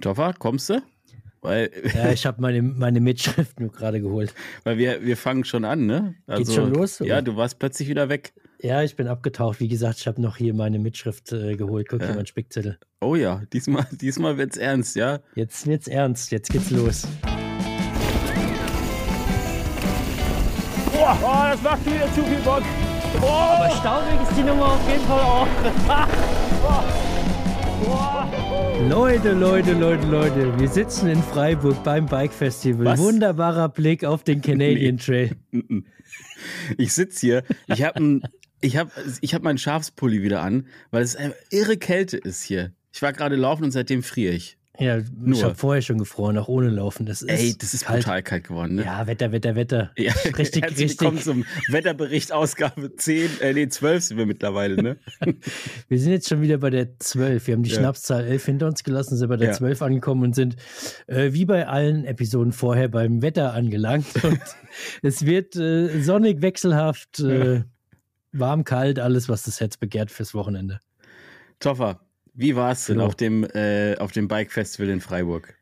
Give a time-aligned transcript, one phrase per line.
[0.00, 0.82] Toffer, kommst du?
[1.42, 4.32] Weil, ja, ich habe meine, meine Mitschrift nur gerade geholt.
[4.64, 6.14] Weil wir, wir fangen schon an, ne?
[6.28, 7.00] Also, Geht's schon los?
[7.00, 7.10] Oder?
[7.10, 8.32] Ja, du warst plötzlich wieder weg.
[8.60, 9.58] Ja, ich bin abgetaucht.
[9.58, 11.88] Wie gesagt, ich habe noch hier meine Mitschrift äh, geholt.
[11.88, 12.06] Guck ja.
[12.06, 12.78] hier, mein Spickzettel.
[13.00, 15.18] Oh ja, diesmal, diesmal wird's ernst, ja?
[15.34, 16.30] Jetzt wird's ernst.
[16.30, 17.08] Jetzt geht's los.
[20.92, 22.62] Boah, oh, das macht wieder zu viel Bock.
[23.20, 23.26] Oh.
[23.26, 25.48] Aber staubig ist die Nummer auf jeden Fall auch.
[28.88, 32.84] Leute, Leute, Leute, Leute, wir sitzen in Freiburg beim Bike Festival.
[32.84, 33.00] Was?
[33.00, 35.36] Wunderbarer Blick auf den Canadian Trail.
[36.76, 38.20] Ich sitze hier, ich habe
[38.60, 42.72] ich hab, ich hab meinen Schafspulli wieder an, weil es eine irre Kälte ist hier.
[42.92, 44.58] Ich war gerade laufen und seitdem friere ich.
[44.78, 45.36] Ja, Nur.
[45.36, 47.04] ich habe vorher schon gefroren, auch ohne Laufen.
[47.04, 48.04] Das ist Ey, das ist kalt.
[48.04, 48.84] brutal kalt geworden, ne?
[48.84, 49.92] Ja, Wetter, Wetter, Wetter.
[49.98, 51.00] Ja, richtig, Herzlich richtig.
[51.00, 54.96] Willkommen zum Wetterbericht Ausgabe 10, äh, nee, 12 sind wir mittlerweile, ne?
[55.88, 57.46] wir sind jetzt schon wieder bei der 12.
[57.46, 57.80] Wir haben die ja.
[57.80, 59.54] Schnapszahl 11 hinter uns gelassen, sind bei der ja.
[59.54, 60.56] 12 angekommen und sind
[61.06, 64.06] äh, wie bei allen Episoden vorher beim Wetter angelangt.
[64.22, 64.40] Und
[65.02, 67.64] es wird äh, sonnig, wechselhaft, äh,
[68.32, 70.80] warm, kalt, alles, was das Herz begehrt fürs Wochenende.
[71.60, 72.00] Toffer,
[72.34, 73.06] wie war es denn genau.
[73.06, 75.54] auf dem, äh, auf dem Bike Festival in Freiburg?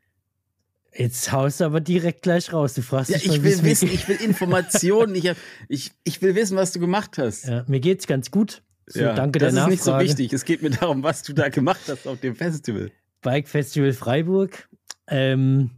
[0.93, 2.73] Jetzt haust du aber direkt gleich raus.
[2.73, 5.15] Du fragst ja, dich ich will wissen, ich will Informationen.
[5.15, 5.37] ich, hab,
[5.69, 7.45] ich, ich will wissen, was du gemacht hast.
[7.45, 8.61] Ja, mir geht's ganz gut.
[8.87, 10.33] So, ja, danke das der ist nicht so wichtig.
[10.33, 12.91] Es geht mir darum, was du da gemacht hast auf dem Festival.
[13.21, 14.67] Bike Festival Freiburg.
[15.07, 15.71] Ähm,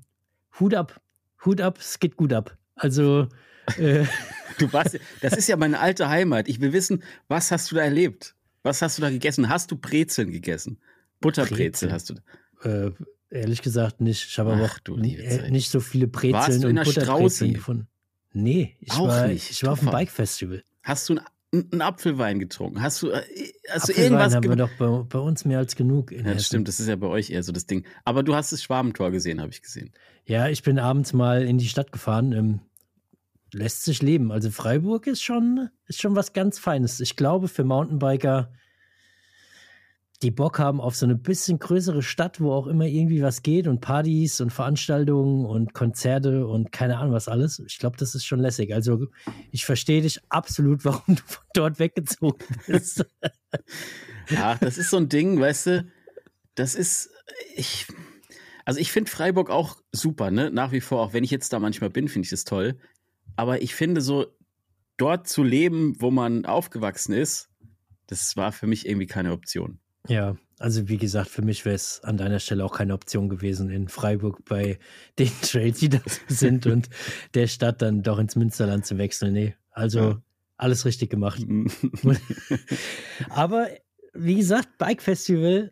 [0.60, 1.00] Hut ab.
[1.46, 2.58] Hut ab, es geht gut ab.
[2.76, 3.28] Also.
[3.78, 4.06] Äh,
[4.58, 6.48] du warst, das ist ja meine alte Heimat.
[6.48, 8.36] Ich will wissen, was hast du da erlebt?
[8.64, 9.50] Was hast du da gegessen?
[9.50, 10.80] Hast du Brezeln gegessen?
[11.20, 12.16] Butterbrezel hast du.
[12.64, 12.92] Äh,
[13.30, 14.26] ehrlich gesagt nicht.
[14.28, 17.88] Ich habe aber auch äh, nicht so viele Brezeln Warst du in und Butterbrezeln gefunden.
[18.34, 19.52] Nee, ich auch war, nicht.
[19.52, 20.64] Ich war auf dem Bike-Festival.
[20.82, 21.20] Hast du
[21.52, 22.82] einen Apfelwein getrunken?
[22.82, 23.22] Hast du, äh,
[23.70, 26.12] hast du irgendwas haben wir doch bei, bei, uns mehr als genug.
[26.12, 27.86] ja, das stimmt, das ist ja bei euch eher so das Ding.
[28.06, 29.92] Aber du hast das Schwabentor gesehen, habe ich gesehen.
[30.26, 32.32] Ja, ich bin abends mal in die Stadt gefahren.
[32.32, 32.62] Ähm,
[33.54, 34.32] lässt sich leben.
[34.32, 37.00] Also Freiburg ist schon, ist schon was ganz Feines.
[37.00, 38.52] Ich glaube, für Mountainbiker,
[40.22, 43.68] die Bock haben auf so eine bisschen größere Stadt, wo auch immer irgendwie was geht
[43.68, 47.60] und Partys und Veranstaltungen und Konzerte und keine Ahnung was alles.
[47.68, 48.74] Ich glaube, das ist schon lässig.
[48.74, 49.08] Also
[49.52, 53.06] ich verstehe dich absolut, warum du von dort weggezogen bist.
[54.30, 55.92] ja, das ist so ein Ding, weißt du,
[56.56, 57.10] das ist,
[57.56, 57.88] ich,
[58.64, 60.52] also ich finde Freiburg auch super, ne?
[60.52, 62.78] Nach wie vor, auch wenn ich jetzt da manchmal bin, finde ich das toll.
[63.36, 64.28] Aber ich finde so,
[64.98, 67.50] dort zu leben, wo man aufgewachsen ist,
[68.08, 69.80] das war für mich irgendwie keine Option.
[70.08, 73.70] Ja, also wie gesagt, für mich wäre es an deiner Stelle auch keine Option gewesen,
[73.70, 74.80] in Freiburg bei
[75.20, 76.90] den Trails, die da sind und
[77.34, 79.34] der Stadt dann doch ins Münsterland zu wechseln.
[79.34, 80.22] Nee, also ja.
[80.58, 81.42] alles richtig gemacht.
[83.30, 83.68] Aber
[84.14, 85.72] wie gesagt, Bike Festival,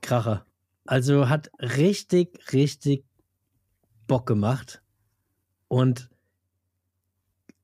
[0.00, 0.46] Kracher.
[0.86, 3.04] Also hat richtig, richtig
[4.06, 4.82] Bock gemacht.
[5.68, 6.08] Und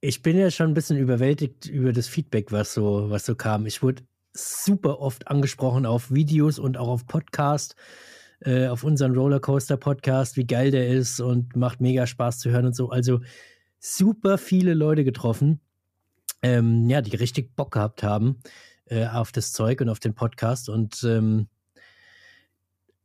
[0.01, 3.67] ich bin ja schon ein bisschen überwältigt über das Feedback, was so, was so kam.
[3.67, 4.03] Ich wurde
[4.37, 7.77] super oft angesprochen auf Videos und auch auf Podcast,
[8.41, 12.67] äh, auf unseren Rollercoaster Podcast, wie geil der ist und macht mega Spaß zu hören
[12.67, 12.91] und so.
[12.91, 13.21] Also
[13.79, 15.61] super viele Leute getroffen,
[16.43, 18.39] ähm, ja, die richtig Bock gehabt haben
[18.87, 21.49] äh, auf das Zeug und auf den Podcast und ähm,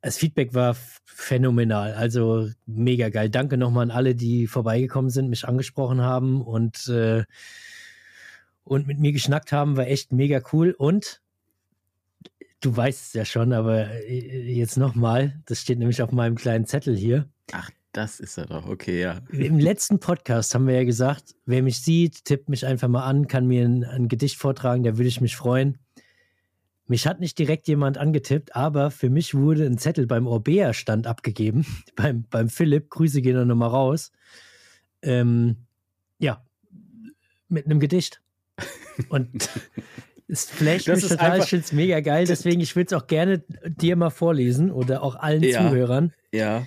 [0.01, 0.75] das Feedback war
[1.05, 3.29] phänomenal, also mega geil.
[3.29, 7.23] Danke nochmal an alle, die vorbeigekommen sind, mich angesprochen haben und, äh,
[8.63, 10.73] und mit mir geschnackt haben, war echt mega cool.
[10.75, 11.20] Und
[12.61, 16.65] du weißt es ja schon, aber äh, jetzt nochmal, das steht nämlich auf meinem kleinen
[16.65, 17.27] Zettel hier.
[17.51, 19.19] Ach, das ist er doch, okay, ja.
[19.31, 23.27] Im letzten Podcast haben wir ja gesagt, wer mich sieht, tippt mich einfach mal an,
[23.27, 25.77] kann mir ein, ein Gedicht vortragen, da würde ich mich freuen.
[26.87, 31.65] Mich hat nicht direkt jemand angetippt, aber für mich wurde ein Zettel beim Orbea-Stand abgegeben,
[31.95, 32.89] beim, beim Philipp.
[32.89, 34.11] Grüße gehen da nochmal raus.
[35.01, 35.57] Ähm,
[36.19, 36.45] ja,
[37.47, 38.21] mit einem Gedicht.
[39.09, 39.49] Und
[40.31, 42.25] es flasht das mich total, ich finde es mega geil.
[42.25, 46.13] Deswegen, ich würde es auch gerne dir mal vorlesen oder auch allen ja, Zuhörern.
[46.31, 46.65] Ja.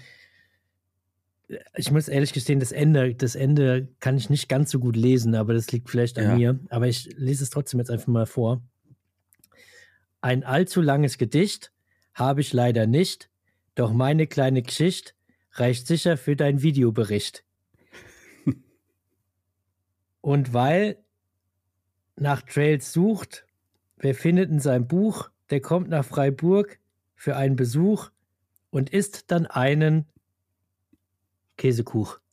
[1.74, 5.34] Ich muss ehrlich gestehen, das Ende, das Ende kann ich nicht ganz so gut lesen,
[5.34, 6.34] aber das liegt vielleicht an ja.
[6.36, 6.60] mir.
[6.68, 8.62] Aber ich lese es trotzdem jetzt einfach mal vor.
[10.20, 11.72] Ein allzu langes Gedicht
[12.12, 13.30] habe ich leider nicht,
[13.76, 15.12] doch meine kleine Geschichte
[15.52, 17.44] reicht sicher für deinen Videobericht.
[20.20, 20.98] Und weil
[22.16, 23.46] nach Trails sucht,
[23.96, 26.78] wer findet in seinem Buch, der kommt nach Freiburg
[27.16, 28.10] für einen Besuch
[28.70, 30.06] und isst dann einen
[31.56, 32.18] Käsekuch.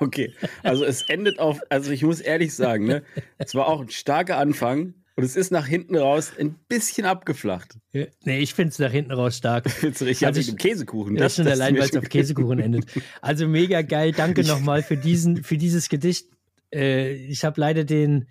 [0.00, 3.02] Okay, also es endet auf, also ich muss ehrlich sagen, ne,
[3.38, 7.78] es war auch ein starker Anfang, Und es ist nach hinten raus ein bisschen abgeflacht.
[7.94, 9.70] Nee, ich finde es nach hinten raus stark.
[9.70, 11.16] Findest du richtig Also ich- dem Käsekuchen.
[11.16, 12.84] Das, schon ist allein, weil es auf Käsekuchen endet.
[13.22, 14.12] Also mega geil.
[14.12, 16.28] Danke nochmal für diesen, für dieses Gedicht.
[16.70, 18.28] Äh, ich habe leider den,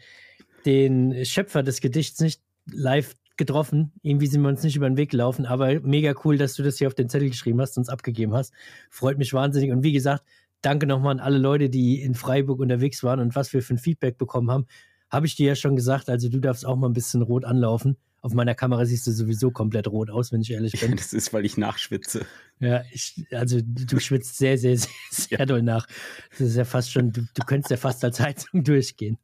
[0.66, 2.42] den Schöpfer des Gedichts nicht
[2.72, 3.92] live getroffen.
[4.04, 6.78] Irgendwie sind wir uns nicht über den Weg gelaufen, aber mega cool, dass du das
[6.78, 8.54] hier auf den Zettel geschrieben hast und uns abgegeben hast.
[8.90, 9.72] Freut mich wahnsinnig.
[9.72, 10.24] Und wie gesagt,
[10.62, 13.80] danke nochmal an alle Leute, die in Freiburg unterwegs waren und was wir für ein
[13.80, 14.68] Feedback bekommen haben.
[15.10, 17.98] Habe ich dir ja schon gesagt, also du darfst auch mal ein bisschen rot anlaufen.
[18.22, 20.92] Auf meiner Kamera siehst du sowieso komplett rot aus, wenn ich ehrlich bin.
[20.96, 22.26] Das ist, weil ich nachschwitze.
[22.60, 25.88] Ja, ich, also du schwitzt sehr, sehr, sehr, sehr doll nach.
[26.30, 29.18] Das ist ja fast schon, du, du könntest ja fast als Heizung durchgehen.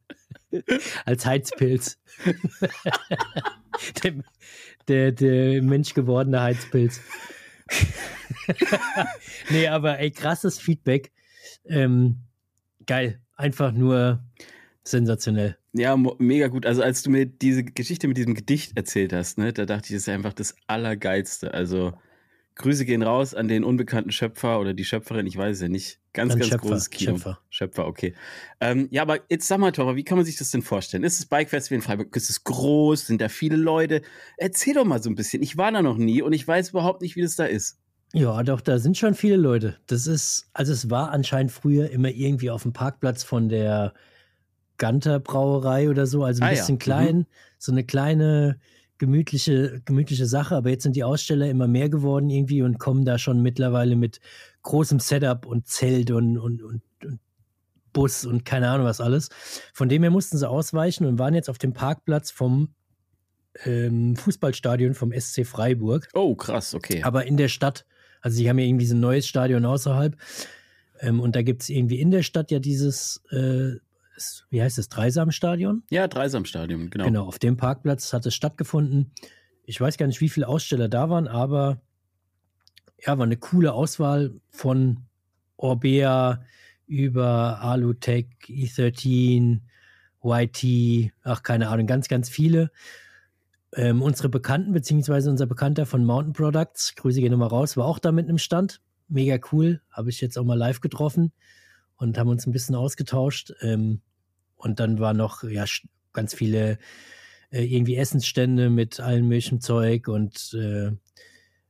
[1.04, 1.98] Als Heizpilz.
[4.02, 4.14] der,
[4.88, 7.00] der, der menschgewordene Heizpilz.
[9.50, 11.12] nee, aber ey, krasses Feedback.
[11.66, 12.22] Ähm,
[12.86, 13.20] geil.
[13.36, 14.24] Einfach nur
[14.82, 15.56] sensationell.
[15.74, 16.66] Ja, mega gut.
[16.66, 19.92] Also als du mir diese Geschichte mit diesem Gedicht erzählt hast, ne, da dachte ich,
[19.92, 21.54] das ist einfach das Allergeilste.
[21.54, 21.92] Also
[22.58, 26.00] Grüße gehen raus an den unbekannten Schöpfer oder die Schöpferin, ich weiß es ja nicht.
[26.12, 27.12] Ganz, An ganz Schöpfer, großes Kino.
[27.12, 27.40] Schöpfer.
[27.48, 28.14] Schöpfer, okay.
[28.60, 31.04] Ähm, ja, aber jetzt sag mal, Tora, wie kann man sich das denn vorstellen?
[31.04, 32.14] Ist das Bike Festival in Freiburg?
[32.16, 33.06] Ist es groß?
[33.06, 34.02] Sind da viele Leute?
[34.36, 35.42] Erzähl doch mal so ein bisschen.
[35.42, 37.78] Ich war da noch nie und ich weiß überhaupt nicht, wie das da ist.
[38.12, 39.78] Ja, doch, da sind schon viele Leute.
[39.86, 43.94] Das ist, also es war anscheinend früher immer irgendwie auf dem Parkplatz von der
[44.78, 46.80] Ganter Brauerei oder so, also ein Ah ja, bisschen mhm.
[46.80, 47.26] klein,
[47.58, 48.58] so eine kleine
[48.98, 53.18] gemütliche, gemütliche Sache, aber jetzt sind die Aussteller immer mehr geworden irgendwie und kommen da
[53.18, 54.20] schon mittlerweile mit
[54.62, 57.20] großem Setup und Zelt und, und, und, und
[57.92, 59.28] Bus und keine Ahnung was alles.
[59.72, 62.74] Von dem her mussten sie ausweichen und waren jetzt auf dem Parkplatz vom
[63.64, 67.02] ähm, Fußballstadion vom SC Freiburg Oh, krass, okay.
[67.02, 67.86] aber in der Stadt.
[68.20, 70.16] Also sie haben ja irgendwie so ein neues Stadion außerhalb.
[71.00, 73.76] Ähm, und da gibt es irgendwie in der Stadt ja dieses, äh,
[74.50, 75.82] wie heißt es, Dreisamstadion?
[75.90, 77.04] ja, Dreisamstadion, genau.
[77.04, 79.12] Genau, auf dem Parkplatz hat es stattgefunden.
[79.64, 81.80] Ich weiß gar nicht, wie viele Aussteller da waren, aber
[83.04, 85.04] ja, war eine coole Auswahl von
[85.56, 86.42] Orbea
[86.86, 89.60] über Alutech, E13,
[90.24, 92.70] YT, ach keine Ahnung, ganz, ganz viele.
[93.74, 97.98] Ähm, unsere Bekannten, beziehungsweise unser Bekannter von Mountain Products, Grüße gehen nochmal raus, war auch
[97.98, 98.80] da mit einem Stand.
[99.08, 99.80] Mega cool.
[99.90, 101.32] Habe ich jetzt auch mal live getroffen
[101.96, 103.52] und haben uns ein bisschen ausgetauscht.
[103.60, 104.00] Ähm,
[104.58, 105.64] und dann war noch ja
[106.12, 106.78] ganz viele
[107.50, 110.88] äh, irgendwie Essensstände mit allem möglichen Zeug und äh,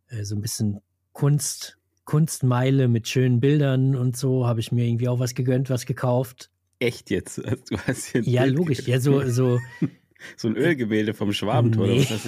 [0.08, 0.80] äh, so ein bisschen
[1.12, 4.46] Kunst, Kunstmeile mit schönen Bildern und so.
[4.46, 6.50] Habe ich mir irgendwie auch was gegönnt, was gekauft.
[6.80, 7.38] Echt jetzt?
[7.70, 8.86] Du hast ein Ja, logisch.
[8.86, 9.58] Ja, so, so
[10.36, 11.86] So ein Ölgemälde vom Schwabentor.
[11.86, 12.00] Nee.
[12.00, 12.26] Oder was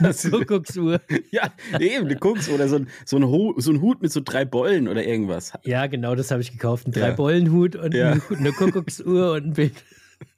[0.00, 1.00] hast du du, Kuckucksuhr.
[1.30, 2.48] ja, eben, du guckst.
[2.50, 5.52] Oder so ein, so, ein so ein Hut mit so drei Bollen oder irgendwas.
[5.64, 6.86] Ja, genau, das habe ich gekauft.
[6.86, 7.08] Ein Ja.
[7.08, 8.12] Drei-Bollenhut und Ja.
[8.12, 9.72] ein- eine Kuckucksuhr und ein Bild,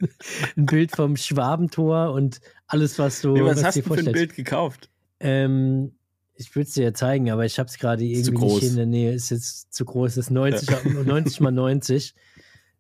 [0.56, 4.12] ein Bild vom Schwabentor und alles, was du Nee, was was hast du für ein.
[4.12, 4.91] Bild gekauft?
[5.21, 5.93] Ähm,
[6.35, 8.61] ich würde es dir ja zeigen, aber ich habe es gerade Ist zu irgendwie nicht
[8.61, 8.71] groß.
[8.71, 9.12] in der Nähe.
[9.12, 10.17] Ist jetzt zu groß.
[10.17, 10.69] Ist 90,
[11.06, 12.15] 90 mal 90.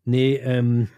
[0.04, 0.88] Nee, ähm,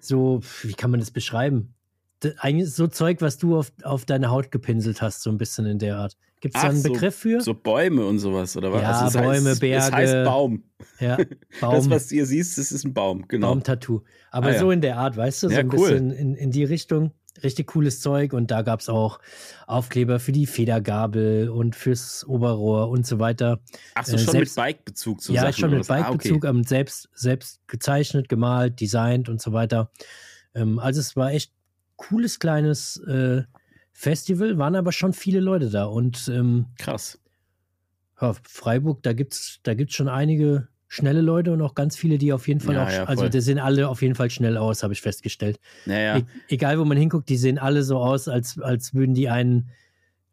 [0.00, 1.74] so, wie kann man das beschreiben?
[2.20, 5.66] Das, eigentlich so Zeug, was du auf, auf deine Haut gepinselt hast, so ein bisschen
[5.66, 6.16] in der Art.
[6.40, 7.40] Gibt es da einen so- Begriff für?
[7.40, 8.82] So Bäume und sowas, oder was?
[8.82, 9.86] Ja, es Bäume, heißt, Berge.
[9.86, 10.62] Es heißt Baum.
[11.00, 13.48] ja, Das, Baum, was du hier siehst, das ist ein Baum, genau.
[13.48, 14.02] Baumtattoo.
[14.30, 14.58] Aber Ah, ja.
[14.60, 15.88] so in der Art, weißt du, so Ja, ein cool.
[15.90, 17.12] bisschen in, in die Richtung.
[17.42, 18.32] Richtig cooles Zeug.
[18.32, 19.20] Und da gab es auch
[19.66, 23.60] Aufkleber für die Federgabel und fürs Oberrohr und so weiter.
[23.94, 25.54] Ach so, äh, schon selbst- mit Bike-Bezug zu ja, Sachen.
[25.54, 25.90] schon mit was?
[25.90, 29.90] Ah, Bike-Bezug, aber selbst, selbst gezeichnet, gemalt, designt und so weiter.
[30.54, 31.52] Ähm, also es war echt
[31.96, 33.42] cooles kleines äh,
[33.92, 35.84] Festival, waren aber schon viele Leute da.
[35.84, 37.18] Und ähm, Krass.
[38.20, 42.32] ja, Freiburg, da gibt's, da gibt's schon einige schnelle Leute und auch ganz viele, die
[42.32, 44.82] auf jeden Fall Ja, auch, ja, also die sehen alle auf jeden Fall schnell aus,
[44.82, 45.60] habe ich festgestellt.
[45.86, 49.28] Naja, E egal, wo man hinguckt, die sehen alle so aus, als, als würden die
[49.28, 49.68] einen,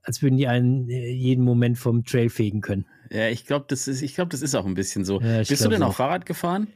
[0.02, 2.86] als würden die einen äh, jeden Moment vom Trail fegen können.
[3.12, 5.20] ja, ich glaube, das ist, ich glaube, das ist auch ein bisschen so.
[5.20, 5.96] Bist du denn auch.
[5.96, 6.68] Fahrrad gefahren?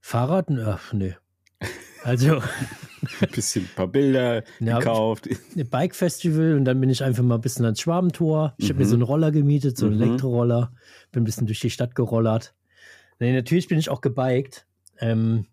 [0.00, 0.48] Fahrrad?
[0.64, 1.14] Ach, nee.
[2.04, 5.28] Also, Ein bisschen ein paar Bilder Ja, gekauft.
[5.56, 8.54] ein Bike-Festival und dann bin ich einfach mal ein bisschen ans Schwabentor.
[8.58, 8.88] Ich habe mir Mhm.
[8.90, 10.02] so einen Roller gemietet, so einen Mhm.
[10.02, 10.72] Elektroroller.
[11.10, 12.54] Bin ein bisschen durch die Stadt gerollert.
[13.18, 14.66] Nee, natürlich bin ich auch gebiked.
[14.98, 15.46] Ähm,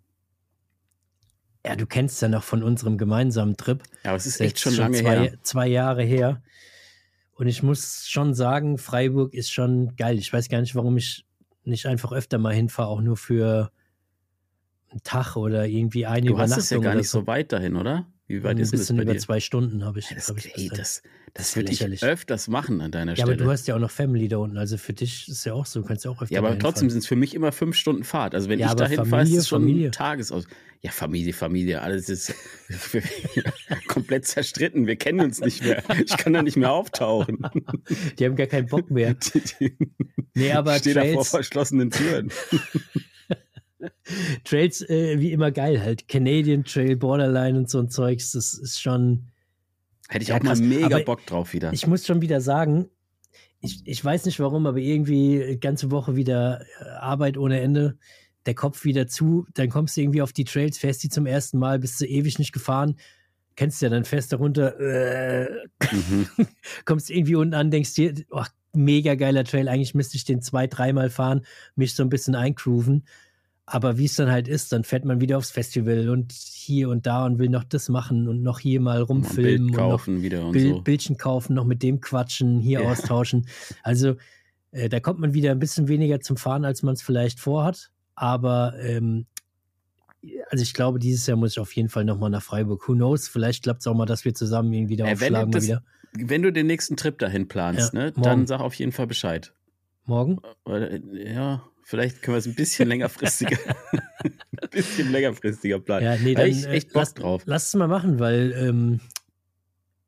[1.65, 3.81] ja, du kennst ja noch von unserem gemeinsamen Trip.
[4.03, 5.33] Ja, aber es ist echt schon lange zwei, her.
[5.43, 6.41] zwei Jahre her.
[7.35, 10.17] Und ich muss schon sagen, Freiburg ist schon geil.
[10.17, 11.25] Ich weiß gar nicht, warum ich
[11.63, 13.71] nicht einfach öfter mal hinfahre, auch nur für
[14.91, 17.21] einen Tag oder irgendwie eine Du hast es ja Übernachtung gar nicht so.
[17.21, 18.05] so weit dahin, oder?
[18.27, 19.19] Wie weit ein ist denn das bisschen bei über dir?
[19.19, 20.09] zwei Stunden habe ich.
[20.09, 21.03] Ja, das, hab ich ey, das,
[21.33, 23.33] das ist würde ich öfters machen an deiner ja, Stelle.
[23.33, 24.57] aber du hast ja auch noch Family da unten.
[24.57, 25.81] Also für dich ist ja auch so.
[25.81, 28.03] Du kannst ja auch öfter ja, aber trotzdem sind es für mich immer fünf Stunden
[28.03, 28.33] Fahrt.
[28.33, 29.89] Also wenn Ja, ich dahin fahre, ist es schon Familie.
[29.89, 30.45] ein Tagesaus.
[30.81, 32.33] Ja, Familie, Familie, alles ist
[33.87, 34.85] komplett zerstritten.
[34.87, 35.81] Wir kennen uns nicht mehr.
[36.03, 37.39] Ich kann da nicht mehr auftauchen.
[38.19, 39.13] Die haben gar keinen Bock mehr.
[39.59, 39.77] Die-
[40.35, 42.31] Nee, aber ich stehe da vor Trails, verschlossenen Türen.
[44.43, 46.07] Trails äh, wie immer geil halt.
[46.07, 49.27] Canadian Trail, Borderline und so ein Zeugs, das ist schon.
[50.09, 50.59] Hätte ich Ja, auch mal krass.
[50.59, 51.71] mega Aber Bock drauf wieder.
[51.73, 52.89] Ich muss schon wieder sagen,
[53.61, 57.97] ich, ich weiß nicht warum, aber irgendwie ganze Woche wieder äh, Arbeit ohne Ende,
[58.45, 61.57] der Kopf wieder zu, dann kommst du irgendwie auf die Trails, fährst die zum ersten
[61.57, 62.97] Mal, bist du ewig nicht gefahren,
[63.55, 65.47] kennst du ja, dann fährst du runter, äh,
[65.91, 66.27] Mhm.
[66.85, 70.67] kommst irgendwie unten an, denkst dir, oh, mega geiler Trail, eigentlich müsste ich den zwei,
[70.67, 73.05] dreimal fahren, mich so ein bisschen eingrooven.
[73.65, 77.05] Aber wie es dann halt ist, dann fährt man wieder aufs Festival und hier und
[77.05, 80.21] da und will noch das machen und noch hier mal rumfilmen Bild und noch kaufen
[80.21, 80.81] wieder und Bild, so.
[80.81, 82.89] Bildchen kaufen, noch mit dem quatschen, hier Ja.
[82.91, 83.47] austauschen.
[83.81, 84.15] Also
[84.71, 87.89] äh, da kommt man wieder ein bisschen weniger zum Fahren, als man es vielleicht vorhat.
[88.15, 89.27] Aber ähm,
[90.49, 92.87] also ich glaube, dieses Jahr muss ich auf jeden Fall nochmal nach Freiburg.
[92.87, 93.27] Who knows?
[93.27, 95.83] Vielleicht klappt es auch mal, dass wir zusammen irgendwie da Äh, wenn aufschlagen das- wieder.
[96.15, 99.53] Wenn du den nächsten Trip dahin planst, Ja, ne, dann sag auf jeden Fall Bescheid.
[100.05, 100.37] Morgen?
[100.65, 103.57] Oder, äh, ja, vielleicht können wir es ein bisschen längerfristiger,
[104.23, 106.05] ein bisschen längerfristiger planen.
[106.05, 107.43] Ja, nee, Da dann ich äh, echt Bock lass, drauf.
[107.45, 108.99] lass es mal machen, weil ähm,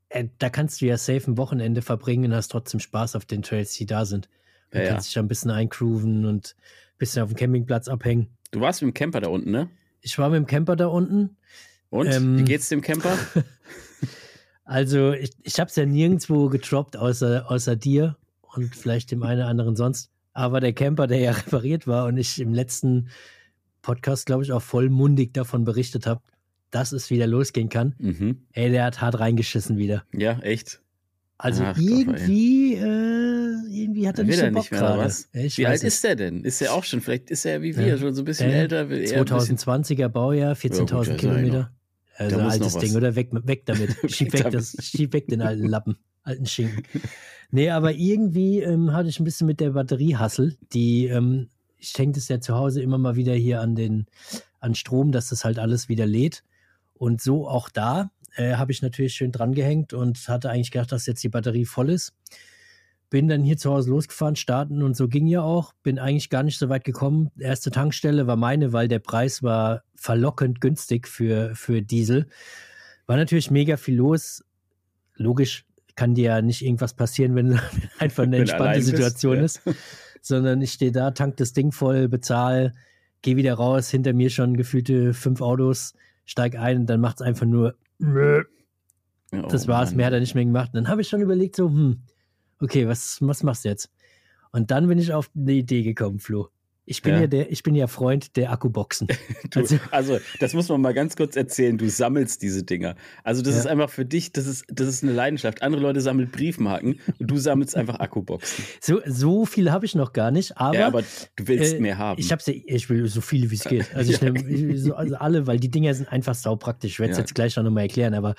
[0.09, 3.41] äh, da kannst du ja safe ein Wochenende verbringen und hast trotzdem Spaß auf den
[3.43, 4.29] Trails, die da sind.
[4.71, 4.89] Du Ja, ja.
[4.91, 8.27] kannst dich ja ein bisschen eingrooven und ein bisschen auf dem Campingplatz abhängen.
[8.51, 9.69] Du warst mit dem Camper da unten, ne?
[10.01, 11.37] Ich war mit dem Camper da unten.
[11.89, 13.17] Und Ähm, wie geht's dem Camper?
[14.67, 19.41] Also ich, ich habe es ja nirgendwo getroppt, außer, außer dir und vielleicht dem einen
[19.41, 20.09] oder anderen sonst.
[20.35, 23.07] Aber der Camper, der ja repariert war und ich im letzten
[23.81, 26.21] Podcast, glaube ich, auch vollmundig davon berichtet habe,
[26.71, 27.95] dass es wieder losgehen kann.
[27.99, 28.41] Mhm.
[28.51, 30.03] Ey, der hat hart reingeschissen wieder.
[30.13, 30.81] Ja, echt.
[31.37, 35.13] Also Ach, Gott, irgendwie, äh, irgendwie hat er nicht so Bock gerade.
[35.33, 35.83] Wie alt nicht.
[35.83, 36.43] ist der denn?
[36.43, 37.01] Ist er auch schon?
[37.01, 37.97] Vielleicht ist er wie wir, Ja.
[37.97, 38.77] schon so ein bisschen älter.
[38.77, 41.71] eher ein bisschen- 2020er Baujahr, 14.000 Ja, Kilometer.
[42.17, 42.77] Also altes.
[42.77, 43.15] Ding, oder?
[43.15, 43.89] Weg, weg damit.
[44.11, 46.83] Schieb Weg das, schieb weg den alten Lappen, alten Schinken.
[47.51, 52.13] Nee, aber irgendwie ähm, hatte ich ein bisschen mit der Batteriehassel, die, ähm, ich hänge
[52.13, 54.07] das ja zu Hause immer mal wieder hier an den,
[54.59, 56.43] an Strom, dass das halt alles wieder lädt.
[56.95, 60.91] Und so auch da äh, habe ich natürlich schön dran gehängt und hatte eigentlich gedacht,
[60.91, 62.13] dass jetzt die Batterie voll ist.
[63.09, 65.73] Bin dann hier zu Hause losgefahren, starten und so ging ja auch.
[65.83, 67.31] Bin eigentlich gar nicht so weit gekommen.
[67.39, 72.27] Erste Tankstelle war meine, weil der Preis war verlockend günstig für, für Diesel.
[73.05, 74.43] War natürlich mega viel los.
[75.15, 75.65] Logisch
[75.95, 77.59] kann dir ja nicht irgendwas passieren, wenn
[77.99, 79.43] einfach eine entspannte allein bist, Situation ja.
[79.43, 79.61] ist.
[80.21, 82.73] Sondern ich stehe da, tank das Ding voll, bezahl,
[83.21, 85.93] gehe wieder raus, hinter mir schon gefühlte fünf Autos,
[86.25, 87.75] steig ein und dann macht es einfach nur
[89.31, 89.97] Ja, das oh war's, Mann.
[89.97, 90.71] mehr hat er nicht mehr gemacht.
[90.73, 92.01] Dann habe ich schon überlegt, so, hm,
[92.59, 93.91] okay, was, was machst du jetzt?
[94.51, 96.49] Und dann bin ich auf eine Idee gekommen, Flo.
[96.87, 97.27] Ich bin ja, Ja.
[97.27, 99.07] der, ich bin ja Freund der Akkuboxen.
[99.49, 101.77] Du, Also- also, das muss man mal ganz kurz erzählen.
[101.77, 102.95] Du sammelst diese Dinger.
[103.23, 103.61] Also, das Ja.
[103.61, 105.61] ist einfach für dich, das ist, das ist eine Leidenschaft.
[105.63, 108.63] Andere Leute sammeln Briefmarken und du sammelst einfach Akkuboxen.
[108.81, 111.01] So, so viel habe ich noch gar nicht, aber, ja, aber
[111.35, 112.19] du willst äh, mehr haben.
[112.19, 113.93] ich hab's ja, ich will so viele wie es geht.
[113.95, 116.93] Also ich nehme so, also alle, weil die Dinger sind einfach saupraktisch.
[116.93, 118.35] Ich werde es jetzt gleich noch mal erklären, aber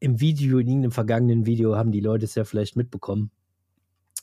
[0.00, 3.30] im Video, in irgendeinem vergangenen Video haben die Leute es ja vielleicht mitbekommen.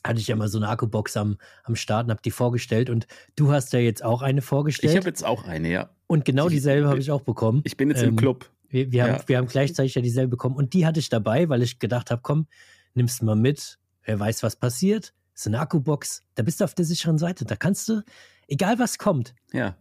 [0.08, 3.06] Hatte ich ja mal so eine Akkubox am, am Start und habe die vorgestellt und
[3.36, 4.92] du hast ja jetzt auch eine vorgestellt.
[4.92, 5.90] ich habe jetzt auch eine, ja.
[6.06, 7.62] Und genau dieselbe habe ich auch bekommen.
[7.64, 8.50] Ich bin jetzt im Ähm, Club.
[8.68, 9.22] Wir, wir, haben, ja.
[9.26, 10.56] wir haben gleichzeitig ja dieselbe bekommen.
[10.56, 12.46] Und die hatte ich dabei, weil ich gedacht habe, komm,
[12.94, 13.78] nimmst du mal mit.
[14.04, 15.12] Wer weiß, was passiert.
[15.34, 16.22] ist eine Akkubox.
[16.34, 17.44] Da bist du auf der sicheren Seite.
[17.44, 18.02] Da kannst du,
[18.48, 19.76] egal was kommt, Ja.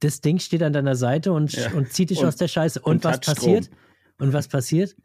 [0.00, 1.72] das Ding steht an deiner Seite und, Ja.
[1.72, 2.80] und zieht dich Und- aus der Scheiße.
[2.80, 3.34] Und, und was Strom.
[3.34, 3.70] passiert?
[4.18, 4.96] Und was passiert?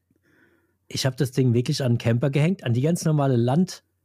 [0.88, 3.36] Ich habe das Ding wirklich an den Camper gehängt, an die ganz normale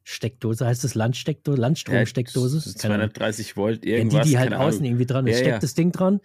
[0.05, 2.57] Landsteckdose, heißt es Landsteckdose, Landstromsteckdose?
[2.59, 3.11] Ja, Keine Ahnung.
[3.15, 4.25] 230 Volt, Ja, irgendwas.
[4.25, 4.67] die, die halt Ahnung.
[4.67, 5.33] außen irgendwie dran ist.
[5.35, 5.59] Ja, Ich steck ja.
[5.61, 6.21] das Ding dran.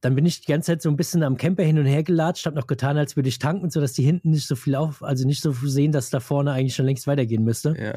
[0.00, 2.46] Dann bin ich die ganze Zeit so ein bisschen am Camper hin und her gelatscht,
[2.46, 5.26] habe noch getan, als würde ich tanken, sodass die hinten nicht so viel auf, also
[5.26, 7.76] nicht so sehen, dass da vorne eigentlich schon längst weitergehen müsste.
[7.78, 7.94] Ja.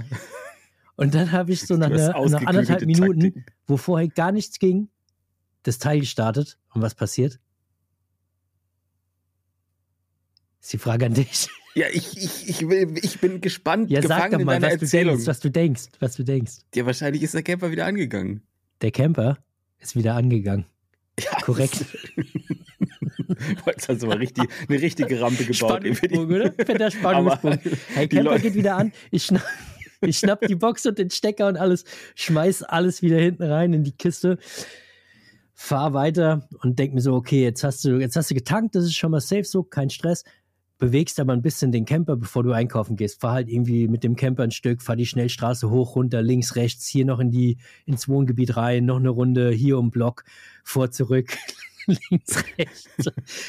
[0.97, 4.89] Und dann habe ich so nach, einer, nach anderthalb Minuten, wo vorher gar nichts ging,
[5.63, 6.57] das Teil gestartet.
[6.73, 7.39] Und was passiert?
[10.61, 11.47] Ist die Frage an dich.
[11.75, 15.27] Ja, ich, ich, ich, will, ich bin gespannt, Ja, sag doch mal, was du denkst,
[15.27, 16.53] was du denkst, was du denkst.
[16.73, 18.41] ja, wahrscheinlich ist der Camper wieder angegangen.
[18.81, 19.37] Der Camper
[19.79, 20.65] ist wieder angegangen.
[21.19, 21.85] Ja, Korrekt.
[23.65, 25.55] Jetzt hast du mal richtig, eine richtige Rampe gebaut.
[25.55, 26.51] Spannungspunkt, oder?
[26.53, 27.59] Fetter Spannungspunkt.
[27.93, 28.91] Hey, Camper Leute- geht wieder an.
[29.11, 29.45] Ich schnapp,
[30.01, 31.83] ich schnapp die Box und den Stecker und alles,
[32.15, 34.37] schmeiß alles wieder hinten rein in die Kiste.
[35.53, 38.85] fahr weiter und denk mir so, okay, jetzt hast du, jetzt hast du getankt, das
[38.85, 40.23] ist schon mal safe so, kein Stress.
[40.77, 43.21] Bewegst aber ein bisschen den Camper, bevor du einkaufen gehst.
[43.21, 46.85] Fahr halt irgendwie mit dem Camper ein Stück, fahr die Schnellstraße hoch, runter, links, rechts,
[46.87, 50.25] hier noch in die, ins Wohngebiet rein, noch eine Runde, hier um Block,
[50.63, 51.37] vor, zurück,
[52.09, 52.89] links, rechts.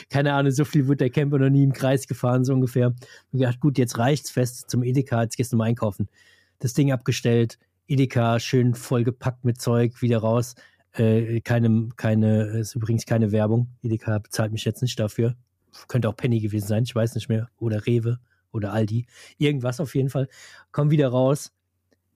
[0.08, 2.88] Keine Ahnung, so viel wird der Camper noch nie im Kreis gefahren, so ungefähr.
[3.32, 6.08] Und gedacht, gut, jetzt reicht's fest zum Edeka, jetzt gehst du mal einkaufen.
[6.60, 10.54] Das Ding abgestellt, Edeka schön vollgepackt mit Zeug, wieder raus.
[10.92, 13.68] Äh, keine, keine, ist übrigens keine Werbung.
[13.82, 15.36] Edeka bezahlt mich jetzt nicht dafür.
[15.88, 17.48] Könnte auch Penny gewesen sein, ich weiß nicht mehr.
[17.58, 18.18] Oder Rewe
[18.52, 19.06] oder Aldi.
[19.38, 20.28] Irgendwas auf jeden Fall.
[20.72, 21.52] Komm wieder raus,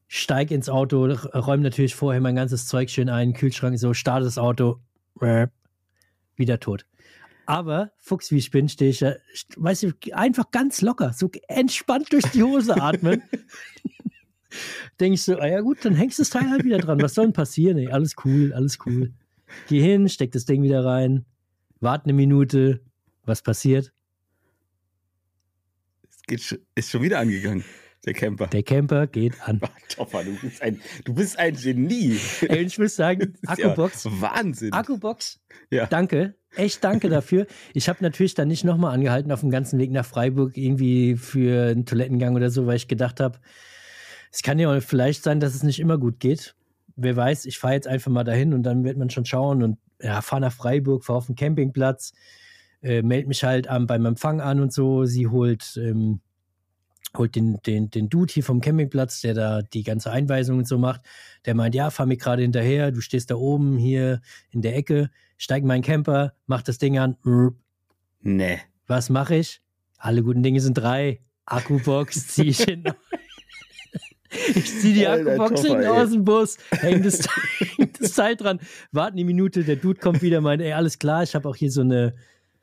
[0.09, 4.39] steig ins Auto, räum natürlich vorher mein ganzes Zeug schön ein, Kühlschrank, so, starte das
[4.39, 4.81] Auto,
[6.37, 6.87] wieder tot.
[7.47, 9.05] Aber, Fuchs wie ich bin, stehe ich,
[9.57, 13.23] weißt du, einfach ganz locker, so entspannt durch die Hose atmen.
[15.01, 17.01] Denke ich so, ah ja gut, dann hängst du das Teil halt wieder dran.
[17.01, 17.79] Was soll denn passieren?
[17.79, 19.13] Ey, alles cool, alles cool.
[19.69, 21.25] Geh hin, steck das Ding wieder rein,
[21.81, 22.81] warte eine Minute.
[23.31, 23.93] Was passiert?
[26.11, 27.65] Es geht, ist schon wieder angegangen.
[28.05, 28.49] Der Camper.
[28.49, 29.61] Der Camper geht an.
[29.89, 32.19] Topper, du bist ein, du bist ein Genie.
[32.41, 34.03] Ey, ich muss sagen, Akkubox.
[34.03, 34.73] Ja Wahnsinn.
[34.73, 35.39] Akkubox.
[35.71, 35.87] Ja.
[35.87, 36.35] Danke.
[36.57, 37.47] Echt danke dafür.
[37.73, 41.71] Ich habe natürlich dann nicht nochmal angehalten auf dem ganzen Weg nach Freiburg irgendwie für
[41.71, 43.39] einen Toilettengang oder so, weil ich gedacht habe,
[44.33, 46.57] es kann ja auch vielleicht sein, dass es nicht immer gut geht.
[46.97, 49.79] Wer weiß, ich fahre jetzt einfach mal dahin und dann wird man schon schauen und
[50.03, 52.13] ja, fahre nach Freiburg, fahre auf den Campingplatz,
[52.83, 55.05] äh, melde mich halt ähm, beim Empfang an und so.
[55.05, 56.21] Sie holt ähm,
[57.17, 60.79] holt den, den, den Dude hier vom Campingplatz, der da die ganze Einweisung und so
[60.79, 61.03] macht.
[61.45, 64.21] Der meint, ja, fahr mir gerade hinterher, du stehst da oben hier
[64.51, 67.17] in der Ecke, steig in meinen Camper, mach das Ding an.
[68.21, 68.59] Nee.
[68.87, 69.61] Was mache ich?
[69.99, 71.21] Alle guten Dinge sind drei.
[71.47, 72.85] Akkubox zieh ich hin.
[74.55, 77.27] Ich zieh die Akkubox hinten aus dem Bus, häng das,
[77.77, 78.61] häng das Teil dran,
[78.93, 81.73] warten die Minute, der Dude kommt wieder, meint, ey, alles klar, ich habe auch hier
[81.73, 82.15] so eine,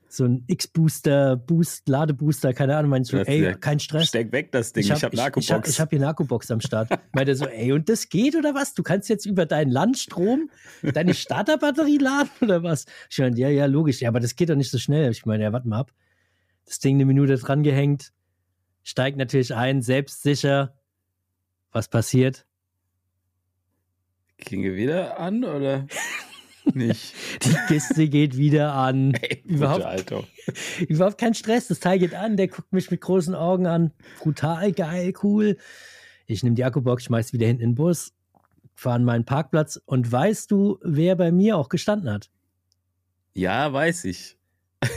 [0.09, 4.07] so ein X-Booster, Boost, Ladebooster, keine Ahnung, meinst du, ey, kein Stress.
[4.07, 5.47] Steck weg das Ding, ich habe hab eine Akkubox.
[5.69, 6.89] Ich, habe hab hier eine Akkubox am Start.
[7.13, 8.73] Meint er so, ey, und das geht oder was?
[8.73, 10.49] Du kannst jetzt über deinen Landstrom
[10.81, 12.85] deine Starterbatterie laden oder was?
[13.09, 15.11] Ich meine, ja, ja, logisch, ja, aber das geht doch nicht so schnell.
[15.11, 15.91] Ich meine, ja, warte mal ab.
[16.65, 18.11] Das Ding eine Minute dran gehängt,
[18.83, 20.73] steigt natürlich ein, selbstsicher.
[21.71, 22.45] Was passiert?
[24.37, 25.87] Ging wir wieder an oder?
[26.75, 27.13] nicht.
[27.43, 29.13] Die Kiste geht wieder an.
[29.13, 30.23] Ey, überhaupt, Alter.
[30.87, 31.67] überhaupt kein Stress.
[31.67, 33.91] Das Teil geht an, der guckt mich mit großen Augen an.
[34.19, 35.57] Brutal, geil, cool.
[36.25, 38.13] Ich nehme die Akkubox, schmeiß wieder hinten in den Bus,
[38.75, 42.29] fahre an meinen Parkplatz und weißt du, wer bei mir auch gestanden hat?
[43.33, 44.36] Ja, weiß ich.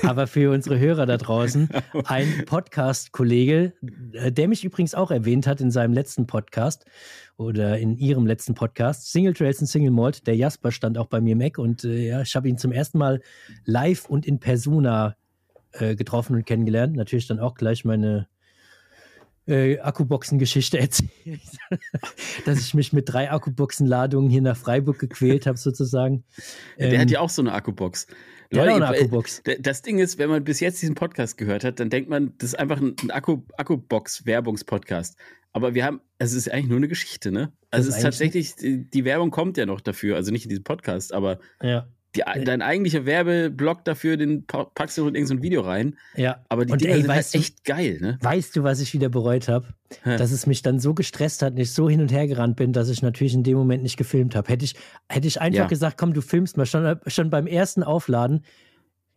[0.03, 1.69] Aber für unsere Hörer da draußen,
[2.05, 3.73] ein Podcast-Kollege,
[4.13, 6.85] äh, der mich übrigens auch erwähnt hat in seinem letzten Podcast
[7.37, 11.21] oder in ihrem letzten Podcast, Single Trails und Single Malt, der Jasper stand auch bei
[11.21, 13.23] mir im Eck und äh, ja, ich habe ihn zum ersten Mal
[13.65, 15.17] live und in Persona
[15.73, 16.97] äh, getroffen und kennengelernt.
[16.97, 18.29] Natürlich dann auch gleich meine
[19.47, 21.41] äh, Akkuboxen-Geschichte erzählt,
[22.45, 26.25] dass ich mich mit drei Akkuboxen-Ladungen hier nach Freiburg gequält habe, sozusagen.
[26.79, 28.07] Der ähm, hat ja auch so eine Akkubox.
[28.53, 29.43] Der Leute, hat auch eine Akkubox.
[29.61, 32.51] Das Ding ist, wenn man bis jetzt diesen Podcast gehört hat, dann denkt man, das
[32.51, 35.17] ist einfach ein, Akku, Akkubox-Werbungspodcast.
[35.53, 37.53] Aber wir haben, also es ist eigentlich nur eine Geschichte, ne?
[37.71, 40.65] Also es ist tatsächlich, die, die, Werbung kommt ja noch dafür, also nicht in diesem
[40.65, 41.89] Podcast, aber ja.
[42.17, 45.97] Die, dein eigentlicher Werbeblock dafür, den packst du in irgendein Video rein.
[46.17, 46.45] Ja.
[46.49, 48.19] Aber die und Dinger ey, sind halt echt du, geil, ne?
[48.21, 49.69] Weißt du, was ich wieder bereut habe?
[50.05, 52.73] Dass es mich dann so gestresst hat und ich so hin und her gerannt bin,
[52.73, 54.49] dass ich natürlich in dem Moment nicht gefilmt habe.
[54.49, 54.75] Hätte ich,
[55.09, 55.67] hätte ich einfach ja.
[55.67, 58.45] gesagt, komm, du filmst mal schon, schon beim ersten Aufladen.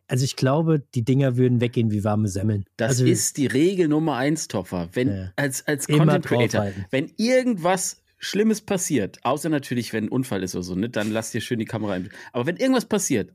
[0.07, 2.65] Also ich glaube, die Dinger würden weggehen wie warme Semmeln.
[2.77, 4.89] Das also, ist die Regel Nummer eins, Toffer.
[4.93, 5.31] Wenn ja.
[5.35, 10.63] als, als Content Creator, wenn irgendwas Schlimmes passiert, außer natürlich, wenn ein Unfall ist oder
[10.63, 12.09] so, ne, dann lass dir schön die Kamera ein.
[12.31, 13.33] Aber wenn irgendwas passiert,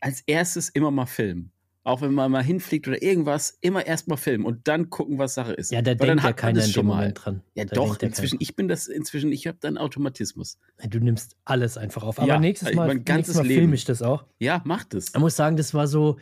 [0.00, 1.52] als erstes immer mal filmen.
[1.84, 5.34] Auch wenn man mal hinfliegt oder irgendwas, immer erst mal filmen und dann gucken, was
[5.34, 5.72] Sache ist.
[5.72, 7.42] Ja, da denkt ja keiner in dem Moment dran.
[7.54, 10.58] Ja, da doch, inzwischen, ich bin das inzwischen, ich habe dann Automatismus.
[10.86, 12.18] Du nimmst alles einfach auf.
[12.18, 14.24] Aber ja, nächstes Mal, mein ganzes nächstes Mal filme ich das auch.
[14.38, 15.14] Ja, mach das.
[15.14, 16.18] Ich muss sagen, das war so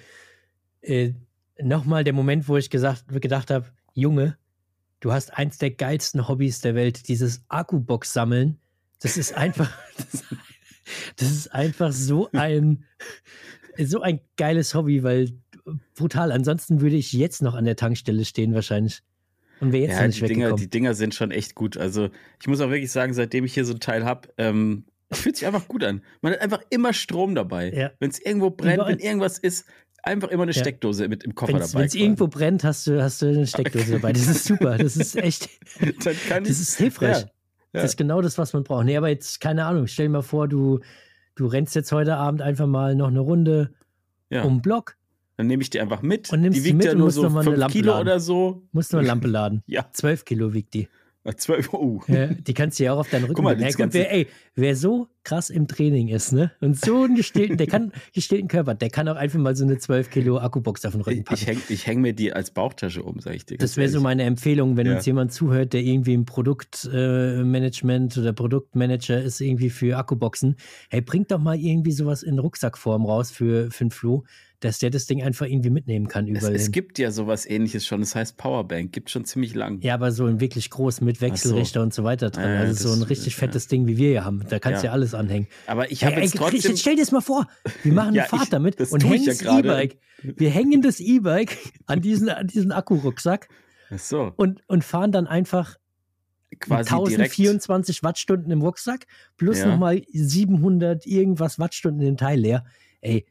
[0.83, 1.15] äh,
[1.61, 4.37] nochmal der Moment, wo ich gesagt, gedacht habe, Junge,
[5.01, 8.59] du hast eins der geilsten Hobbys der Welt, dieses Akkubox sammeln.
[9.01, 10.25] Das ist einfach, das,
[11.17, 12.85] das ist einfach so ein,
[13.79, 15.33] so ein geiles Hobby, weil
[15.95, 16.33] brutal.
[16.33, 19.03] Ansonsten würde ich jetzt noch an der Tankstelle stehen wahrscheinlich.
[19.61, 21.77] Und wäre jetzt ja, nicht die Dinger, die Dinger sind schon echt gut.
[21.77, 25.37] Also ich muss auch wirklich sagen, seitdem ich hier so ein Teil habe, ähm, fühlt
[25.37, 26.03] sich einfach gut an.
[26.21, 27.73] Man hat einfach immer Strom dabei.
[27.73, 27.93] Ja.
[27.99, 28.93] Wenn es irgendwo brennt, Überall.
[28.93, 29.65] wenn irgendwas ist,
[30.07, 30.61] einfach immer eine ja.
[30.61, 31.81] Steckdose mit im Koffer wenn's, dabei.
[31.83, 34.13] Wenn es irgendwo brennt, hast du, hast du eine Steckdose dabei.
[34.13, 34.79] Das ist super.
[34.79, 35.49] Das ist echt.
[36.01, 37.19] das ist hilfreich.
[37.23, 37.27] Ja.
[37.73, 37.83] Ja.
[37.83, 38.87] Das ist genau das, was man braucht.
[38.87, 40.81] Nee, aber jetzt, keine Ahnung, stell dir mal vor, du,
[41.35, 43.75] du rennst jetzt heute Abend einfach mal noch eine Runde
[44.31, 44.43] Ja.
[44.45, 44.97] um den Block,
[45.37, 46.33] Dann nehme ich die einfach mit.
[46.33, 47.59] Und nimmst die die wiegt mit ja und nur musst so noch mal eine 5
[47.59, 48.01] Lampe Kilo laden.
[48.09, 48.63] oder so.
[48.73, 49.63] musst du eine Lampe laden.
[49.67, 50.89] Ja, 12 Kilo wiegt die.
[51.37, 51.73] 12.
[51.75, 52.01] Oh.
[52.09, 54.77] Ja, die kannst du ja auch auf deinen Rücken Guck mal, Ganze- wer, ey, wer
[54.77, 56.53] so krass im Training ist, ne?
[56.61, 59.77] Und so einen gestählten, der kann, gestählten Körper, der kann auch einfach mal so eine
[59.79, 61.41] 12 Kilo Akkubox auf den Rücken packen.
[61.41, 63.59] ich hänge ich häng mir die als Bauchtasche um, sag ich dir.
[63.59, 64.95] Das wäre so meine Empfehlung, wenn Ja.
[64.97, 70.57] uns jemand zuhört, der irgendwie im Produktmanagement äh, oder Produktmanager ist, irgendwie für Akkuboxen.
[70.91, 74.25] Hey, bringt doch mal irgendwie sowas in Rucksackform raus für, für den Flo,
[74.61, 76.55] dass der das Ding einfach irgendwie mitnehmen kann Es, überall.
[76.55, 76.73] es hin.
[76.73, 79.81] gibt ja sowas ähnliches schon, das heißt Powerbank, gibt schon ziemlich lang.
[79.83, 82.45] Ja, aber so ein wirklich groß mit Wechselrichter und so weiter drin.
[82.45, 83.39] Ja, ja, also so ein richtig ja.
[83.41, 84.45] fettes Ding, wie wir hier haben.
[84.49, 84.91] Da kannst du Ja.
[84.91, 85.47] ja alles anhängen.
[85.67, 86.61] Aber ich habe ey, jetzt trotzdem.
[86.71, 87.47] jetzt stell dir das mal vor,
[87.83, 89.43] wir machen Ja, eine Fahrt ich- damit und hängen ja das.
[89.43, 89.99] E-Bike.
[90.23, 93.49] Wir hängen das E-Bike an diesen, an diesen Akkurucksack
[93.97, 95.77] so, und, und fahren dann einfach
[96.61, 97.33] quasi direkt.
[97.33, 99.67] 1024 Wattstunden im Rucksack plus Ja.
[99.67, 102.65] nochmal 700 irgendwas Wattstunden in den Teil leer.
[103.01, 103.27] Ey,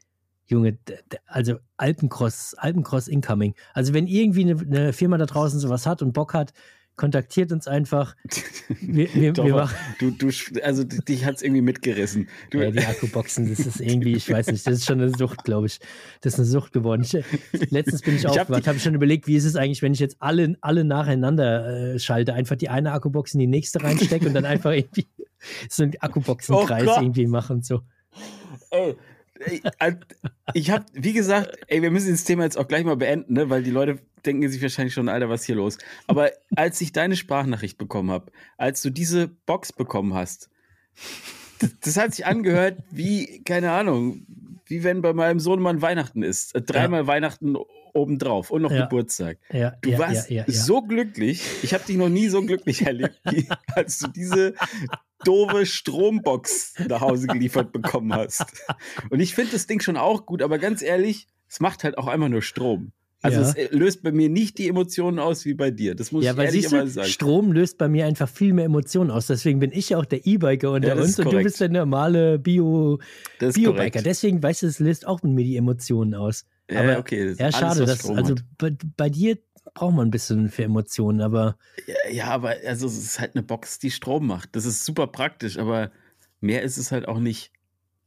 [0.46, 0.78] Junge,
[1.26, 3.54] also Alpencross, Alpencross incoming.
[3.74, 6.52] Also wenn irgendwie eine, eine Firma da draußen sowas hat und Bock hat,
[6.96, 8.16] kontaktiert uns einfach.
[8.80, 10.30] Wir, wir, Doch, wir machen du, du,
[10.62, 12.28] also dich hat es irgendwie mitgerissen.
[12.50, 15.44] Du, ja, die Akkuboxen, das ist irgendwie, ich weiß nicht, das ist schon eine Sucht,
[15.44, 15.78] glaube ich.
[16.22, 17.02] Das ist eine Sucht geworden.
[17.02, 17.12] Ich,
[17.70, 19.92] letztens bin ich Ich hab aufgewacht, habe ich schon überlegt, wie ist es eigentlich, wenn
[19.92, 24.26] ich jetzt alle, alle nacheinander äh, schalte, einfach die eine Akkubox in die nächste reinstecke
[24.26, 25.06] und dann einfach irgendwie
[25.68, 27.62] so einen Akkuboxenkreis Oh irgendwie machen.
[27.62, 27.82] So.
[28.70, 28.96] ey,
[29.78, 29.92] äh,
[30.54, 33.50] ich habe, wie gesagt, ey, wir müssen das Thema jetzt auch gleich mal beenden, ne?
[33.50, 35.78] weil die Leute denken sich wahrscheinlich schon, Alter, was ist hier los?
[36.06, 40.50] Aber als ich deine Sprachnachricht bekommen habe, als du diese Box bekommen hast,
[41.80, 44.26] das, hat sich angehört wie, keine Ahnung,
[44.66, 46.54] wie wenn bei meinem Sohn mal Weihnachten ist.
[46.54, 47.56] Äh, Dreimal Weihnachten
[47.96, 48.82] obendrauf und noch Ja.
[48.84, 49.38] Geburtstag.
[49.52, 51.42] Ja, Du ja, warst so glücklich.
[51.62, 54.54] Ich habe dich noch nie so glücklich erlebt, wie als du diese
[55.24, 58.44] doofe Strombox nach Hause geliefert bekommen hast.
[59.10, 62.06] Und ich finde das Ding schon auch gut, aber ganz ehrlich, es macht halt auch
[62.06, 62.92] einfach nur Strom.
[63.22, 63.48] Also Ja.
[63.48, 65.94] es äh, löst bei mir nicht die Emotionen aus wie bei dir.
[65.94, 67.08] Das muss Ja, ich weil ehrlicherweise du, sagen.
[67.08, 69.26] Strom löst bei mir einfach viel mehr Emotionen aus.
[69.26, 72.38] Deswegen bin ich ja auch der E-Biker unter Ja, uns und du bist der normale
[72.38, 73.00] Bio,
[73.38, 74.02] Bio-Biker.
[74.02, 76.44] Deswegen, weißt du, es löst auch mit mir die Emotionen aus.
[76.70, 77.28] Ja, aber- okay.
[77.28, 77.80] das Ja, alles, schade.
[77.82, 79.38] was dass, Strom also bei, bei dir
[79.74, 83.42] braucht man ein bisschen für Emotionen, aber Ja, ja, aber also es ist halt eine
[83.42, 84.54] Box, die Strom macht.
[84.56, 85.90] Das ist super praktisch, aber
[86.40, 87.52] mehr ist es halt auch nicht.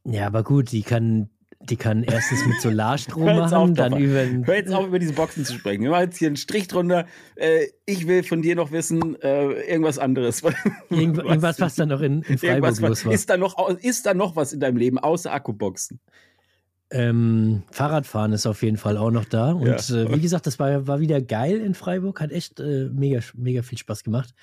[0.04, 4.02] ja, aber gut, die kann, die kann erstens mit Solarstrom machen, auf, dann Papa.
[4.02, 5.82] über Hör jetzt auf, über diese Boxen zu sprechen.
[5.82, 7.06] Wir machen jetzt hier einen Strich drunter.
[7.36, 10.42] Äh, ich will von dir noch wissen, äh, irgendwas anderes.
[10.90, 13.12] irgend, irgendwas, was dann noch in, in Freiburg Irgendwas, los war.
[13.12, 16.00] ist, da noch, ist da noch was in deinem Leben außer Akkuboxen?
[16.92, 19.52] Ähm, Fahrradfahren ist auf jeden Fall auch noch da.
[19.52, 19.96] Und Ja.
[19.96, 23.62] äh, wie gesagt, das war, war wieder geil in Freiburg, hat echt äh, mega, mega
[23.62, 24.34] viel Spaß gemacht.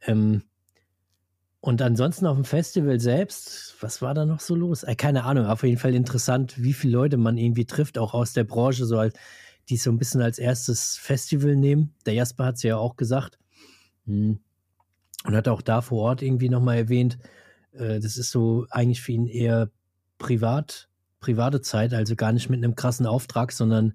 [0.00, 0.42] Ähm,
[1.60, 4.82] und ansonsten auf dem Festival selbst, was war da noch so los?
[4.82, 8.32] Äh, keine Ahnung, auf jeden Fall interessant, wie viele Leute man irgendwie trifft, auch aus
[8.32, 9.14] der Branche, so als,
[9.68, 11.94] die es so ein bisschen als erstes Festival nehmen.
[12.04, 13.38] Der Jasper hat es ja auch gesagt.
[14.06, 14.40] Hm.
[15.24, 17.18] Und hat auch da vor Ort irgendwie nochmal erwähnt,
[17.72, 19.70] äh, das ist so eigentlich für ihn eher
[20.18, 20.88] privat,
[21.22, 23.94] private Zeit, also gar nicht mit einem krassen Auftrag, sondern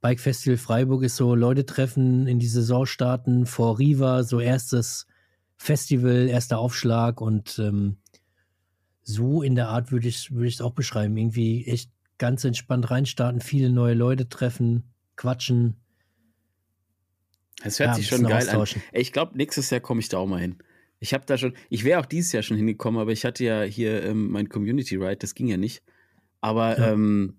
[0.00, 5.06] Bike Festival Freiburg ist so Leute treffen, in die Saison starten, vor Riva, so erstes
[5.56, 7.98] Festival, erster Aufschlag und ähm,
[9.04, 11.16] so in der Art würde ich es auch beschreiben.
[11.16, 14.82] Irgendwie echt ganz entspannt reinstarten, viele neue Leute treffen,
[15.14, 15.76] quatschen.
[17.62, 18.66] Das hört ja, sich schon geil an.
[18.92, 20.56] Ich glaube, nächstes Jahr komme ich da auch mal hin.
[20.98, 23.62] Ich habe da schon, ich wäre auch dieses Jahr schon hingekommen, aber ich hatte ja
[23.62, 25.82] hier ähm, mein Community Ride, das ging ja nicht.
[26.42, 26.92] Aber Ja.
[26.92, 27.38] ähm,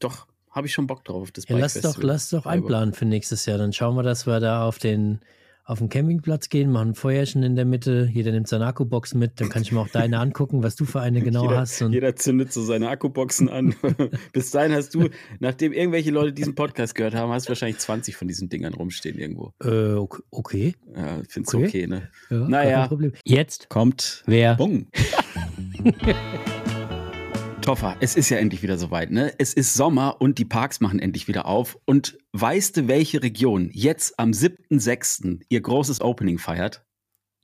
[0.00, 3.06] doch, habe ich schon Bock drauf auf das Ja, lass doch, lass doch einplanen für
[3.06, 3.56] nächstes Jahr.
[3.56, 5.20] Dann schauen wir, dass wir da auf den
[5.64, 9.40] auf den Campingplatz gehen, machen ein Feuerchen in der Mitte, jeder nimmt seine Akkubox mit,
[9.40, 11.80] dann kann ich mir auch deine angucken, was du für eine genau jeder, hast.
[11.82, 13.72] Und jeder zündet so seine Akkuboxen an.
[14.32, 18.16] Bis dahin hast du, nachdem irgendwelche Leute diesen Podcast gehört haben, hast du wahrscheinlich 20
[18.16, 19.52] von diesen Dingern rumstehen irgendwo.
[19.62, 20.74] äh, ok- okay.
[20.96, 21.66] Ja, find's Okay.
[21.68, 22.08] okay, ne?
[22.28, 22.80] Ja, Naja.
[22.80, 23.12] kein Problem.
[23.24, 24.56] Jetzt Kommt wer?
[24.56, 24.88] Bung.
[27.62, 29.32] Toffer, es ist ja endlich wieder soweit, ne?
[29.38, 31.78] Es ist Sommer und die Parks machen endlich wieder auf.
[31.86, 35.40] Und weißt du, welche Region jetzt am 7.6.
[35.48, 36.84] ihr großes Opening feiert?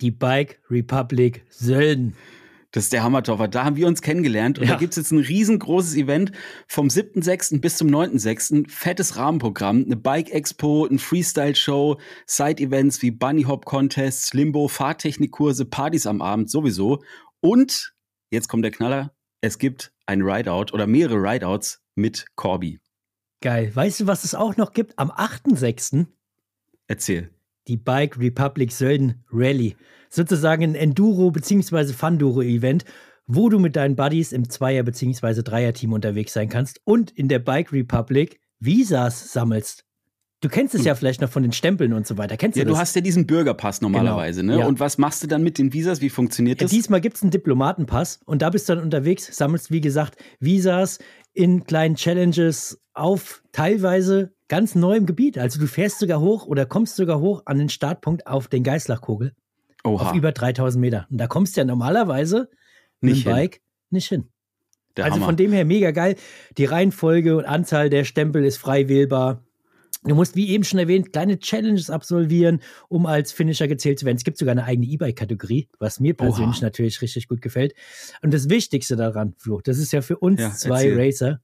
[0.00, 2.14] Die Bike Republic Sölden.
[2.72, 3.48] Das ist der Hammer, Toffer.
[3.48, 4.74] Da haben wir uns kennengelernt und Ja.
[4.74, 6.32] da gibt's jetzt ein riesengroßes Event
[6.66, 7.60] vom 7.6.
[7.60, 8.68] bis zum 9.6.
[8.68, 16.20] Fettes Rahmenprogramm, eine Bike-Expo, ein Freestyle-Show, Side-Events wie Bunny Hop Contests, Limbo, Fahrtechnikkurse, Partys am
[16.20, 17.02] Abend sowieso.
[17.40, 17.94] Und,
[18.30, 22.80] jetzt kommt der Knaller, es gibt ein Rideout oder mehrere Rideouts mit Corby.
[23.40, 23.70] Geil.
[23.74, 24.98] Weißt du, was es auch noch gibt?
[24.98, 26.06] Am 8.6.
[26.86, 27.30] Erzähl.
[27.68, 29.76] die Bike Republic Sölden Rally.
[30.08, 31.92] Sozusagen ein Enduro- bzw.
[31.92, 32.84] Funduro-Event,
[33.26, 35.42] wo du mit deinen Buddies im Zweier- bzw.
[35.42, 39.84] Dreier-Team unterwegs sein kannst und in der Bike Republic Visas sammelst.
[40.40, 42.36] Du kennst es ja vielleicht noch von den Stempeln und so weiter.
[42.36, 42.82] Kennst Ja, du du das?
[42.82, 44.60] hast ja diesen Bürgerpass normalerweise, ne?
[44.60, 44.66] Ja.
[44.66, 46.00] Und was machst du dann mit den Visas?
[46.00, 46.70] Wie funktioniert Ja, das?
[46.70, 51.00] diesmal gibt es einen Diplomatenpass und da bist du dann unterwegs, sammelst, wie gesagt, Visas
[51.34, 55.38] in kleinen Challenges auf teilweise ganz neuem Gebiet.
[55.38, 59.32] Also du fährst sogar hoch oder kommst sogar hoch an den Startpunkt auf den Geißlachkogel
[59.82, 61.06] Oha, auf über 3000 Meter.
[61.10, 62.48] Und da kommst du ja normalerweise
[63.00, 63.42] mit Nicht dem hin.
[63.42, 64.28] Bike nicht hin.
[64.96, 65.26] der also Hammer.
[65.26, 66.14] von dem her mega geil.
[66.58, 69.44] Die Reihenfolge und Anzahl der Stempel ist frei wählbar.
[70.04, 74.16] Du musst, wie eben schon erwähnt, kleine Challenges absolvieren, um als Finisher gezählt zu werden.
[74.16, 76.66] Es gibt sogar eine eigene E-Bike-Kategorie, was mir persönlich Oha.
[76.66, 77.74] natürlich richtig gut gefällt.
[78.22, 81.00] Und das Wichtigste daran, Flo, das ist ja für uns Ja, zwei erzähl.
[81.00, 81.40] Racer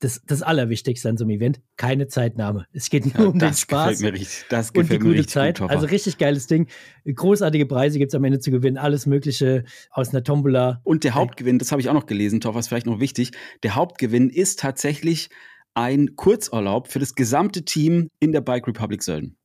[0.00, 2.66] das, das Allerwichtigste an so einem Event, keine Zeitnahme.
[2.72, 4.46] Es geht nur ja, um den das Spaß mir richtig.
[4.48, 5.60] Das und die gute Zeit.
[5.60, 6.68] gut, also richtig geiles Ding.
[7.04, 8.78] Großartige Preise gibt es am Ende zu gewinnen.
[8.78, 10.80] Alles Mögliche aus einer Tombola.
[10.84, 13.32] Und der Hauptgewinn, das habe ich auch noch gelesen, Toffer, ist vielleicht noch wichtig.
[13.62, 15.28] Der Hauptgewinn ist tatsächlich
[15.74, 19.36] ein Kurzurlaub für das gesamte Team in der Bike Republic Sölden.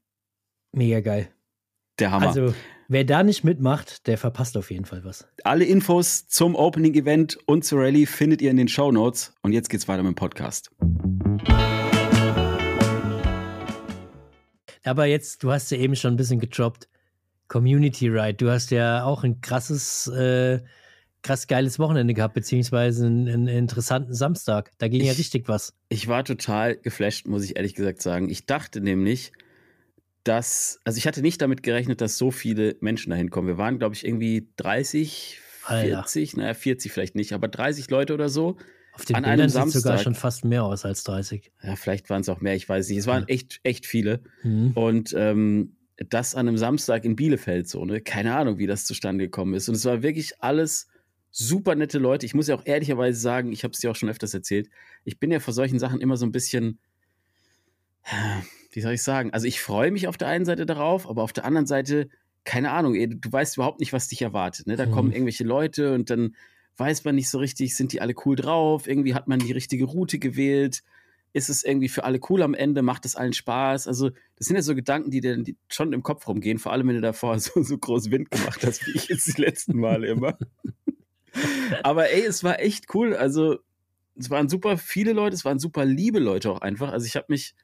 [0.72, 1.30] Mega geil.
[2.00, 2.28] Der Hammer.
[2.28, 2.54] Also,
[2.88, 5.28] wer da nicht mitmacht, der verpasst auf jeden Fall was.
[5.44, 9.34] Alle Infos zum Opening Event und zur Rallye findet ihr in den Show Notes.
[9.42, 10.72] Und jetzt geht's weiter mit dem Podcast.
[14.84, 16.90] Aber jetzt, du hast ja eben schon ein bisschen gedroppt.
[17.48, 18.36] Community Ride.
[18.36, 20.60] Du hast ja auch ein krasses, äh,
[21.26, 24.72] krass geiles Wochenende gehabt, beziehungsweise einen, einen interessanten Samstag.
[24.78, 25.74] Da ging ja Ich- richtig was.
[25.90, 28.30] Ich war total geflasht, muss ich ehrlich gesagt sagen.
[28.30, 29.32] Ich dachte nämlich,
[30.24, 33.48] dass, also ich hatte nicht damit gerechnet, dass so viele Menschen dahin kommen.
[33.48, 35.88] Wir waren, glaube ich, irgendwie 30, Alter.
[36.04, 38.58] 40, naja, 40 vielleicht nicht, aber 30 Leute oder so.
[38.94, 40.04] Auf den An Bildern einem sieht sogar Samstag.
[40.04, 41.52] schon fast mehr aus als 30.
[41.62, 42.98] Ja, vielleicht waren es auch mehr, ich weiß nicht.
[43.00, 43.28] Es waren Ja.
[43.36, 44.22] echt, echt viele.
[44.44, 44.72] Mhm.
[44.74, 45.76] Und ähm,
[46.10, 48.02] das an einem Samstag in Bielefeld so, ne?
[48.02, 49.70] Keine Ahnung, wie das zustande gekommen ist.
[49.70, 50.88] Und es war wirklich alles
[51.38, 52.26] super nette Leute.
[52.26, 54.70] Ich muss ja auch ehrlicherweise sagen, ich habe es dir auch schon öfters erzählt,
[55.04, 56.80] ich bin ja vor solchen Sachen immer so ein bisschen,
[58.72, 59.32] wie soll ich sagen?
[59.34, 62.08] Also ich freue mich auf der einen Seite darauf, aber auf der anderen Seite,
[62.46, 64.68] keine Ahnung, ey, du weißt überhaupt nicht, was dich erwartet.
[64.68, 64.76] Ne?
[64.76, 64.92] Da Mhm.
[64.92, 66.36] kommen irgendwelche Leute und dann
[66.78, 68.88] weiß man nicht so richtig, sind die alle cool drauf?
[68.88, 70.84] Irgendwie hat man die richtige Route gewählt
[71.34, 73.90] ist es irgendwie für alle cool am Ende, macht es allen Spaß.
[73.90, 76.96] Also, das sind ja so Gedanken, die dir schon im Kopf rumgehen, vor allem wenn
[76.96, 80.38] du davor so, so groß Wind gemacht hast, wie ich jetzt die letzten Male immer.
[81.84, 83.16] Aber ey, es war echt cool.
[83.16, 83.60] Also,
[84.16, 86.92] es waren super viele Leute, es waren super liebe Leute auch einfach.
[86.92, 87.56] Also, ich habe mich,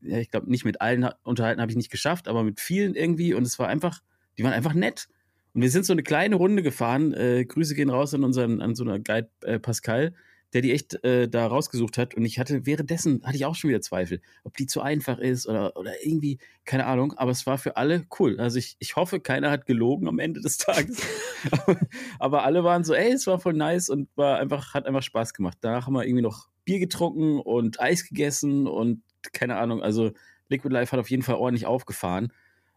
[0.00, 2.94] ja, ich glaube, nicht mit allen ha- unterhalten habe ich nicht geschafft, aber mit vielen
[2.94, 4.00] irgendwie und es war einfach,
[4.38, 5.08] die waren einfach nett.
[5.54, 7.14] Und wir sind so eine kleine Runde gefahren.
[7.14, 10.14] Äh, Grüße gehen raus an unseren, an so einer Guide äh, Pascal,
[10.54, 12.14] der die echt äh, da rausgesucht hat.
[12.14, 15.46] Und ich hatte währenddessen hatte ich auch schon wieder Zweifel, ob die zu einfach ist
[15.46, 17.12] oder, oder irgendwie, keine Ahnung.
[17.16, 18.40] Aber es war für alle cool.
[18.40, 21.02] Also ich, ich hoffe, keiner hat gelogen am Ende des Tages.
[21.50, 21.78] aber,
[22.18, 25.34] aber alle waren so, ey, es war voll nice und war einfach, hat einfach Spaß
[25.34, 25.58] gemacht.
[25.60, 29.82] Danach haben wir irgendwie noch Bier getrunken und Eis gegessen und keine Ahnung.
[29.82, 30.12] Also
[30.48, 32.32] Liquid Life hat auf jeden Fall ordentlich aufgefahren.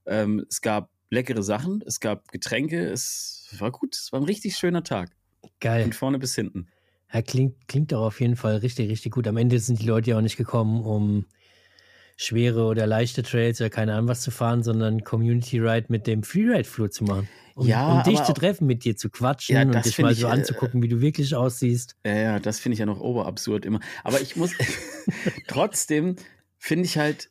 [0.05, 4.55] Ähm, es gab leckere Sachen, es gab Getränke, es war gut, es war ein richtig
[4.57, 5.11] schöner Tag.
[5.59, 5.83] Geil.
[5.83, 6.67] Von vorne bis hinten.
[7.13, 9.27] Ja, klingt, klingt doch auf jeden Fall richtig, richtig gut.
[9.27, 11.25] Am Ende sind die Leute ja auch nicht gekommen, um
[12.17, 16.23] schwere oder leichte Trails oder keine Ahnung was zu fahren, sondern Community Ride mit dem
[16.23, 17.27] Freeride-Flur zu machen.
[17.55, 20.19] Um, Ja, um dich zu treffen, mit dir zu quatschen Ja, und dich mal ich,
[20.19, 21.95] so äh, anzugucken, wie du wirklich aussiehst.
[22.05, 23.79] Ja, ja, das finde ich ja noch oberabsurd immer.
[24.03, 24.51] Aber ich muss
[25.47, 26.15] trotzdem
[26.57, 27.30] finde ich halt,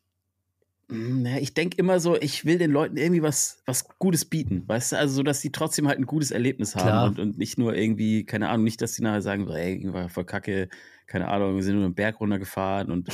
[1.40, 4.98] ich denke immer so, ich will den Leuten irgendwie was, was Gutes bieten, weißt du,
[4.98, 8.24] also so, dass die trotzdem halt ein gutes Erlebnis haben und, und nicht nur irgendwie,
[8.24, 10.68] keine Ahnung, nicht, dass die nachher sagen, so, ey, war voll kacke,
[11.07, 13.09] keine Ahnung, wir sind nur einen Berg runtergefahren und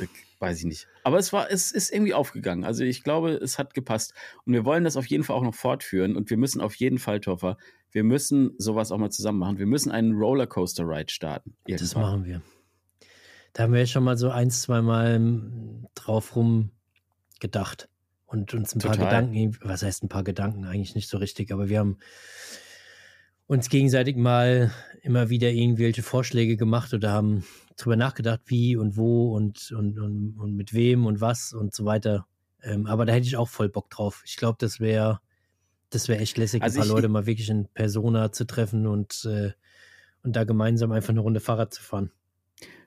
[0.00, 0.06] äh,
[0.38, 0.88] weiß ich nicht.
[1.04, 2.64] Aber es war, es ist irgendwie aufgegangen.
[2.64, 4.14] Also ich glaube, es hat gepasst.
[4.44, 6.98] Und wir wollen das auf jeden Fall auch noch fortführen und wir müssen auf jeden
[6.98, 7.56] Fall, Toffer,
[7.92, 9.58] wir müssen sowas auch mal zusammen machen.
[9.58, 11.56] Wir müssen einen Rollercoaster-Ride starten.
[11.66, 12.02] Das irgendwann.
[12.02, 12.42] machen wir.
[13.52, 16.70] Da haben wir ja schon mal so ein, zwei Mal mm, drauf rum
[17.40, 17.88] gedacht
[18.26, 19.06] und uns ein paar Total.
[19.08, 21.98] Gedanken, irgendwie- was heißt ein paar Gedanken, eigentlich nicht so richtig, aber wir haben
[23.46, 24.70] uns gegenseitig mal
[25.02, 27.44] immer wieder irgendwelche Vorschläge gemacht oder haben
[27.76, 31.84] drüber nachgedacht, wie und wo und, und, und, und mit wem und was und so
[31.84, 32.26] weiter.
[32.62, 34.22] Ähm, aber da hätte ich auch voll Bock drauf.
[34.26, 35.20] Ich glaube, das wäre
[35.92, 38.86] das wäre echt lässig, Also ein paar ich- Leute mal wirklich in Persona zu treffen
[38.86, 39.50] und, äh,
[40.22, 42.12] und da gemeinsam einfach eine Runde Fahrrad zu fahren.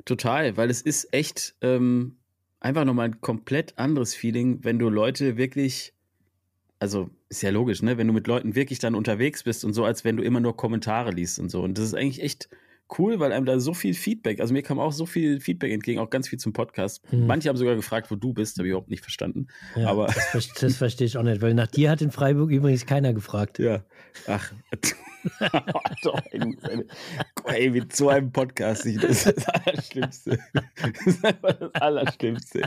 [0.05, 2.17] Total, weil es ist echt ähm,
[2.63, 5.93] einfach nochmal ein komplett anderes Feeling, wenn du Leute wirklich,
[6.79, 9.85] also ist ja logisch, ne, wenn du mit Leuten wirklich dann unterwegs bist und so,
[9.85, 11.61] als wenn du immer nur Kommentare liest und so.
[11.61, 12.49] Und das ist eigentlich echt
[12.97, 15.99] cool, weil einem da so viel Feedback, also mir kam auch so viel Feedback entgegen,
[15.99, 17.01] auch ganz viel zum Podcast.
[17.09, 17.25] Hm.
[17.27, 19.47] Manche haben sogar gefragt, wo du bist, habe ich überhaupt nicht verstanden.
[19.75, 22.51] Ja, aber- das, ver- das verstehe ich auch nicht, weil nach dir hat in Freiburg
[22.51, 23.59] übrigens keiner gefragt.
[23.59, 23.83] Ja.
[24.27, 24.51] Ach.
[26.03, 26.21] Doch,
[27.45, 30.37] ey, mit so einem Podcast, das ist das Allerschlimmste.
[30.75, 32.61] Das ist einfach das Allerschlimmste.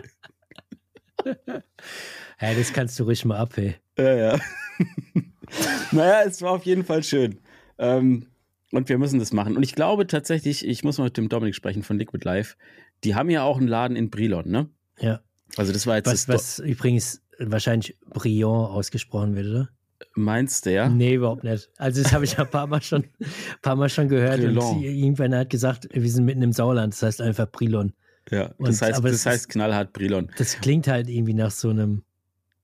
[2.41, 3.75] Ja, das kannst du ruhig mal ab, ey.
[3.99, 4.39] Ja, ja.
[5.93, 7.39] naja, es war auf jeden Fall schön.
[7.79, 8.27] Ähm,
[8.77, 9.57] und wir müssen das machen.
[9.57, 12.57] Und ich glaube tatsächlich, ich muss mal mit dem Dominik sprechen von Liquid Life.
[13.05, 14.69] Die haben ja auch einen Laden in Brilon, ne?
[15.01, 15.21] Ja.
[15.57, 19.69] Also das war jetzt Was, das was übrigens wahrscheinlich Brillant ausgesprochen wird, oder?
[20.15, 20.89] Meinst du, ja?
[20.89, 21.71] Nee, überhaupt nicht.
[21.77, 23.05] Also das habe ich ein paar Mal schon,
[23.63, 24.39] paar Mal schon gehört.
[24.41, 24.77] Brillant.
[24.77, 27.93] Und irgendwann hat gesagt, wir sind mitten im Sauerland, das heißt einfach Brilon.
[28.31, 30.31] Ja, Und- das heißt, aber das heißt knallhart Brilon.
[30.39, 32.03] Das klingt halt irgendwie nach so einem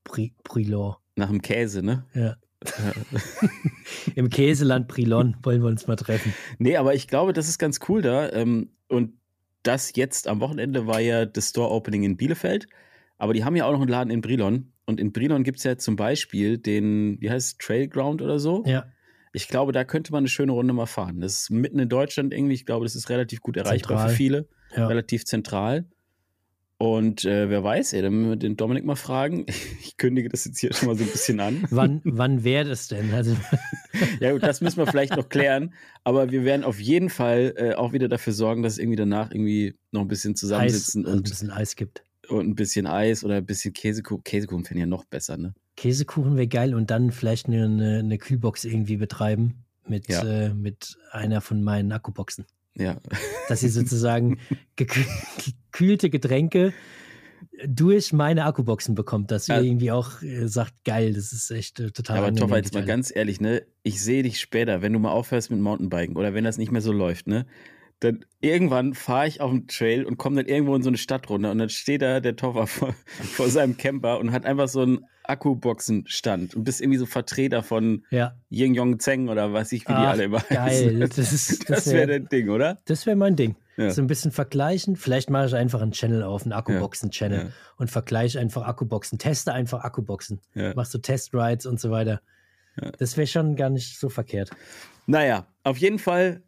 [0.04, 0.94] Bri Brilon.
[1.16, 2.04] Nach dem Käse, ne?
[2.14, 2.36] Ja.
[4.14, 6.34] Im Käseland Brilon wollen wir uns mal treffen.
[6.58, 8.30] Nee, aber ich glaube, das ist ganz cool da.
[8.32, 9.14] Ähm, und
[9.62, 12.66] das jetzt am Wochenende war ja das Store-Opening in Bielefeld.
[13.18, 14.72] Aber die haben ja auch noch einen Laden in Brilon.
[14.84, 18.64] Und in Brilon gibt es ja zum Beispiel den, wie heißt es, Trailground oder so.
[18.66, 18.86] Ja,
[19.32, 21.20] Ich glaube, da könnte man eine schöne Runde mal fahren.
[21.20, 22.54] Das ist mitten in Deutschland irgendwie.
[22.54, 24.08] Ich glaube, das ist relativ gut erreichbar Zentral.
[24.08, 24.48] für viele.
[24.76, 24.86] ja.
[24.86, 25.86] Relativ zentral.
[26.78, 29.46] Und äh, wer weiß, ey, dann müssen wir den Dominik mal fragen.
[29.84, 31.64] Ich kündige das jetzt hier schon mal so ein bisschen an.
[31.70, 33.12] Wann, wann wäre das denn?
[33.14, 33.36] Also,
[34.20, 35.74] Ja, gut, das müssen wir vielleicht noch klären.
[36.02, 39.76] Aber wir werden auf jeden Fall äh, auch wieder dafür sorgen, dass irgendwie danach irgendwie
[39.92, 42.02] noch ein bisschen Eis, zusammensitzen ein und, bisschen Eis gibt.
[42.28, 44.24] und ein bisschen Eis oder ein bisschen Käsekuchen.
[44.24, 45.54] Käsekuchen fände ich ja noch besser, ne?
[45.76, 49.54] Käsekuchen wäre geil und dann vielleicht eine, eine, eine Kühlbox irgendwie betreiben
[49.86, 50.22] mit, Ja.
[50.24, 52.44] äh, mit einer von meinen Akkuboxen.
[52.76, 52.96] Ja.
[53.48, 54.38] Dass sie sozusagen
[54.78, 55.06] gekü-
[55.72, 56.72] gekühlte Getränke
[57.66, 59.60] durch meine Akkuboxen bekommt, dass ihr Ja.
[59.62, 62.84] irgendwie auch äh, sagt, geil, das ist echt äh, total Aber Toffer, die jetzt mal
[62.84, 63.62] ganz ehrlich, ne?
[63.82, 66.80] Ich sehe dich später, wenn du mal aufhörst mit Mountainbiken oder wenn das nicht mehr
[66.82, 67.46] so läuft, ne?
[68.00, 71.28] Dann irgendwann fahre ich auf den Trail und komme dann irgendwo in so eine Stadt
[71.30, 74.80] runter und dann steht da der Toffer vor, vor seinem Camper und hat einfach so
[74.82, 79.82] einen Akkuboxenstand und bist irgendwie so Vertreter von Ja, Ying Yong Zeng oder weiß ich,
[79.82, 80.58] wie die Ach, alle immer geil.
[80.60, 81.00] heißen.
[81.00, 82.78] Das ist- Das, das wäre wär- dein Ding, oder?
[82.86, 83.54] das wäre mein Ding.
[83.76, 83.90] Ja.
[83.90, 84.96] So ein bisschen vergleichen.
[84.96, 87.50] Vielleicht mache ich einfach einen Channel auf, einen Akkuboxen-Channel Ja.
[87.76, 90.40] und vergleiche einfach Akkuboxen, teste einfach Akkuboxen.
[90.54, 90.74] Ja.
[90.74, 92.20] Machst du Testrides und so weiter.
[92.98, 94.50] Das wäre schon gar nicht so verkehrt.
[95.06, 96.42] Naja, auf jeden Fall,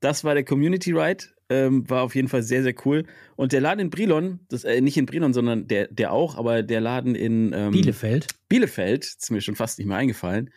[0.00, 1.24] das war der Community Ride.
[1.48, 3.04] Ähm, war auf jeden Fall sehr, sehr cool.
[3.36, 6.64] Und der Laden in Brilon, das, äh, nicht in Brilon, sondern der, der auch, aber
[6.64, 8.26] der Laden in ähm, Bielefeld.
[8.48, 10.50] Bielefeld, ist mir schon fast nicht mehr eingefallen,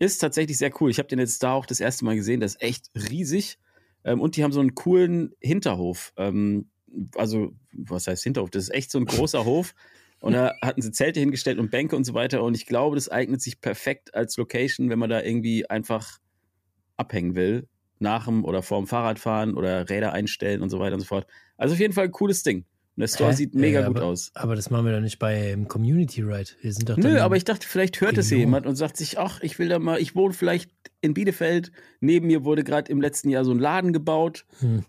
[0.00, 0.90] ist tatsächlich sehr cool.
[0.90, 3.58] Ich habe den jetzt da auch das erste Mal gesehen, der ist echt riesig.
[4.04, 6.12] Ähm, und die haben so einen coolen Hinterhof.
[6.16, 6.68] Ähm,
[7.16, 8.50] also, was heißt Hinterhof?
[8.50, 9.74] Das ist echt so ein großer Hof.
[10.20, 12.42] Und da hatten sie Zelte hingestellt und Bänke und so weiter.
[12.42, 16.18] Und ich glaube, das eignet sich perfekt als Location, wenn man da irgendwie einfach
[16.96, 17.68] abhängen will.
[17.98, 21.26] Nach dem oder vorm Fahrradfahren oder Räder einstellen und so weiter und so fort.
[21.56, 22.64] Also auf jeden Fall ein cooles Ding.
[22.96, 23.36] Und der Store Hä?
[23.36, 24.30] sieht mega Ja, gut aber, aus.
[24.34, 26.50] Aber das machen wir doch nicht beim Community Ride.
[26.60, 29.40] Wir sind doch Nö, aber ich dachte, vielleicht hört es jemand und sagt sich, ach,
[29.40, 31.72] ich will da mal, ich wohne vielleicht in Bielefeld.
[32.00, 34.44] Neben mir wurde gerade im letzten Jahr so ein Laden gebaut.
[34.60, 34.84] Hm.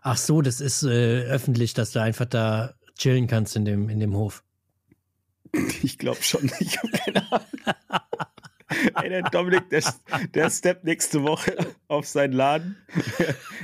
[0.00, 4.00] Ach so, das ist äh, öffentlich, dass du einfach da chillen kannst in dem, in
[4.00, 4.42] dem Hof.
[5.82, 7.46] Ich glaube schon, ich habe keine Ahnung.
[9.02, 9.82] Ey, der Dominik, der,
[10.34, 11.56] der steppt nächste Woche
[11.88, 12.76] auf seinen Laden,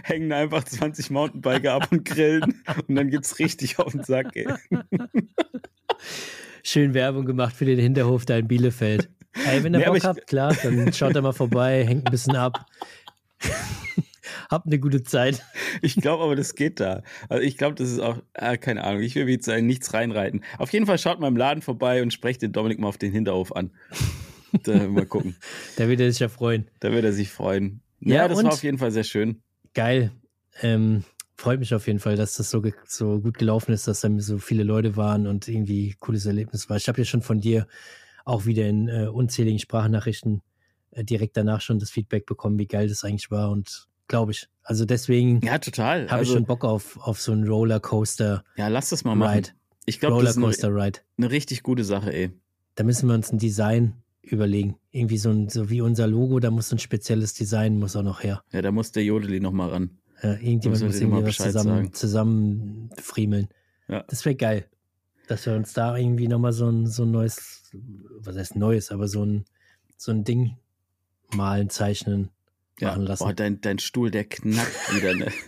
[0.03, 4.47] hängen einfach 20 Mountainbiker ab und grillen und dann gibt's richtig auf den Sack, ey.
[6.63, 9.09] Schön Werbung gemacht für den Hinterhof da in Bielefeld.
[9.47, 12.37] Ey, wenn ihr Nee, Bock habt, klar, dann schaut da mal vorbei, hängt ein bisschen
[12.37, 12.67] ab.
[14.51, 15.43] Habt eine gute Zeit.
[15.83, 17.03] Ich glaube aber, das geht da.
[17.29, 20.43] Also ich glaube, das ist auch, ah, keine Ahnung, ich will wie jetzt nichts reinreiten.
[20.59, 23.13] Auf jeden Fall schaut mal im Laden vorbei und sprecht den Dominik mal auf den
[23.13, 23.71] Hinterhof an.
[24.65, 25.37] Da, mal gucken.
[25.77, 26.69] Da wird er sich ja freuen.
[26.81, 27.81] Da wird er sich freuen.
[28.01, 29.43] Ja, Ja, das war auf jeden Fall sehr schön.
[29.75, 30.11] Geil.
[30.63, 31.05] Ähm,
[31.37, 34.39] freut mich auf jeden Fall, dass das so, so gut gelaufen ist, dass da so
[34.39, 36.77] viele Leute waren und irgendwie cooles Erlebnis war.
[36.77, 37.67] Ich habe ja schon von dir
[38.25, 40.43] auch wieder in äh, unzähligen Sprachnachrichten
[40.91, 44.49] äh, direkt danach schon das Feedback bekommen, wie geil das eigentlich war und glaube ich.
[44.63, 46.03] Also deswegen Ja, total.
[46.11, 49.35] habe ich Also, schon Bock auf, auf so einen Rollercoaster ja, lass das mal machen.
[49.37, 49.49] Ride.
[49.87, 50.99] Ich glaube, das ist eine, Rollercoaster Ride.
[51.19, 52.31] eine richtig gute Sache, ey.
[52.75, 53.95] Da müssen wir uns ein Design
[54.33, 54.77] überlegen.
[54.91, 58.23] Irgendwie so, ein, so wie unser Logo, da muss ein spezielles Design muss auch noch
[58.23, 58.43] her.
[58.53, 59.99] Ja, da muss der Jodeli noch mal ran.
[60.23, 63.49] Äh, irgendjemand muss irgendwie was zusammen, zusammenfriemeln.
[63.89, 64.05] Ja.
[64.09, 64.67] Das wäre geil.
[65.29, 67.71] Dass wir uns da irgendwie nochmal so ein, so ein neues,
[68.19, 69.45] was heißt neues, aber so ein,
[69.97, 70.57] so ein Ding
[71.35, 72.31] malen, zeichnen.
[72.81, 73.25] Machen lassen.
[73.25, 75.15] Boah, dein, dein Stuhl, der knackt wieder.
[75.15, 75.27] Ne?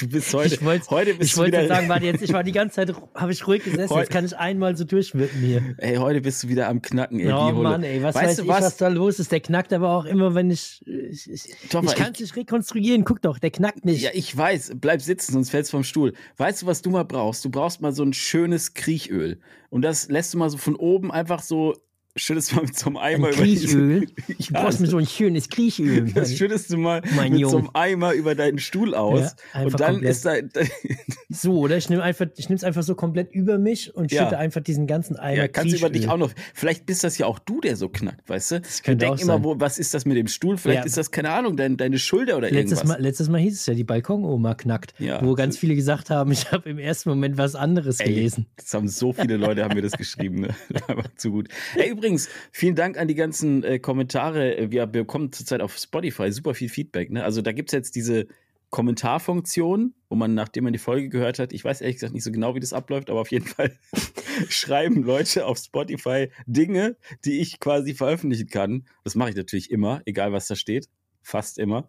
[0.00, 2.52] Du bist heute, ich wollte, heute bist ich wollte sagen, warte jetzt, ich war die
[2.52, 5.74] ganze Zeit, habe ich ruhig gesessen, Heute- jetzt kann ich einmal so durchwirken hier.
[5.78, 7.20] ey, heute bist du wieder am Knacken.
[7.20, 7.52] Ey, oh.
[7.52, 8.64] Mann, ey, was weißt weiß du ich, was?
[8.64, 8.76] was?
[8.76, 9.32] da los ist.
[9.32, 10.82] Der knackt aber auch immer, wenn ich.
[10.86, 13.04] Ich, ich, Doch ich kann es nicht rekonstruieren.
[13.04, 14.02] Guck doch, der knackt nicht.
[14.02, 14.72] Ja, ich weiß.
[14.76, 16.12] Bleib sitzen, sonst fällst du vom Stuhl.
[16.36, 17.44] Weißt du, was du mal brauchst?
[17.44, 19.40] Du brauchst mal so ein schönes Kriechöl.
[19.70, 21.74] Und das lässt du mal so von oben einfach so,
[22.16, 24.00] schüttest mal mit so einem Ein Eimer über Kriechöl.
[24.26, 26.10] diesen- Du ja, brauchst mir so ein schönes Kriechöl.
[26.12, 27.56] das schüttest du mal mit so Junge.
[27.58, 29.36] einem Eimer über deinen Stuhl aus.
[29.54, 30.10] Ja, und dann komplett.
[30.10, 30.34] ist da.
[31.28, 31.76] So, oder?
[31.76, 34.22] Ich nehme einfach, ich nehme es einfach so komplett über mich und Ja.
[34.22, 36.30] schütte einfach diesen ganzen Eimer Ja, kannst du über dich auch noch.
[36.54, 38.60] Vielleicht bist das ja auch du, der so knackt, weißt du?
[38.86, 40.56] Denken auch immer, wo, was ist das mit dem Stuhl?
[40.56, 42.84] Vielleicht ist das, keine Ahnung, dein, deine Schulter oder Letztes irgendwas.
[42.98, 46.50] Mal, letztes Mal hieß es ja, die Balkonoma knackt, wo ganz viele gesagt haben, ich
[46.52, 48.46] habe im ersten Moment was anderes Ey, gelesen.
[48.56, 50.42] Das haben so viele Leute haben mir das geschrieben.
[50.42, 50.48] Ne?
[50.88, 51.48] Einfach zu gut.
[51.74, 52.05] Ey, übrigens,
[52.52, 54.70] vielen Dank an die ganzen äh, Kommentare.
[54.70, 57.10] Wir bekommen zurzeit auf Spotify super viel Feedback.
[57.10, 57.24] Ne?
[57.24, 58.26] Also da gibt es jetzt diese
[58.70, 62.32] Kommentarfunktion, wo man, nachdem man die Folge gehört hat, ich weiß ehrlich gesagt nicht so
[62.32, 63.72] genau, wie das abläuft, aber auf jeden Fall
[64.48, 68.86] schreiben Leute auf Spotify Dinge, die ich quasi veröffentlichen kann.
[69.04, 70.88] Das mache ich natürlich immer, egal was da steht.
[71.22, 71.88] Fast immer.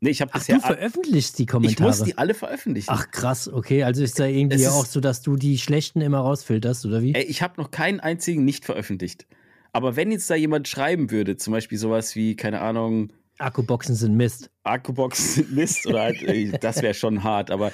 [0.00, 0.56] Nee, ich habe Ach, bisher.
[0.56, 1.88] du veröffentlichst die ich Kommentare.
[1.88, 2.90] muss die alle veröffentlichen.
[2.90, 3.84] Ach krass, okay.
[3.84, 7.14] Also ist da irgendwie ist- auch so, dass du die schlechten immer rausfilterst, oder wie?
[7.14, 9.26] Ey, ich habe noch keinen einzigen nicht veröffentlicht.
[9.74, 14.16] Aber wenn jetzt da jemand schreiben würde, zum Beispiel sowas wie, keine Ahnung, Akkuboxen sind
[14.16, 14.48] Mist.
[14.62, 17.72] Akkubox sind Mist oder halt, ey, das wäre schon hart, aber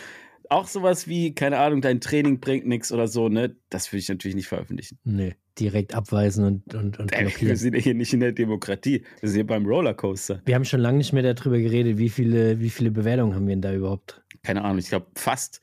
[0.49, 4.09] auch sowas wie, keine Ahnung, dein Training bringt nichts oder so, ne, das würde ich
[4.09, 4.99] natürlich nicht veröffentlichen.
[5.05, 7.57] Nee, direkt abweisen und, und, und Ey, wir blockieren.
[7.57, 10.41] sind hier nicht in der Demokratie, wir sind hier beim Rollercoaster.
[10.47, 13.55] Wir haben schon lange nicht mehr darüber geredet, wie viele, wie viele Bewertungen haben wir
[13.55, 14.23] denn da überhaupt?
[14.43, 15.61] Keine Ahnung, ich glaube fast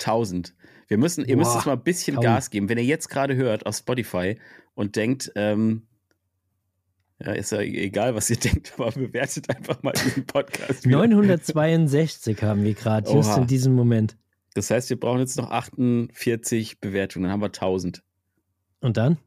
[0.00, 0.52] 1000.
[0.88, 2.24] Wir müssen, ihr müsst Boah, jetzt mal ein bisschen 1000.
[2.34, 2.68] Gas geben.
[2.68, 4.36] Wenn ihr jetzt gerade hört auf Spotify
[4.76, 5.82] und denkt, ähm,
[7.18, 10.84] ja, ist ja egal, was ihr denkt, aber bewertet einfach mal diesen Podcast.
[10.84, 10.98] wieder.
[10.98, 14.16] 962 haben wir gerade, just in diesem Moment.
[14.54, 18.02] Das heißt, wir brauchen jetzt noch 48 Bewertungen, dann haben wir 1000.
[18.80, 19.18] Und dann?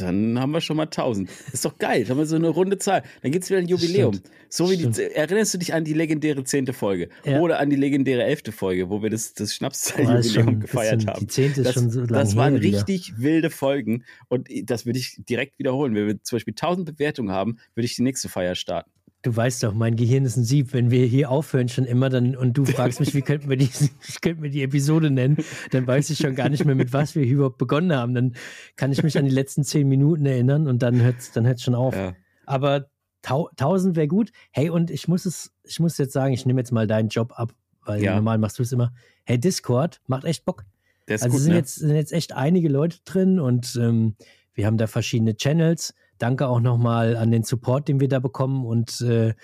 [0.00, 1.28] Dann haben wir schon mal 1000.
[1.52, 3.02] Ist doch geil, dann haben wir so eine runde Zahl.
[3.22, 4.14] Dann gibt es wieder ein Jubiläum.
[4.14, 4.30] Stimmt.
[4.48, 7.40] So wie die, erinnerst du dich an die legendäre zehnte Folge Ja.
[7.40, 11.20] oder an die legendäre elfte Folge, wo wir das, das Schnapszahl-Jubiläum gefeiert haben?
[11.20, 12.78] Die zehnte ist Das, schon so lange das waren her wieder.
[12.78, 15.94] richtig wilde Folgen und das würde ich direkt wiederholen.
[15.94, 18.90] Wenn wir zum Beispiel 1000 Bewertungen haben, würde ich die nächste Feier starten.
[19.24, 20.74] Du weißt doch, mein Gehirn ist ein Sieb.
[20.74, 23.70] Wenn wir hier aufhören schon immer dann und du fragst mich, wie könnten wir die,
[24.20, 25.38] könnten wir die Episode nennen,
[25.70, 28.14] dann weiß ich schon gar nicht mehr, mit was wir überhaupt begonnen haben.
[28.14, 28.34] Dann
[28.76, 31.62] kann ich mich an die letzten zehn Minuten erinnern und dann hört es dann hört's
[31.62, 31.96] schon auf.
[31.96, 32.14] Ja.
[32.44, 32.90] Aber
[33.22, 34.30] tau 1000 wäre gut.
[34.50, 37.32] Hey, und ich muss es, ich muss jetzt sagen, ich nehme jetzt mal deinen Job
[37.34, 38.16] ab, weil Ja.
[38.16, 38.92] normal machst du es immer.
[39.24, 40.66] Hey, Discord macht echt Bock.
[41.08, 41.56] Also gut, sind, ne?
[41.56, 44.16] jetzt, sind jetzt echt einige Leute drin und ähm,
[44.52, 45.94] wir haben da verschiedene Channels.
[46.18, 49.34] Danke auch nochmal an den Support, den wir da bekommen und, äh,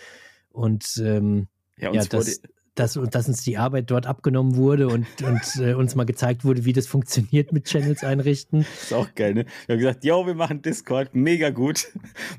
[0.50, 2.50] und ähm, ja, ja, uns wurde,
[2.80, 6.64] dass, dass, uns die Arbeit dort abgenommen wurde und, und äh, uns mal gezeigt wurde,
[6.64, 8.60] wie das funktioniert mit Channels einrichten.
[8.60, 9.44] ist auch geil, ne?
[9.66, 11.88] Wir haben gesagt, yo, wir machen Discord, mega gut.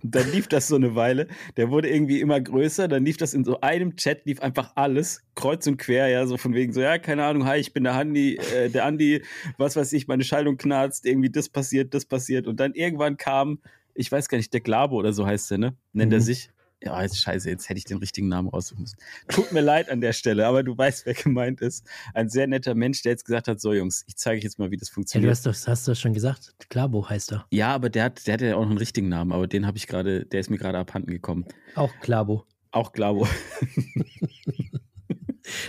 [0.03, 1.27] Und dann lief das so eine Weile.
[1.57, 2.87] Der wurde irgendwie immer größer.
[2.87, 6.37] Dann lief das in so einem Chat, lief einfach alles, kreuz und quer, ja, so
[6.37, 9.23] von wegen so, ja, keine Ahnung, hi, ich bin der Andi, äh, der Andi,
[9.57, 12.47] was weiß ich, meine Schaltung knarzt, irgendwie das passiert, das passiert.
[12.47, 13.59] Und dann irgendwann kam,
[13.95, 15.75] ich weiß gar nicht, der Glabo oder so heißt der, ne?
[15.93, 16.23] Nennt er Mhm.
[16.23, 16.49] sich.
[16.83, 18.97] Ja, jetzt scheiße, jetzt hätte ich den richtigen Namen raussuchen müssen.
[19.27, 21.85] Tut mir leid an der Stelle, aber du weißt, wer gemeint ist.
[22.15, 24.71] Ein sehr netter Mensch, der jetzt gesagt hat, so Jungs, ich zeige euch jetzt mal,
[24.71, 25.27] wie das Ja, funktioniert.
[25.27, 27.45] du hast doch, hast doch schon gesagt, Klabo heißt er.
[27.51, 29.77] Ja, aber der hat, der hat ja auch noch einen richtigen Namen, aber den habe
[29.77, 31.45] ich gerade, der ist mir gerade abhanden gekommen.
[31.75, 32.45] Auch Klabo.
[32.71, 33.27] Auch Glabo.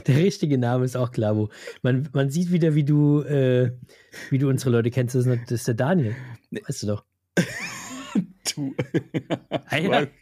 [0.07, 1.51] Der richtige Name ist auch Klabo.
[1.83, 3.73] Man, man sieht wieder, wie du, äh,
[4.31, 5.15] wie du unsere Leute kennst.
[5.15, 6.15] Das ist, das ist der Daniel.
[6.51, 7.05] Weißt du doch.
[8.55, 8.75] Du.
[9.67, 10.09] Alter.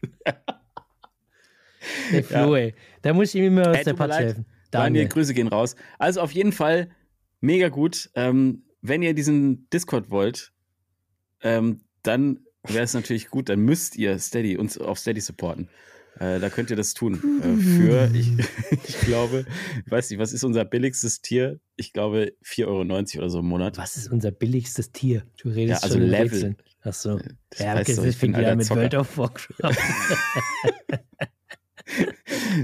[2.12, 2.74] Der Flo, ey.
[3.02, 4.46] Da muss ich ihm immer aus Ey, der Patsche helfen.
[4.70, 5.08] Daniel, Daniel.
[5.08, 5.76] Grüße gehen raus.
[5.98, 6.90] Also auf jeden Fall
[7.40, 8.10] mega gut.
[8.14, 10.52] Ähm, wenn ihr diesen Discord wollt,
[11.42, 15.68] ähm, dann wäre es natürlich gut, dann müsst ihr Steady, uns auf Steady supporten.
[16.18, 17.14] Äh, da könnt ihr das tun.
[17.42, 18.30] Äh, für, ich,
[18.88, 19.46] ich glaube,
[19.84, 21.60] ich weiß nicht, was ist unser billigstes Tier?
[21.76, 22.80] Ich glaube 4,90 Euro
[23.18, 23.78] oder so im Monat.
[23.78, 25.24] Was ist unser billigstes Tier?
[25.38, 26.28] Du redest Ja, also schon Level.
[26.28, 26.56] Rätseln.
[26.82, 27.18] Ach so.
[27.50, 28.80] Das Ja, okay, das ich bin wieder mit Zocker.
[28.80, 29.76] World of Warcraft.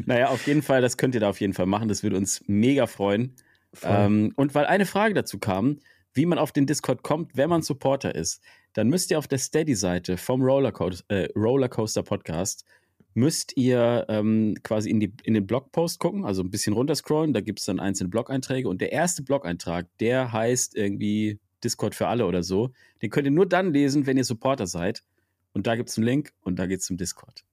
[0.05, 1.89] Naja, auf jeden Fall, das könnt ihr da auf jeden Fall machen.
[1.89, 3.35] Das würde uns mega freuen.
[3.83, 5.81] Ähm, und weil eine Frage dazu kam,
[6.15, 8.43] wie man auf den Discord kommt, wenn man Supporter ist,
[8.73, 12.65] dann müsst ihr auf der Steady-Seite vom Rollercoaster, äh, Rollercoaster Podcast,
[13.15, 17.41] müsst ihr ähm, quasi in, die, in den Blogpost gucken, also ein bisschen runterscrollen, da
[17.41, 22.27] gibt es dann einzelne Blog-Einträge und der erste Blog-Eintrag, der heißt irgendwie Discord für alle
[22.27, 22.71] oder so.
[23.03, 25.03] Den könnt ihr nur dann lesen, wenn ihr Supporter seid.
[25.53, 27.45] Und da gibt es einen Link und da geht es zum Discord.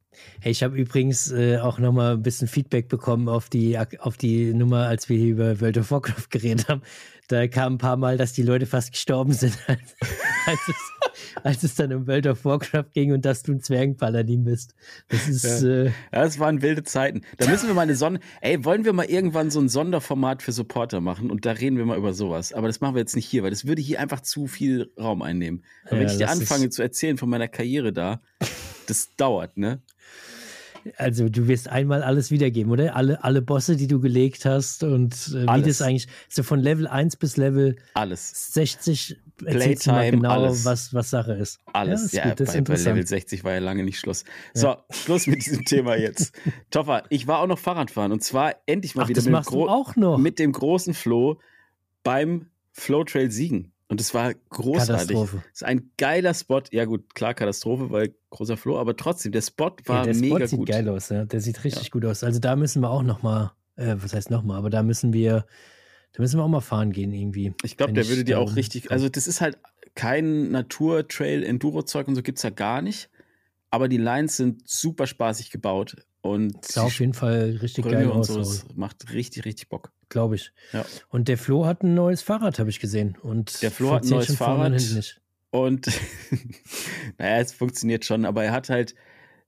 [0.41, 4.18] Hey, ich habe übrigens äh, auch noch mal ein bisschen Feedback bekommen auf die, auf
[4.18, 6.82] die Nummer, als wir hier über World of Warcraft geredet haben.
[7.28, 9.95] Da kam ein paar Mal, dass die Leute fast gestorben sind, als,
[10.45, 10.76] als, es,
[11.43, 14.76] als es, dann um World of Warcraft ging und dass du ein Zwergenpaladin bist.
[15.09, 15.43] Das ist.
[15.43, 15.70] Ja.
[15.70, 17.22] Äh, ja, das waren wilde Zeiten.
[17.38, 18.20] Da müssen wir mal eine Sonne.
[18.41, 21.86] Ey, wollen wir mal irgendwann so ein Sonderformat für Supporter machen und da reden wir
[21.86, 22.53] mal über sowas.
[22.53, 25.22] Aber das machen wir jetzt nicht hier, weil das würde hier einfach zu viel Raum
[25.22, 25.64] einnehmen.
[25.89, 28.22] Und wenn ich dir anfange zu erzählen von meiner Karriere da,
[28.88, 29.82] das dauert, ne?
[30.98, 32.96] Also du wirst einmal alles wiedergeben, oder?
[32.96, 36.88] Alle, alle Bosse, die du gelegt hast und äh, wie das eigentlich so von Level
[36.88, 38.54] 1 bis Level alles.
[38.54, 40.66] 60 Playtime, genau, alles.
[40.66, 41.60] Was, was Sache ist.
[41.74, 44.24] Alles, ja, ja bei, bei, Level 60 war ja lange nicht Schluss.
[44.54, 44.86] So, ja.
[44.92, 46.34] Schluss mit diesem Thema jetzt.
[46.72, 50.40] Toffer, ich war auch noch Fahrradfahren und zwar endlich mal Ach, wieder mit dem, mit
[50.40, 51.40] dem, großen Flo
[52.04, 53.72] beim Flow Trail Siegen.
[53.94, 54.88] Und es war großartig.
[54.88, 55.44] Katastrophe.
[55.54, 56.64] Es ist ein geiler Spot.
[56.72, 60.38] Ja, gut, klar, Katastrophe, weil großer Flow, aber trotzdem, der Spot war ja, der mega
[60.38, 60.68] Spot sieht gut.
[60.68, 61.26] geil aus, ja.
[61.26, 61.89] Der sieht richtig ja.
[61.91, 62.24] gut aus.
[62.24, 65.46] Also da müssen wir auch nochmal, äh, was heißt nochmal, aber da müssen wir,
[66.14, 67.54] da müssen wir auch mal fahren gehen irgendwie.
[67.62, 69.60] Ich glaube, der würde dir auch richtig, also das ist halt
[69.94, 73.12] kein Natur-Trail-Enduro-Zeug und so gibt es ja gar nicht.
[73.70, 75.98] Aber die Lines sind super spaßig gebaut.
[76.22, 78.28] Und sah auf jeden Fall richtig geil aus.
[78.28, 78.44] So,
[78.76, 79.91] macht richtig, richtig Bock.
[80.14, 80.51] Glaube ich.
[80.74, 80.86] Ja.
[81.09, 83.18] Und der Flo hat ein neues Fahrrad, habe ich gesehen.
[83.24, 84.80] Und der Flo hat ein neues Fahrrad.
[85.49, 85.88] Und
[87.18, 88.93] naja, es funktioniert schon, aber er hat halt,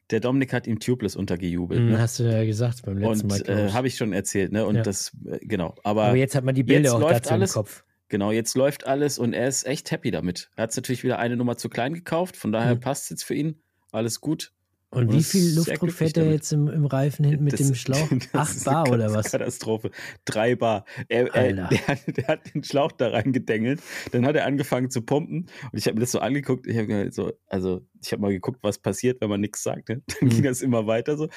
[0.10, 1.82] der Dominik hat ihm Tubeless untergejubelt.
[1.82, 2.00] Mhm, ne?
[2.00, 3.68] Hast du ja gesagt beim letzten und, Mal.
[3.68, 4.66] Äh, habe ich schon erzählt, ne?
[4.66, 4.82] Und ja.
[4.82, 5.76] das, äh, genau.
[5.84, 7.84] Aber, aber jetzt hat man die Bilder auch dazu alles, im Kopf.
[8.08, 10.50] Genau, jetzt läuft alles und er ist echt happy damit.
[10.56, 12.80] Er hat natürlich wieder eine Nummer zu klein gekauft, von daher mhm.
[12.80, 13.62] passt es jetzt für ihn.
[13.92, 14.52] Alles gut.
[14.92, 18.10] Und, wie viel Luftdruck fährt er jetzt im, im, Reifen hinten mit das, dem Schlauch?
[18.34, 19.32] Acht Bar oder was?
[19.32, 19.92] Katastrophe.
[20.24, 20.86] Drei Bar.
[21.10, 23.82] Er, er, der, hat, der, hat, den Schlauch da reingedengelt.
[24.12, 25.48] Dann hat er angefangen zu pumpen.
[25.72, 26.66] Und ich habe mir das so angeguckt.
[26.66, 29.90] Ich habe so, also ich habe mal geguckt, was passiert, wenn man nichts sagt.
[29.90, 30.02] Ne?
[30.08, 30.30] Dann mhm.
[30.30, 31.24] ging das immer weiter so.
[31.26, 31.32] Und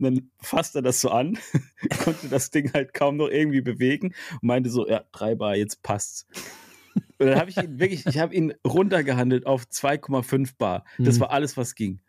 [0.00, 1.38] dann fasste er das so an,
[2.04, 5.82] konnte das Ding halt kaum noch irgendwie bewegen und meinte so, ja, drei Bar, jetzt
[5.82, 6.26] passt's.
[7.18, 10.84] Und dann habe ich ihn wirklich, ich habe ihn runtergehandelt auf 2,5 Bar.
[10.98, 11.20] Das mhm.
[11.20, 12.00] war alles, was ging.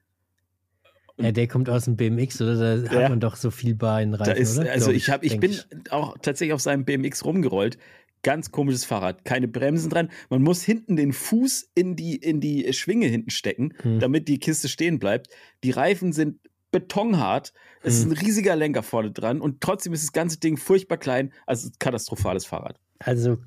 [1.18, 2.56] Ja, der kommt aus dem BMX, oder?
[2.56, 3.04] Da ja.
[3.04, 4.72] hat man doch so viel Bar in Reifen, ist, oder?
[4.72, 5.66] Also ich, hab, ich bin ich.
[5.92, 7.78] auch tatsächlich auf seinem BMX rumgerollt.
[8.24, 9.26] Ganz komisches Fahrrad.
[9.26, 10.10] Keine Bremsen dran.
[10.30, 14.00] Man muss hinten den Fuß in die, in die Schwinge hinten stecken, hm.
[14.00, 15.28] damit die Kiste stehen bleibt.
[15.64, 16.40] Die Reifen sind
[16.72, 17.54] betonhart.
[17.84, 18.12] Es hm.
[18.12, 21.32] ist ein riesiger Lenker vorne dran und trotzdem ist das ganze Ding furchtbar klein.
[21.46, 22.80] Also katastrophales Fahrrad.
[23.00, 23.38] Also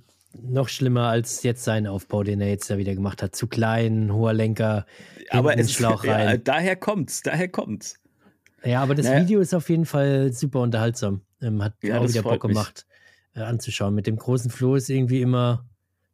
[0.42, 3.34] noch schlimmer als jetzt sein Aufbau, den er jetzt da wieder gemacht hat.
[3.34, 4.86] Zu klein, hoher Lenker,
[5.30, 6.28] aber es, Schlauch rein.
[6.28, 8.00] Ja, daher kommt's, daher kommt's.
[8.64, 9.22] Ja, aber das naja.
[9.22, 11.22] Video ist auf jeden Fall super unterhaltsam.
[11.40, 12.86] Ähm, hat ja, auch wieder Bock gemacht
[13.34, 13.94] äh, anzuschauen.
[13.94, 15.64] Mit dem großen Floh ist irgendwie immer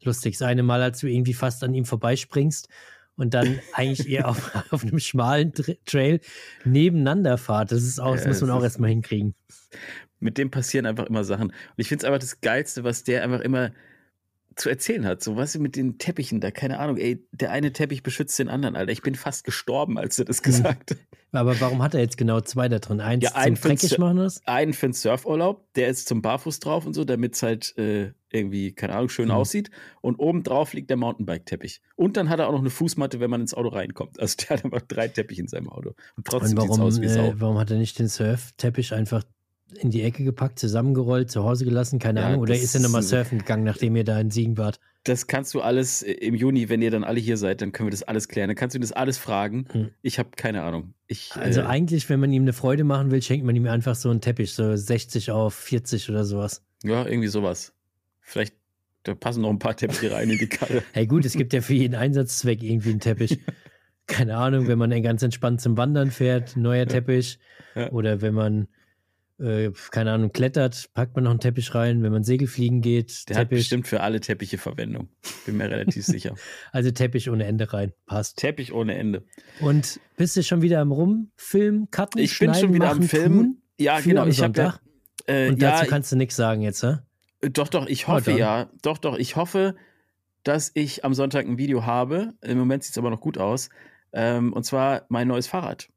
[0.03, 0.39] lustig.
[0.39, 2.68] Das eine Mal, als du irgendwie fast an ihm vorbeispringst
[3.16, 6.20] und dann eigentlich eher auf, auf einem schmalen Tra Trail
[6.64, 7.73] nebeneinander fahrt.
[7.73, 9.35] Das ist auch, das muss man auch erstmal hinkriegen.
[10.20, 11.49] Mit dem passieren einfach immer Sachen.
[11.49, 13.73] Und ich finde es einfach das Geilste, was der einfach immer
[14.57, 15.22] zu erzählen hat.
[15.22, 18.76] So was mit den Teppichen da, keine Ahnung, ey, der eine Teppich beschützt den anderen,
[18.76, 18.92] Alter.
[18.92, 20.98] Ich bin fast gestorben, als er das gesagt hat.
[21.32, 23.00] Aber warum hat er jetzt genau zwei da drin?
[23.00, 24.46] Eins ja, einen zum Dreckig machen das?
[24.46, 28.12] Einen für den Surfurlaub, der ist zum Barfuß drauf und so, damit es halt äh,
[28.30, 29.34] irgendwie, keine Ahnung, schön mhm.
[29.34, 29.70] aussieht.
[30.03, 31.80] Und oben drauf liegt der Mountainbike-Teppich.
[31.96, 34.20] Und dann hat er auch noch eine Fußmatte, wenn man ins Auto reinkommt.
[34.20, 35.94] Also der hat einfach drei Teppiche in seinem Auto.
[36.16, 37.30] Und trotzdem sieht es aus wie Sau.
[37.30, 39.22] Äh, warum hat er nicht den Surf-Teppich einfach
[39.79, 42.41] in die Ecke gepackt, zusammengerollt, zu Hause gelassen, keine ja, Ahnung.
[42.41, 44.81] Oder ist er nochmal surfen gegangen, nachdem ihr da in Siegen wart?
[45.05, 47.89] Das kannst du alles äh, im Juni, wenn ihr dann alle hier seid, dann können
[47.89, 48.49] wir das alles klären.
[48.49, 49.66] Dann kannst du das alles fragen.
[49.73, 49.91] Hm.
[50.03, 50.95] Ich habe keine Ahnung.
[51.07, 53.95] Ich, also äh, eigentlich, wenn man ihm eine Freude machen will, schenkt man ihm einfach
[53.97, 56.64] so einen Teppich, so 60 auf 40 oder sowas.
[56.85, 57.73] Ja, irgendwie sowas.
[58.20, 58.55] Vielleicht
[59.03, 60.83] da passen noch ein paar Teppiche rein in die Karre.
[60.93, 63.41] hey gut, es gibt ja für jeden Einsatzzweck irgendwie einen Teppich.
[64.07, 67.39] Keine Ahnung, wenn man ganz entspannt zum Wandern fährt, neuer Teppich.
[67.75, 67.91] Ja.
[67.91, 68.68] Oder wenn man
[69.39, 72.03] äh, keine Ahnung, klettert, packt man noch einen Teppich rein.
[72.03, 73.39] Wenn man Segelfliegen geht, der Teppich.
[73.39, 75.09] hat bestimmt für alle Teppiche Verwendung.
[75.47, 76.35] Bin mir relativ sicher.
[76.72, 78.39] Also Teppich ohne Ende rein, passt.
[78.39, 79.24] Teppich ohne Ende.
[79.61, 83.62] Und bist du schon wieder am Rumfilmen, Cutten, Ich bin schon wieder am Filmen.
[83.78, 84.26] Ja, genau.
[84.26, 84.78] Ich habe ja,
[85.26, 86.99] äh, Und dazu ja, kannst du nichts sagen jetzt, hä?
[87.41, 87.87] Doch, doch.
[87.87, 88.70] Ich hoffe oh, ja.
[88.83, 89.18] Doch, doch.
[89.18, 89.74] Ich hoffe,
[90.45, 92.35] dass ich am Sonntag ein Video habe.
[92.43, 93.70] Im Moment sieht es aber noch gut aus.
[94.12, 95.89] Ähm, und zwar mein neues Fahrrad.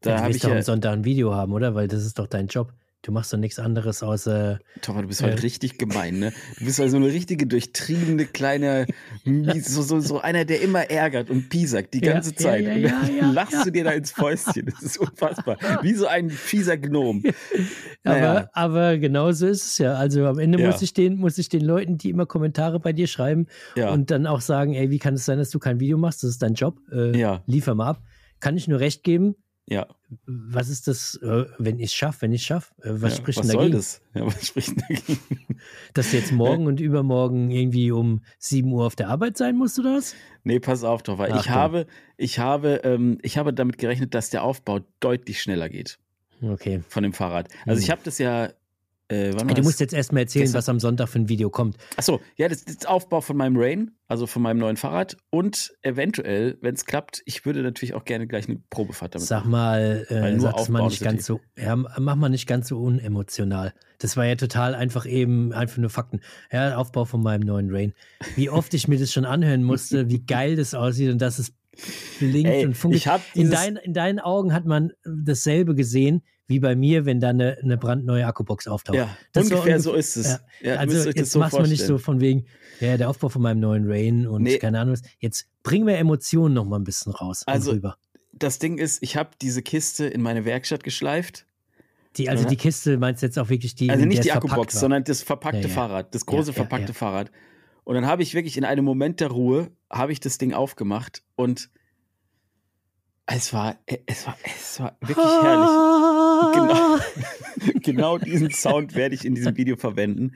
[0.00, 1.74] Da ja, du willst doch am Sonntag ein Video haben, oder?
[1.74, 2.72] Weil das ist doch dein Job.
[3.04, 4.60] Du machst doch nichts anderes außer.
[4.80, 6.32] Thomas, du bist äh, heute richtig gemein, ne?
[6.58, 8.86] Du bist also eine richtige durchtriebene kleine,
[9.60, 12.64] so, so, so einer, der immer ärgert und piesackt die ganze ja, Zeit.
[12.64, 14.66] Ja, ja, und dann lachst du dir da ins Fäustchen.
[14.66, 15.58] Das ist unfassbar.
[15.82, 17.22] Wie so ein fieser Gnom.
[18.06, 18.50] Naja.
[18.52, 19.94] Aber, aber genau so ist es ja.
[19.94, 23.06] Also am Ende muss ich den, muss ich den Leuten, die immer Kommentare bei dir
[23.06, 23.46] schreiben
[23.76, 26.22] und dann auch sagen, ey, wie kann es sein, dass du kein Video machst?
[26.22, 26.78] Das ist dein Job.
[26.92, 28.02] Äh, Liefer mal ab.
[28.40, 29.36] Kann ich nur recht geben
[29.66, 29.86] ja.
[30.26, 32.74] Was ist das, äh, wenn ich es schaffe, wenn ich es schaffe?
[32.82, 33.76] Äh, was ja, spricht was denn soll dagegen?
[33.76, 34.02] das?
[34.14, 35.20] Ja, was spricht denn dagegen?
[35.94, 39.78] Dass du jetzt morgen und übermorgen irgendwie um 7 Uhr auf der Arbeit sein musst
[39.78, 40.14] oder was?
[40.44, 41.86] Nee, pass auf doch, weil ich habe,
[42.16, 45.98] ich habe, ähm, ich habe damit gerechnet, dass der Aufbau deutlich schneller geht
[46.42, 46.82] Okay.
[46.88, 47.48] von dem Fahrrad.
[47.66, 47.92] Also ich Hm.
[47.92, 48.50] habe das ja,
[49.08, 51.76] äh, du musst jetzt erstmal erzählen, Gestern- was am Sonntag für ein Video kommt.
[51.96, 56.56] Achso, ja, das ist Aufbau von meinem Rain, also von meinem neuen Fahrrad und eventuell,
[56.62, 59.50] wenn es klappt, ich würde natürlich auch gerne gleich eine Probefahrt damit Sag machen.
[59.50, 62.78] mal, äh, nur sag das mal nicht ganz so, ja, mach mal nicht ganz so
[62.80, 63.74] unemotional.
[63.98, 66.20] Das war ja total einfach eben, einfach nur Fakten.
[66.50, 67.94] Ja, Aufbau von meinem neuen Rain.
[68.36, 71.52] Wie oft ich mir das schon anhören musste, wie geil das aussieht und dass es
[72.18, 73.06] blinkt Ey, und funkelt.
[73.06, 77.30] habe In, dein, in deinen Augen hat man dasselbe gesehen, wie bei mir, wenn da
[77.30, 78.96] eine, eine brandneue Akkubox auftaucht.
[78.96, 80.26] ja, Das ungefähr ungef- so ist es.
[80.28, 80.40] ja.
[80.60, 82.44] Ja, also jetzt so machst du nicht so von wegen,
[82.80, 84.58] ja, der Aufbau von meinem neuen Rain und Nee.
[84.58, 85.02] keine Ahnung was.
[85.18, 87.96] Jetzt bringen wir Emotionen noch mal ein bisschen raus Also, rüber.
[88.32, 91.46] Das Ding ist, ich habe diese Kiste in meine Werkstatt geschleift.
[92.16, 92.50] Die, also Ja.
[92.50, 95.68] die Kiste meinst du jetzt auch wirklich die, Also nicht die Akkubox, sondern das verpackte.
[95.68, 96.92] Fahrrad, das große verpackte.
[96.94, 97.30] Fahrrad.
[97.84, 101.22] Und dann habe ich wirklich in einem Moment der Ruhe, habe ich das Ding aufgemacht
[101.36, 101.70] und
[103.26, 106.54] es war, es war, es war wirklich herrlich.
[106.54, 106.98] Genau,
[107.80, 110.34] genau diesen Sound werde ich in diesem Video verwenden,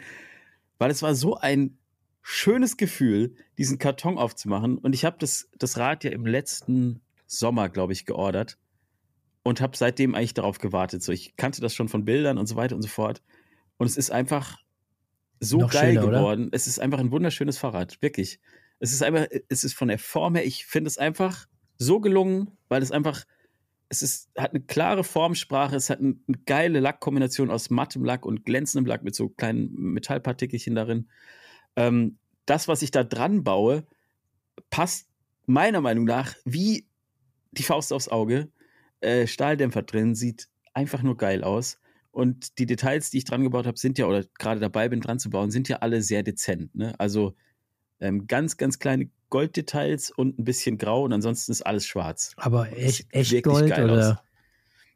[0.78, 1.78] weil es war so ein
[2.22, 4.78] schönes Gefühl, diesen Karton aufzumachen.
[4.78, 8.58] Und ich habe das, das Rad ja im letzten Sommer, glaube ich, geordert
[9.42, 11.02] und habe seitdem eigentlich darauf gewartet.
[11.02, 13.22] So, ich kannte das schon von Bildern und so weiter und so fort.
[13.76, 14.58] Und es ist einfach
[15.40, 16.18] so Noch geil schöner, oder?
[16.18, 16.48] geworden.
[16.52, 18.40] Es ist einfach ein wunderschönes Fahrrad, wirklich.
[18.78, 21.47] Es ist einfach, es ist von der Form her, ich finde es einfach
[21.78, 23.24] so gelungen, weil es einfach,
[23.88, 28.26] es ist, hat eine klare Formsprache, es hat ein, eine geile Lackkombination aus mattem Lack
[28.26, 31.08] und glänzendem Lack mit so kleinen Metallpartikelchen darin.
[31.76, 33.86] Ähm, das, was ich da dran baue,
[34.70, 35.08] passt
[35.46, 36.86] meiner Meinung nach wie
[37.52, 38.50] die Faust aufs Auge.
[39.00, 41.78] Äh, Stahldämpfer drin, sieht einfach nur geil aus.
[42.10, 45.18] Und die Details, die ich dran gebaut habe, sind ja, oder gerade dabei bin dran
[45.18, 46.74] zu bauen, sind ja alle sehr dezent.
[46.74, 46.98] Ne?
[46.98, 47.34] Also
[48.00, 52.32] ähm, ganz, ganz kleine Golddetails und ein bisschen grau und ansonsten ist alles schwarz.
[52.36, 54.10] Aber echt, echt Gold geil oder?
[54.12, 54.16] aus.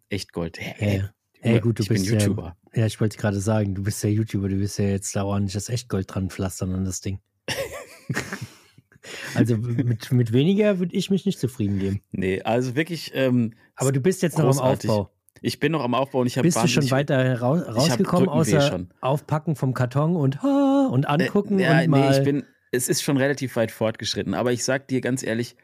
[0.09, 0.59] Echt Gold.
[0.61, 1.09] Hey, Ja,
[1.41, 2.57] hey, gut, du ich bist bin YouTuber.
[2.75, 2.81] ja.
[2.83, 5.53] Ja, ich wollte gerade sagen, du bist ja YouTuber, du bist ja jetzt da ordentlich
[5.55, 7.19] das Echtgold dran pflastern an das Ding.
[9.35, 12.01] also mit, mit weniger würde ich mich nicht zufrieden geben.
[12.13, 14.89] Nee, also wirklich, ähm, Aber du bist jetzt noch am Großartig.
[14.91, 15.11] Aufbau.
[15.41, 18.61] ich bin noch am Aufbau und ich habe Bist du schon weiter rau rausgekommen, außer
[18.63, 18.91] schon.
[19.01, 22.11] aufpacken vom Karton und, ha, und angucken Äh, ja, und mal.
[22.11, 25.57] nee, ich bin, es ist schon relativ weit fortgeschritten, aber ich sag dir ganz ehrlich,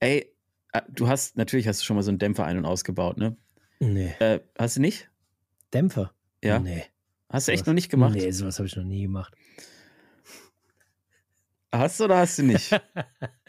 [0.00, 0.32] ey,
[0.72, 3.36] äh, du hast, natürlich hast du schon mal so einen Dämpfer ein- und ausgebaut, ne?
[3.80, 4.14] nee.
[4.20, 5.10] Äh, hast du nicht?
[5.74, 6.12] Dämpfer?
[6.44, 6.58] Ja?
[6.60, 6.84] Nee.
[7.30, 8.14] Hast du echt sowas- noch nicht gemacht?
[8.14, 9.34] Nee, sowas habe ich noch nie gemacht.
[11.70, 12.70] Hast du oder hast du nicht?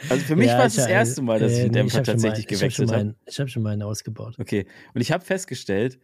[0.09, 1.77] Also für mich Ja, war es ich- das erste Mal, dass ich äh, den nee,
[1.79, 2.99] Dämpfer hab schon tatsächlich mal, ich hab schon gewechselt habe.
[3.01, 4.35] einen- Ich habe schon mal einen ausgebaut.
[4.39, 4.65] Okay.
[4.93, 5.99] Und ich habe festgestellt,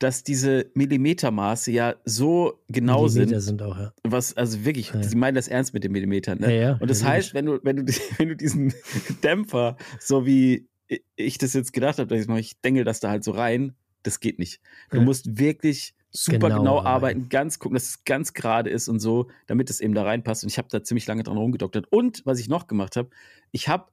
[0.00, 3.92] dass diese Millimetermaße ja so genau Millimeter sind, sind auch, ja.
[4.02, 5.02] was, also wirklich, Ja.
[5.02, 6.54] sie meinen das ernst mit den Millimetern, ne?
[6.54, 7.84] Ja, ja, Und das heißt, wenn du, wenn du,
[8.18, 8.74] wenn du diesen
[9.22, 10.68] Dämpfer, so wie
[11.14, 14.38] ich das jetzt gedacht habe, dass ich denke das da halt so rein, das geht
[14.38, 14.60] nicht.
[14.90, 17.28] Du musst wirklich super Genau genau, arbeiten.
[17.28, 20.42] ganz gucken, dass es ganz gerade ist und so, damit es eben da reinpasst.
[20.42, 21.86] Und ich habe da ziemlich lange dran rumgedoktert.
[21.92, 23.10] Und was ich noch gemacht habe,
[23.52, 23.86] ich habe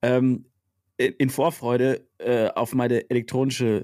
[0.00, 0.46] ähm,
[0.96, 3.82] in in Vorfreude äh, auf meine elektronische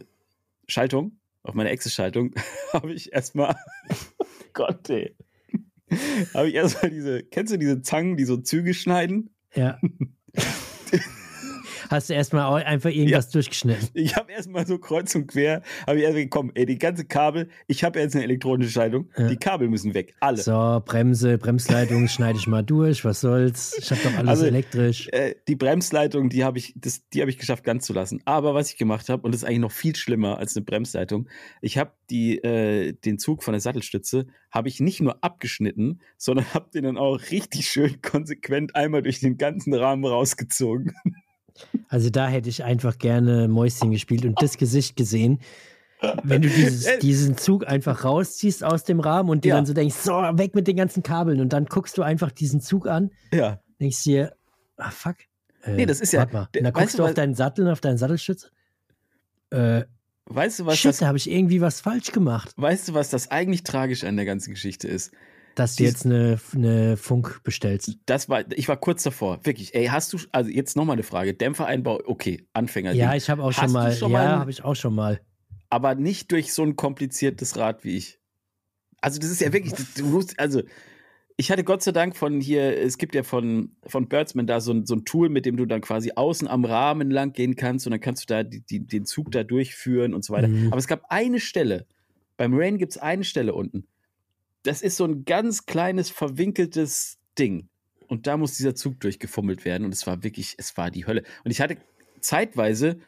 [0.66, 1.18] Schaltung,
[1.49, 2.34] auf meine Access-Schaltung,
[2.72, 3.57] habe ich erstmal,
[4.53, 5.16] Gott, ey,
[6.34, 9.30] habe ich erstmal diese, kennst du diese Zangen, die so Züge schneiden?
[9.55, 9.78] Ja.
[11.91, 13.89] Hast du erstmal einfach irgendwas durchgeschnitten?
[13.95, 17.49] Ich habe erstmal so kreuz und quer, habe ich erstmal gekommen, ey, die ganze Kabel,
[17.66, 19.28] ich habe jetzt eine elektronische Schaltung, Ja.
[19.28, 20.39] die Kabel müssen weg, alle.
[20.39, 23.76] So, Bremse, Bremsleitung schneide ich mal durch, was soll's?
[23.78, 25.09] Ich habe doch alles Also, elektrisch.
[25.12, 28.20] Äh, die Bremsleitung, die habe ich, das, die habe ich geschafft, ganz zu lassen.
[28.24, 31.28] Aber was ich gemacht habe, und das ist eigentlich noch viel schlimmer als eine Bremsleitung,
[31.62, 36.53] ich habe die, äh, den Zug von der Sattelstütze, habe ich nicht nur abgeschnitten, sondern
[36.55, 40.93] habe den dann auch richtig schön konsequent einmal durch den ganzen Rahmen rausgezogen.
[41.88, 45.40] Also da hätte ich einfach gerne Mäuschen gespielt und das Gesicht gesehen.
[46.22, 46.98] Wenn du dieses, Äh.
[47.00, 49.54] diesen Zug einfach rausziehst aus dem Rahmen und dir Ja.
[49.56, 52.61] dann so denkst, so, weg mit den ganzen Kabeln und dann guckst du einfach diesen
[52.61, 53.61] Zug an, Ja.
[53.80, 54.32] denkst dir,
[54.76, 55.16] ah fuck.
[55.64, 56.48] Äh, Nee, das ist ja- Warte mal.
[56.56, 58.50] Und dann guckst du, auf deinen Sattel und auf deinen Sattelstütze.
[59.50, 59.84] Äh,
[60.30, 62.52] Weißt du, was shit, da habe ich irgendwie was falsch gemacht.
[62.56, 65.11] weißt du, was das eigentlich tragisch an der ganzen Geschichte ist?
[65.59, 67.98] Dass du jetzt eine, eine Funk bestellst.
[68.06, 69.74] Das war, ich war kurz davor, wirklich.
[69.74, 71.34] Ey, hast du, also jetzt nochmal eine Frage.
[71.34, 72.92] Dämpfereinbau, okay, Anfänger.
[72.92, 75.20] Ja, ich habe auch Hast schon mal, schon ja, habe ich auch schon mal.
[75.70, 78.18] aber nicht durch so ein kompliziertes Rad wie ich.
[79.00, 80.62] Also das ist ja wirklich, du musst, also
[81.36, 84.72] ich hatte Gott sei Dank von hier, es gibt ja von, von Birdsman da so
[84.72, 87.86] ein, so ein Tool, mit dem du dann quasi außen am Rahmen lang gehen kannst
[87.86, 90.48] und dann kannst du da die, die, den Zug da durchführen und so weiter.
[90.48, 90.68] Mhm.
[90.68, 91.86] Aber es gab eine Stelle,
[92.36, 93.86] beim Rain gibt es eine Stelle unten.
[94.62, 97.68] Das ist so ein ganz kleines, verwinkeltes Ding.
[98.09, 99.84] Und da muss dieser Zug durchgefummelt werden.
[99.84, 101.22] Und es war wirklich, es war die Hölle.
[101.44, 101.76] Und ich hatte
[102.20, 102.98] zeitweise,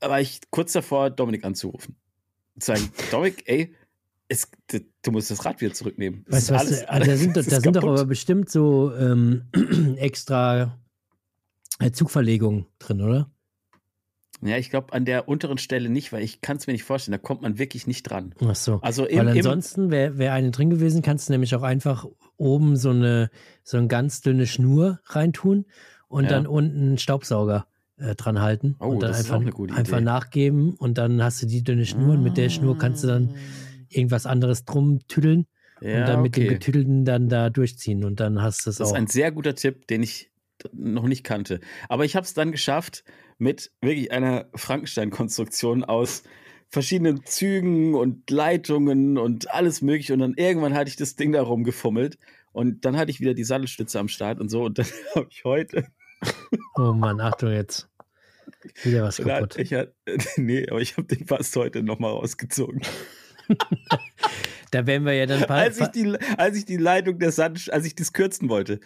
[0.00, 1.96] war ich kurz davor, Dominik anzurufen.
[2.54, 3.74] Und zu sagen, Dominik, ey,
[4.28, 6.24] es, du musst das Rad wieder zurücknehmen.
[6.28, 6.60] Weißt was?
[6.60, 9.44] alles- äh, da sind, da sind doch aber bestimmt so ähm,
[9.96, 10.78] extra
[11.80, 13.30] äh, Zugverlegungen drin, oder?
[14.42, 17.12] Ja, ich glaube an der unteren Stelle nicht, weil ich kann es mir nicht vorstellen.
[17.12, 18.34] Da kommt man wirklich nicht dran.
[18.44, 18.78] Ach so.
[18.82, 22.06] Also im, Weil ansonsten wäre wär eine drin gewesen, kannst du nämlich auch einfach
[22.36, 23.30] oben so eine
[23.62, 25.66] so eine ganz dünne Schnur reintun
[26.08, 26.30] und Ja.
[26.30, 27.66] dann unten einen Staubsauger
[27.96, 30.98] äh, dran halten Oh, und dann das ist einfach, auch eine gute einfach nachgeben und
[30.98, 33.32] dann hast du die dünne Schnur und mit der Schnur kannst du dann
[33.88, 35.46] irgendwas anderes drum tüdeln
[35.80, 36.54] ja, und dann mit dem okay.
[36.54, 38.96] Getüdelten dann da durchziehen und dann hast du es Das ist auch.
[38.96, 40.30] ein sehr guter Tipp, den ich
[40.72, 41.60] noch nicht kannte.
[41.88, 43.04] Aber ich habe es dann geschafft
[43.38, 46.22] mit wirklich einer Frankenstein-Konstruktion aus
[46.68, 50.12] verschiedenen Zügen und Leitungen und alles mögliche.
[50.12, 52.18] Und dann irgendwann hatte ich das Ding da rumgefummelt.
[52.52, 54.64] Und dann hatte ich wieder die Sattelstütze am Start und so.
[54.64, 55.86] Und dann habe ich heute.
[56.76, 57.88] Oh Mann, Achtung jetzt.
[58.82, 59.58] Wieder was kaputt.
[59.58, 59.94] Ich hatte,
[60.36, 62.82] nee, aber ich habe den fast heute nochmal rausgezogen.
[64.70, 65.68] Da werden wir ja dann bald.
[65.68, 68.80] Als ich die, als ich die Leitung der Sattel, als ich das kürzen wollte.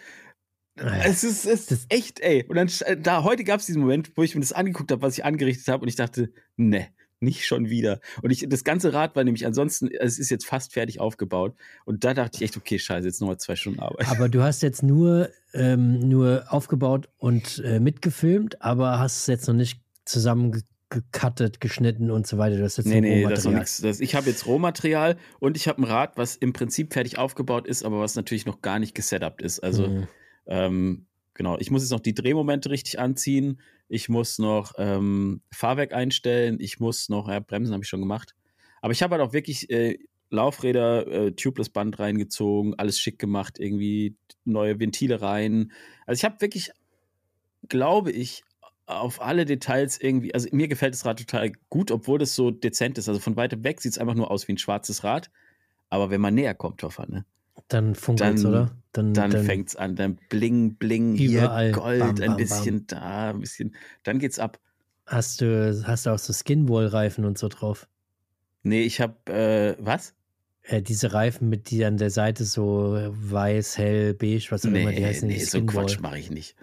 [1.05, 2.45] Es ist, es ist echt, ey.
[2.47, 5.01] Und dann, sch- da, heute gab es diesen Moment, wo ich mir das angeguckt habe,
[5.01, 6.87] was ich angerichtet habe, und ich dachte, ne,
[7.21, 7.99] nicht schon wieder.
[8.21, 11.53] Und ich, das ganze Rad war nämlich ansonsten, es ist jetzt fast fertig aufgebaut.
[11.83, 14.07] Und da dachte ich echt, okay, scheiße, jetzt nochmal zwei Stunden Arbeit.
[14.09, 19.47] Aber du hast jetzt nur, ähm, nur aufgebaut und äh, mitgefilmt, aber hast es jetzt
[19.49, 22.57] noch nicht zusammengecuttet, geschnitten und so weiter.
[22.57, 23.83] Du hast jetzt Nee, nee, das ist.
[23.83, 27.67] Das- Ich habe jetzt Rohmaterial und ich habe ein Rad, was im Prinzip fertig aufgebaut
[27.67, 29.59] ist, aber was natürlich noch gar nicht gesetupt ist.
[29.59, 30.07] Also, Mhm.
[30.49, 33.61] Ähm, genau, ich muss jetzt noch die Drehmomente richtig anziehen.
[33.87, 36.57] Ich muss noch ähm, Fahrwerk einstellen.
[36.59, 38.35] Ich muss noch, ja, Bremsen habe ich schon gemacht.
[38.81, 39.97] Aber ich habe halt auch wirklich äh,
[40.31, 45.71] Laufräder, äh, Tubeless Band reingezogen, alles schick gemacht, irgendwie neue Ventile rein.
[46.05, 46.71] Also ich habe wirklich,
[47.67, 48.43] glaube ich,
[48.85, 52.97] auf alle Details irgendwie, also mir gefällt das Rad total gut, obwohl das so dezent
[52.97, 53.07] ist.
[53.07, 55.29] Also von weitem weg sieht es einfach nur aus wie ein schwarzes Rad.
[55.89, 57.25] Aber wenn man näher kommt, Toffer, ne?
[57.69, 58.75] Dann funkelt's, Dann- oder?
[58.91, 61.65] Dann, Dann, fängt's an, dann bling, bling, Überall.
[61.65, 64.59] hier Gold, Bam, ein bam, bisschen da, ein bisschen, dann geht's ab.
[65.05, 67.87] Hast du, hast du auch so Skinwall-Reifen und so drauf?
[68.63, 70.15] Nee, ich hab, äh, was?
[70.63, 74.69] Äh, diese Reifen mit die an der Seite so äh, weiß, hell, beige, was auch
[74.69, 75.27] immer die Nee, heißen.
[75.27, 75.63] nee, so.
[75.65, 76.55] Quatsch mache ich nicht.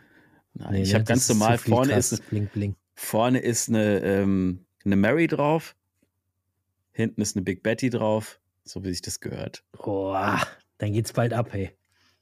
[0.54, 2.74] Nein, Nee, ich ne, habe ganz normal, viel vorne krass, ist, Bling, bling.
[2.94, 5.76] vorne ist eine, ähm, eine Mary drauf,
[6.90, 9.62] hinten ist eine Big Betty drauf, so wie sich das gehört.
[9.78, 10.12] Oh,
[10.78, 11.70] dann geht's bald ab, hey.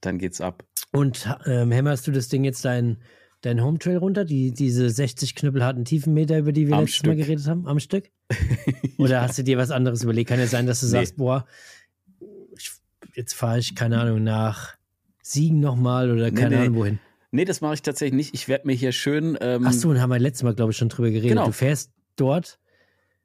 [0.01, 0.65] Dann geht's ab.
[0.93, 2.99] Und ähm, hämmerst du das Ding jetzt dein,
[3.41, 4.25] dein Home Trail runter?
[4.25, 7.27] Die, diese 60 knüppelharten Tiefenmeter, über die wir Am letztes Mal Stück.
[7.27, 8.11] geredet haben, am Stück?
[8.99, 10.29] Oder hast du dir was anderes überlegt?
[10.29, 10.93] Kann ja sein, dass du Nee.
[10.93, 11.47] sagst, boah,
[12.57, 12.71] ich,
[13.15, 14.77] jetzt fahre ich, keine Ahnung, nach
[15.23, 16.63] Siegen nochmal oder Nee, keine nee.
[16.63, 16.99] Ahnung wohin.
[17.31, 18.35] Nee, das mache ich tatsächlich nicht.
[18.35, 19.37] Ich werde mir hier schön.
[19.41, 21.31] Ähm, Ach so, und haben wir letztes Mal, glaube ich, schon drüber geredet.
[21.31, 21.47] Genau.
[21.47, 22.61] Du fährst dort,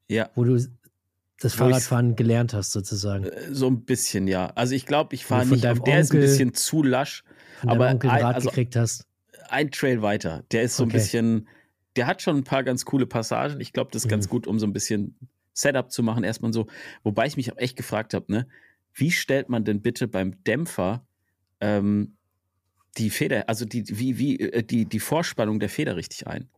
[0.08, 0.58] Ja, wo du
[1.40, 3.24] das Fahrradfahren gelernt hast, sozusagen.
[3.24, 4.46] äh, so ein bisschen, ja.
[4.54, 5.64] Also ich glaube, ich fahre von nicht.
[5.64, 5.80] der ist
[6.12, 7.24] ein Onkel- bisschen zu lasch.
[7.66, 9.06] Aber Onkel ein ein- also- gekriegt hast.
[9.48, 10.44] Ein Trail weiter.
[10.52, 10.98] Der ist so ein Okay.
[10.98, 11.48] bisschen.
[11.96, 13.60] Der hat schon ein paar ganz coole Passagen.
[13.60, 14.30] Ich glaube, das ist ganz Mhm.
[14.30, 15.16] gut, um so ein bisschen
[15.54, 16.22] Setup zu machen.
[16.22, 16.68] Erstmal so.
[17.02, 18.46] Wobei ich mich auch echt gefragt habe, ne?
[18.94, 21.04] Wie stellt man denn bitte beim Dämpfer
[21.60, 22.16] ähm,
[22.96, 26.48] die Feder, also die, wie, wie, äh, die, die Vorspannung der Feder richtig ein?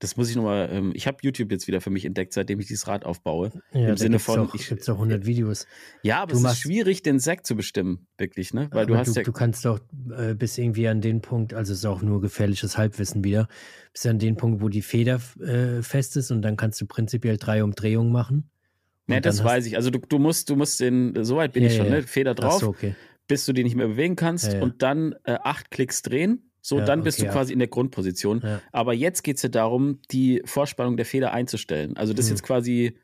[0.00, 2.68] Das muss ich nochmal, ähm, ich habe YouTube jetzt wieder für mich entdeckt, seitdem ich
[2.68, 3.50] dieses Rad aufbaue.
[3.72, 5.66] Ja, Im Sinne von, Auch, ich- gibt's auch 100 Videos.
[6.04, 8.68] Ja, aber Du es machst- ist schwierig, den Sack zu bestimmen, wirklich, ne?
[8.70, 9.24] Weil du hast du, ja.
[9.24, 9.80] du kannst doch
[10.16, 13.48] äh, bis irgendwie an den Punkt, also es ist auch nur gefährliches Halbwissen wieder,
[13.92, 17.36] bis an den Punkt, wo die Feder äh, fest ist und dann kannst du prinzipiell
[17.36, 18.50] drei Umdrehungen machen.
[19.08, 19.74] Und das weiß ich.
[19.76, 22.00] Also du, du musst, du musst den, soweit bin Ja, ich schon, ja, ja.
[22.02, 22.06] ne?
[22.06, 22.94] Feder drauf, so, okay.
[23.26, 24.62] bis du die nicht mehr bewegen kannst Ja, ja.
[24.62, 26.47] und dann äh, acht Klicks drehen.
[26.60, 28.40] So, Ja, dann bist okay, du quasi in der Grundposition.
[28.42, 28.60] Ja.
[28.72, 31.96] Aber jetzt geht es ja darum, die Vorspannung der Feder einzustellen.
[31.96, 32.34] Also das ist Mhm.
[32.36, 32.98] jetzt quasi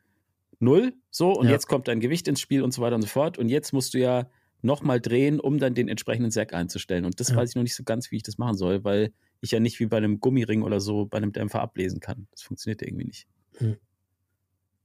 [0.61, 1.52] null, so, und Ja.
[1.52, 3.38] jetzt kommt dein Gewicht ins Spiel und so weiter und so fort.
[3.38, 4.28] Und jetzt musst du ja
[4.62, 7.05] nochmal drehen, um dann den entsprechenden Sack einzustellen.
[7.05, 7.36] Und das Ja.
[7.36, 9.78] weiß ich noch nicht so ganz, wie ich das machen soll, weil ich ja nicht
[9.78, 12.26] wie bei einem Gummiring oder so bei einem Dämpfer ablesen kann.
[12.30, 13.26] Das funktioniert ja irgendwie nicht.
[13.61, 13.76] Mhm.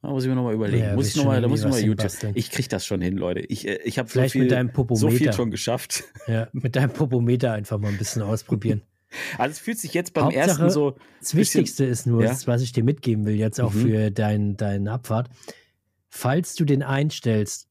[0.02, 0.84] Da muss ich mir nochmal überlegen.
[0.84, 2.12] Ja, muss ich noch mal, da muss ich nochmal YouTube.
[2.36, 3.41] Ich krieg das schon hin, Leute.
[3.41, 6.04] Ich, äh, ich habe so Vielleicht viel, mit deinem so viel schon geschafft.
[6.28, 8.82] Ja, mit deinem Popometer einfach mal ein bisschen ausprobieren.
[9.39, 10.95] Also es fühlt sich jetzt beim Hauptsache- ersten so.
[11.20, 12.38] Das Wichtigste ist nur, Ja.
[12.45, 13.82] was ich dir mitgeben will, jetzt auch Mhm.
[13.82, 15.30] für dein, deine Abfahrt.
[16.10, 17.68] Falls du den einstellst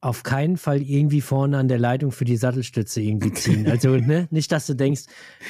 [0.00, 3.66] auf keinen Fall irgendwie vorne an der Leitung für die Sattelstütze irgendwie ziehen.
[3.70, 5.04] Also, ne, nicht, dass du denkst,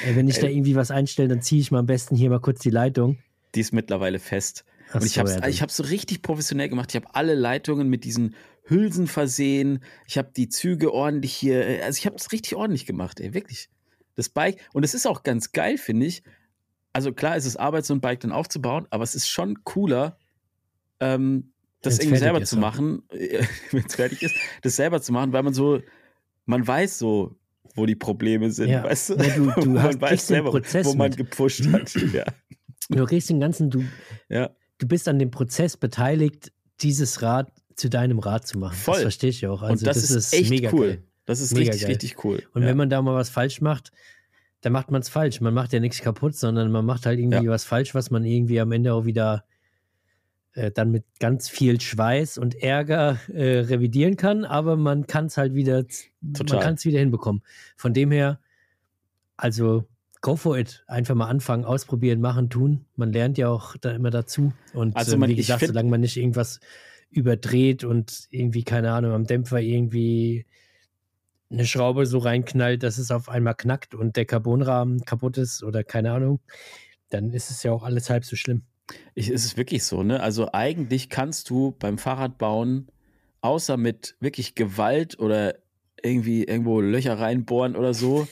[0.07, 2.39] äh, wenn ich da irgendwie was einstelle, dann ziehe ich mal am besten hier mal
[2.39, 3.19] kurz die Leitung.
[3.53, 4.65] Die ist mittlerweile fest.
[4.89, 6.89] Ach Und ich habe ja, ich hab's so richtig professionell gemacht.
[6.91, 9.83] Ich habe alle Leitungen mit diesen Hülsen versehen.
[10.07, 11.65] Ich habe die Züge ordentlich hier.
[11.67, 13.69] äh, Also ich habe es richtig ordentlich gemacht, ey, wirklich.
[14.15, 14.57] Das Bike.
[14.73, 16.23] Und es ist auch ganz geil, finde ich.
[16.93, 20.17] Also klar ist es Arbeit, so ein Bike dann aufzubauen, aber es ist schon cooler,
[20.99, 22.61] ähm, das Wenn's irgendwie selber ist, zu ja.
[22.61, 23.03] machen,
[23.71, 25.79] wenn es fertig ist, das selber zu machen, weil man so,
[26.45, 27.35] man weiß so,
[27.75, 28.83] wo die Probleme sind, Ja.
[28.83, 29.13] weißt du?
[29.15, 31.17] Ja, du- du man hast- weiß selber, Prozess wo man mit.
[31.17, 31.93] gepusht hat.
[32.13, 32.25] Ja.
[32.89, 33.83] Du kriegst den ganzen, du,
[34.29, 34.49] ja.
[34.77, 36.51] Du bist an dem Prozess beteiligt,
[36.81, 38.75] dieses Rad zu deinem Rad zu machen.
[38.75, 38.95] Voll.
[38.95, 39.61] Das verstehe ich auch.
[39.61, 40.87] Also, Und das, ist, echt mega cool.
[40.87, 41.03] Geil.
[41.25, 41.91] Das ist Mega richtig, geil.
[41.91, 42.43] richtig cool.
[42.53, 42.69] Und ja.
[42.69, 43.91] wenn man da mal was falsch macht,
[44.61, 45.41] dann macht man es falsch.
[45.41, 47.51] Man macht ja nichts kaputt, sondern man macht halt irgendwie Ja.
[47.51, 49.43] was falsch, was man irgendwie am Ende auch wieder
[50.53, 55.37] äh, dann mit ganz viel Schweiß und Ärger äh, revidieren kann, aber man kann es
[55.37, 55.85] halt wieder,
[56.33, 56.57] Total.
[56.57, 57.43] man kann es wieder hinbekommen.
[57.75, 58.39] Von dem her,
[59.35, 59.85] also
[60.27, 60.83] go for it.
[60.87, 62.85] Einfach mal anfangen, ausprobieren, machen, tun.
[62.97, 64.51] Man lernt ja auch da immer dazu.
[64.73, 66.59] Und Also ähm, man- wie ich gesagt, solange man nicht irgendwas
[67.09, 70.45] überdreht und irgendwie, keine Ahnung, am Dämpfer irgendwie
[71.49, 75.85] eine Schraube so reinknallt, dass es auf einmal knackt und der Carbonrahmen kaputt ist oder
[75.85, 76.41] keine Ahnung,
[77.09, 78.63] dann ist es ja auch alles halb so schlimm.
[79.15, 80.21] Ich, es ist wirklich so, ne?
[80.21, 82.89] Also eigentlich kannst du beim Fahrradbauen,
[83.39, 85.55] außer mit wirklich Gewalt oder
[86.03, 88.27] irgendwie irgendwo Löcher reinbohren oder so,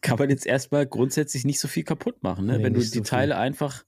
[0.00, 2.58] kann man jetzt erstmal grundsätzlich nicht so viel kaputt machen, ne?
[2.58, 3.02] Nee, Wenn du die so viel.
[3.02, 3.84] Teile einfach.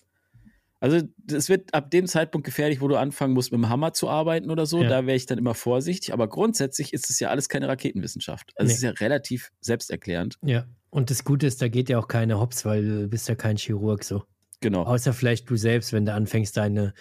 [0.83, 4.09] Also es wird ab dem Zeitpunkt gefährlich, wo du anfangen musst, mit dem Hammer zu
[4.09, 4.83] arbeiten oder so.
[4.83, 4.89] Ja.
[4.89, 6.15] Da wäre ich dann immer vorsichtig.
[6.15, 8.53] Aber grundsätzlich ist es ja alles keine Raketenwissenschaft.
[8.57, 8.73] Also Nee.
[8.73, 10.39] es ist ja relativ selbsterklärend.
[10.43, 10.65] Ja.
[10.89, 13.59] Und das Gute ist, da geht ja auch keine Hops, weil du bist ja kein
[13.59, 14.25] Chirurg so.
[14.61, 14.85] Genau.
[14.85, 16.95] Außer vielleicht du selbst, wenn du anfängst, deine,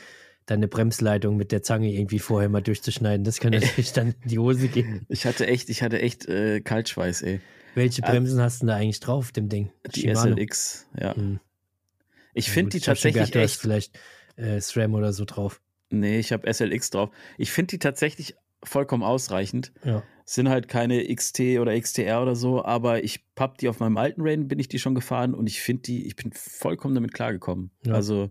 [0.45, 3.23] deine Bremsleitung mit der Zange irgendwie vorher mal durchzuschneiden.
[3.23, 5.05] Das kann natürlich dann in die Hose gehen.
[5.07, 7.39] Ich hatte echt, ich hatte echt äh, Kaltschweiß, ey.
[7.75, 8.11] Welche Ah.
[8.11, 9.71] Bremsen hast du da eigentlich drauf, dem Ding?
[9.95, 10.35] Die Shimano.
[10.35, 11.15] SLX, ja.
[11.15, 11.39] Hm.
[12.33, 13.59] Ich Ja, finde die tatsächlich gedacht, echt.
[13.59, 13.99] vielleicht
[14.37, 15.61] äh, SRAM oder so drauf.
[15.89, 17.09] Nee, ich habe SLX drauf.
[17.37, 19.71] Ich finde die tatsächlich vollkommen ausreichend.
[19.83, 20.03] Ja.
[20.25, 24.21] Sind halt keine XT oder XTR oder so, aber ich hab die auf meinem alten
[24.21, 27.71] Rain, bin ich die schon gefahren und ich finde die, ich bin vollkommen damit klargekommen.
[27.85, 27.93] Ja.
[27.95, 28.29] Also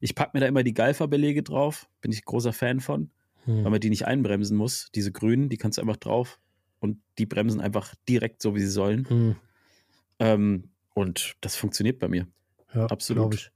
[0.00, 3.10] ich pack mir da immer die Galfa-Belege drauf, bin ich großer Fan von,
[3.44, 3.62] Hm.
[3.64, 4.90] weil man die nicht einbremsen muss.
[4.94, 6.40] Diese grünen, die kannst du einfach drauf
[6.80, 9.08] und die bremsen einfach direkt so, wie sie sollen.
[9.08, 9.36] Hm.
[10.18, 12.26] Ähm, und das funktioniert bei mir.
[12.74, 13.52] Ja, Absolut.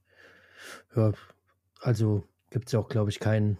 [0.95, 1.11] Ja,
[1.79, 3.57] also gibt es ja auch, glaube ich, kein,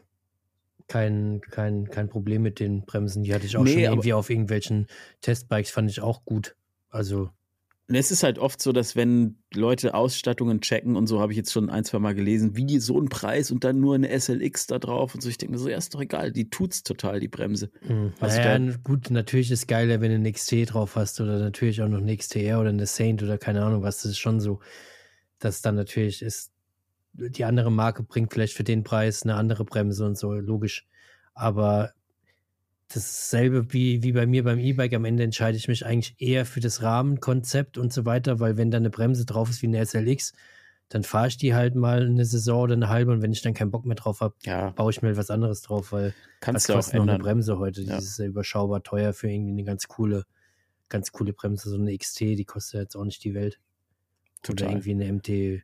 [0.88, 3.24] kein, kein, kein Problem mit den Bremsen.
[3.24, 4.88] Die hatte ich auch Nee, schon irgendwie auf irgendwelchen
[5.22, 6.56] Testbikes, fand ich auch gut.
[6.90, 7.30] Also,
[7.96, 11.52] Es ist halt oft so, dass wenn Leute Ausstattungen checken und so, habe ich jetzt
[11.52, 14.80] schon ein, zwei Mal gelesen, wie so ein Preis und dann nur eine SLX da
[14.80, 15.30] drauf und so.
[15.30, 17.72] Ich denke mir so, ja, ist doch egal, die tut's total, die Bremse.
[17.82, 21.40] mh, Also naja, da- gut, natürlich ist geiler, wenn du eine XT drauf hast oder
[21.40, 24.02] natürlich auch noch eine XTR oder eine Saint oder keine Ahnung was.
[24.04, 24.60] Das ist schon so,
[25.40, 26.52] dass dann natürlich ist,
[27.14, 30.88] die andere Marke bringt vielleicht für den Preis eine andere Bremse und so, logisch.
[31.34, 31.92] Aber
[32.94, 34.94] dasselbe wie, wie bei mir beim E-Bike.
[34.94, 38.72] Am Ende entscheide ich mich eigentlich eher für das Rahmenkonzept und so weiter, weil wenn
[38.72, 40.34] da eine Bremse drauf ist wie eine SLX,
[40.90, 43.54] dann fahre ich die halt mal eine Saison oder eine halbe und wenn ich dann
[43.54, 46.76] keinen Bock mehr drauf habe, Ja, baue ich mir was anderes drauf, weil kannst was
[46.76, 47.18] kostet noch eine.
[47.18, 47.82] Bremse heute?
[47.82, 47.98] Ja.
[47.98, 50.26] Die ist ja überschaubar teuer für irgendwie eine ganz coole,
[50.90, 51.70] ganz coole Bremse.
[51.70, 53.60] So eine XT, die kostet jetzt auch nicht die Welt.
[54.44, 54.72] Oder Total.
[54.72, 55.64] irgendwie eine MT7,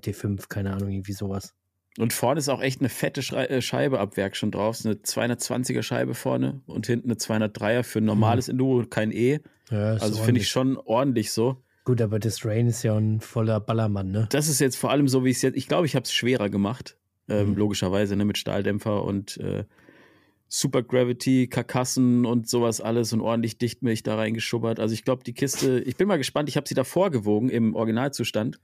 [0.00, 1.54] MT5, keine Ahnung, irgendwie sowas.
[1.98, 4.76] Und vorne ist auch echt eine fette Schrei äh, Scheibe ab Werk schon drauf.
[4.76, 9.40] Ist eine 220er Scheibe vorne und hinten eine 203er für ein normales Enduro, kein E.
[9.70, 11.62] Ja, Also finde ich schon ordentlich so.
[11.84, 14.28] Gut, aber das Rain ist ja ein voller Ballermann, ne?
[14.30, 16.12] Das ist jetzt vor allem so, wie ich es jetzt, ich glaube, ich habe es
[16.12, 16.96] schwerer gemacht,
[17.28, 17.56] ähm, Mhm.
[17.56, 19.64] logischerweise, ne, mit Stahldämpfer und äh,
[20.52, 24.80] Super Gravity, Karkassen und sowas alles und ordentlich Dichtmilch da reingeschubbert.
[24.80, 27.74] Also ich glaube, die Kiste, ich bin mal gespannt, ich habe sie davor gewogen im
[27.74, 28.60] Originalzustand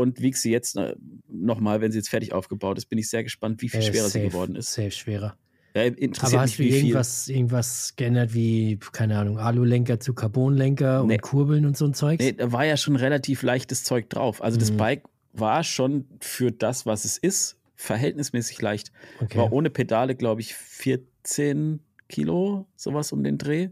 [0.00, 0.94] und wiege sie jetzt äh,
[1.28, 2.86] nochmal, wenn sie jetzt fertig aufgebaut ist.
[2.86, 4.72] Bin ich sehr gespannt, wie viel Äh, schwerer sie safe, geworden ist.
[4.72, 5.36] Safe schwerer.
[5.74, 6.78] Ja, interessiert Aber mich, hast du wie viel.
[6.78, 11.14] irgendwas, irgendwas geändert wie, keine Ahnung, Alulenker zu Carbonlenker Nee.
[11.14, 12.24] und Kurbeln und so ein Zeugs?
[12.24, 14.42] Nee, da war ja schon relativ leichtes Zeug drauf.
[14.42, 14.76] Also das Mhm.
[14.78, 18.90] Bike war schon für das, was es ist, verhältnismäßig leicht.
[19.20, 19.38] okay.
[19.38, 23.68] War ohne Pedale, glaube ich, 14 Kilo, sowas um den Dreh.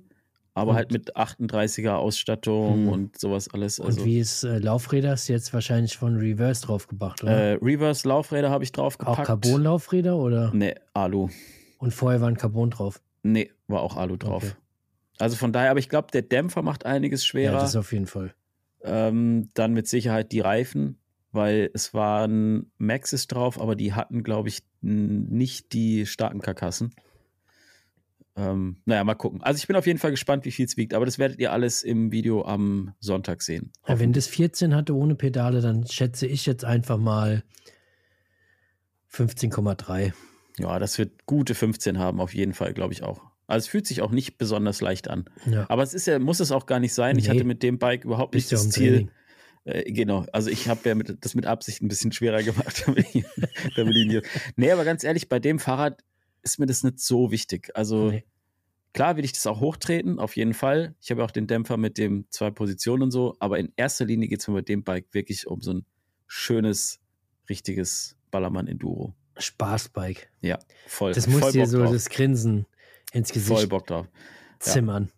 [0.59, 2.89] Aber Und- halt mit 38er Ausstattung Mhm.
[2.89, 3.81] und sowas alles.
[3.81, 5.15] Also und wie ist äh, Laufräder?
[5.15, 7.33] Du jetzt wahrscheinlich von Reverse draufgebracht, oder?
[7.33, 9.27] äh, Reverse-Laufräder habe ich auch draufgepackt.
[9.27, 10.51] Carbon-Laufräder oder?
[10.55, 11.29] Nee, Alu.
[11.79, 13.01] Und vorher war ein Carbon drauf.
[13.23, 14.43] Nee, war auch Alu drauf.
[14.45, 14.53] Okay.
[15.19, 17.59] Also von daher, aber ich glaube, der Dämpfer macht einiges Ja, schwerer.
[17.61, 18.35] das auf jeden Fall.
[18.85, 20.99] ähm, dann mit Sicherheit die Reifen,
[21.33, 26.95] weil es waren Maxis drauf, aber die hatten, glaube ich, nicht die starken Karkassen.
[28.39, 29.43] Ähm, naja, mal gucken.
[29.43, 31.51] Also ich bin auf jeden Fall gespannt, wie viel es wiegt, aber das werdet ihr
[31.53, 33.72] alles im Video am Sonntag sehen.
[33.89, 37.43] Ja, wenn das 14 hatte ohne Pedale, dann schätze ich jetzt einfach mal
[39.12, 40.12] 15,3.
[40.59, 43.22] Ja, das wird gute 15 haben, auf jeden Fall, glaube ich auch.
[43.47, 45.24] Also es fühlt sich auch nicht besonders leicht an.
[45.47, 45.66] Ja.
[45.68, 47.16] Aber es ist ja, muss es auch gar nicht sein.
[47.18, 47.30] Ich Nee.
[47.30, 49.09] hatte mit dem Bike überhaupt nicht Bist das Ziel.
[49.64, 53.07] Äh, genau, also ich habe ja mit, das mit Absicht ein bisschen schwerer gemacht, damit
[53.14, 53.24] ich,
[53.76, 54.22] damit ich.
[54.57, 56.03] Nee, aber ganz ehrlich, bei dem Fahrrad
[56.43, 57.70] ist mir das nicht so wichtig.
[57.74, 58.24] Also Nee.
[58.93, 60.95] klar will ich das auch hochtreten, auf jeden Fall.
[61.01, 64.05] Ich habe ja auch den Dämpfer mit dem zwei Positionen und so, aber in erster
[64.05, 65.84] Linie geht es mir bei dem Bike wirklich um so ein
[66.26, 67.01] schönes,
[67.49, 69.14] richtiges Ballermann-Enduro.
[69.39, 70.30] Spaßbike.
[70.41, 71.12] Ja, voll.
[71.12, 71.93] Das muss voll dir so drauf.
[71.93, 72.66] das Grinsen
[73.12, 74.07] ins voll Gesicht Bock drauf.
[74.59, 75.11] zimmern.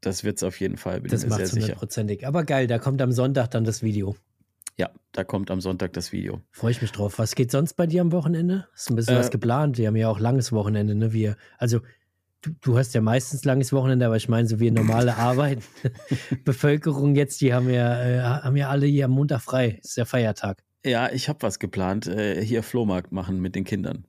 [0.00, 1.60] Das wird es auf jeden Fall, bin Das macht sicher.
[1.60, 2.26] hundertprozentig.
[2.26, 4.16] Aber geil, da kommt am Sonntag dann das Video.
[4.78, 6.40] Ja, da kommt am Sonntag das Video.
[6.50, 7.18] Freue ich mich drauf.
[7.18, 8.66] Was geht sonst bei dir am Wochenende?
[8.74, 9.78] Ist ein bisschen Äh, was geplant.
[9.78, 11.12] Wir haben ja auch langes Wochenende, ne?
[11.12, 11.80] Wir, also
[12.40, 15.58] du, du hast ja meistens langes Wochenende, aber ich meine, so wie normale Arbeit.
[16.44, 19.78] Bevölkerung jetzt, die haben ja, äh, haben ja alle hier am Montag frei.
[19.82, 20.62] Ist ja Feiertag.
[20.84, 22.06] Ja, ich habe was geplant.
[22.06, 24.06] Äh, hier Flohmarkt machen mit den Kindern.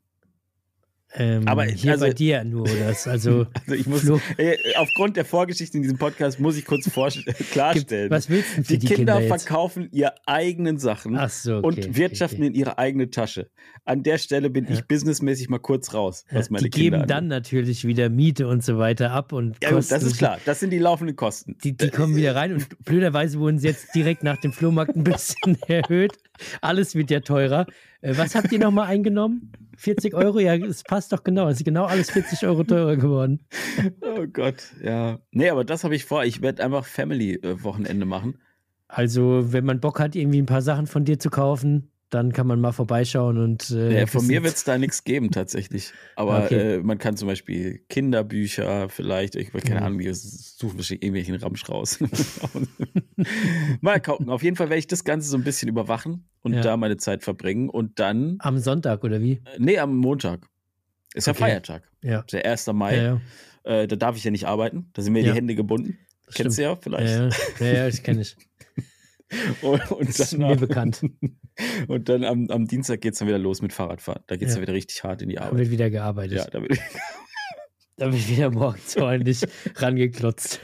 [1.16, 3.06] Ähm, Aber, hier also- bei dir nur das.
[3.14, 6.86] Also, Also ich muss, Flo- äh, aufgrund der Vorgeschichte in diesem Podcast muss ich kurz
[7.52, 8.10] klarstellen.
[8.10, 11.68] was willst du für die, die, Kinder, Kinder verkaufen ihre eigenen Sachen Ach so, okay,
[11.68, 12.48] und okay, wirtschaften okay.
[12.48, 13.50] in ihre eigene Tasche.
[13.86, 14.72] An der Stelle bin Ja.
[14.72, 18.64] ich businessmäßig mal kurz raus, was meine die geben Kinder dann natürlich wieder Miete und
[18.64, 20.40] so weiter ab und Ja, gut, das ist klar.
[20.46, 21.58] Das sind die laufenden Kosten.
[21.64, 25.04] Die, die kommen wieder rein und blöderweise wurden sie jetzt direkt nach dem Flohmarkt ein
[25.04, 26.14] bisschen erhöht.
[26.62, 27.68] Alles wird ja teurer.
[28.02, 29.52] Äh, was habt ihr nochmal eingenommen?
[29.76, 30.40] 40 Euro?
[30.40, 31.48] Ja, es passt doch genau.
[31.48, 33.46] Es ist genau alles 40 Euro teurer geworden.
[34.02, 35.20] Oh Gott, ja.
[35.32, 36.24] Nee, aber das habe ich vor.
[36.24, 38.40] Ich werde einfach Family-Wochenende machen.
[38.88, 42.48] Also, wenn man Bock hat, irgendwie ein paar Sachen von dir zu kaufen, dann kann
[42.48, 43.70] man mal vorbeischauen und.
[43.72, 45.92] Äh, Ja, von mir wird es da nichts geben tatsächlich.
[46.16, 46.76] Aber Okay.
[46.76, 49.86] äh, man kann zum Beispiel Kinderbücher vielleicht, ich keine Mhm.
[49.86, 52.00] Ahnung, wir suchen wahrscheinlich irgendwelchen Ramsch raus.
[53.82, 54.30] Mal gucken.
[54.30, 56.62] Auf jeden Fall werde ich das Ganze so ein bisschen überwachen und Ja.
[56.62, 57.70] da meine Zeit verbringen.
[57.70, 59.34] Und dann, Am Sonntag, oder wie?
[59.34, 60.48] äh, nee, am Montag.
[61.14, 61.42] Ist ja Okay.
[61.44, 61.84] Feiertag.
[62.04, 62.20] Ja.
[62.22, 62.68] Ist der 1.
[62.74, 62.96] Mai.
[62.98, 63.22] Ja, ja.
[63.82, 64.90] Äh, da darf ich ja nicht arbeiten.
[64.94, 65.32] Da sind mir Ja.
[65.32, 65.98] die Hände gebunden.
[66.26, 66.78] das Kennst du stimmt.
[66.78, 67.14] ja vielleicht.
[67.60, 68.36] Ja, ja, ja, ja, das kenne ich.
[69.62, 71.02] Und, und Das ist dann, mir bekannt.
[71.88, 74.24] Und dann am, am Dienstag geht es dann wieder los mit Fahrradfahren.
[74.28, 74.56] Da geht es Ja.
[74.56, 75.60] dann wieder richtig hart in die Da Arbeit.
[75.60, 76.38] wird wieder gearbeitet.
[76.40, 76.80] Ja, da wird,
[77.96, 79.42] Da wird wieder morgens ordentlich
[79.76, 80.60] rangeklotzt.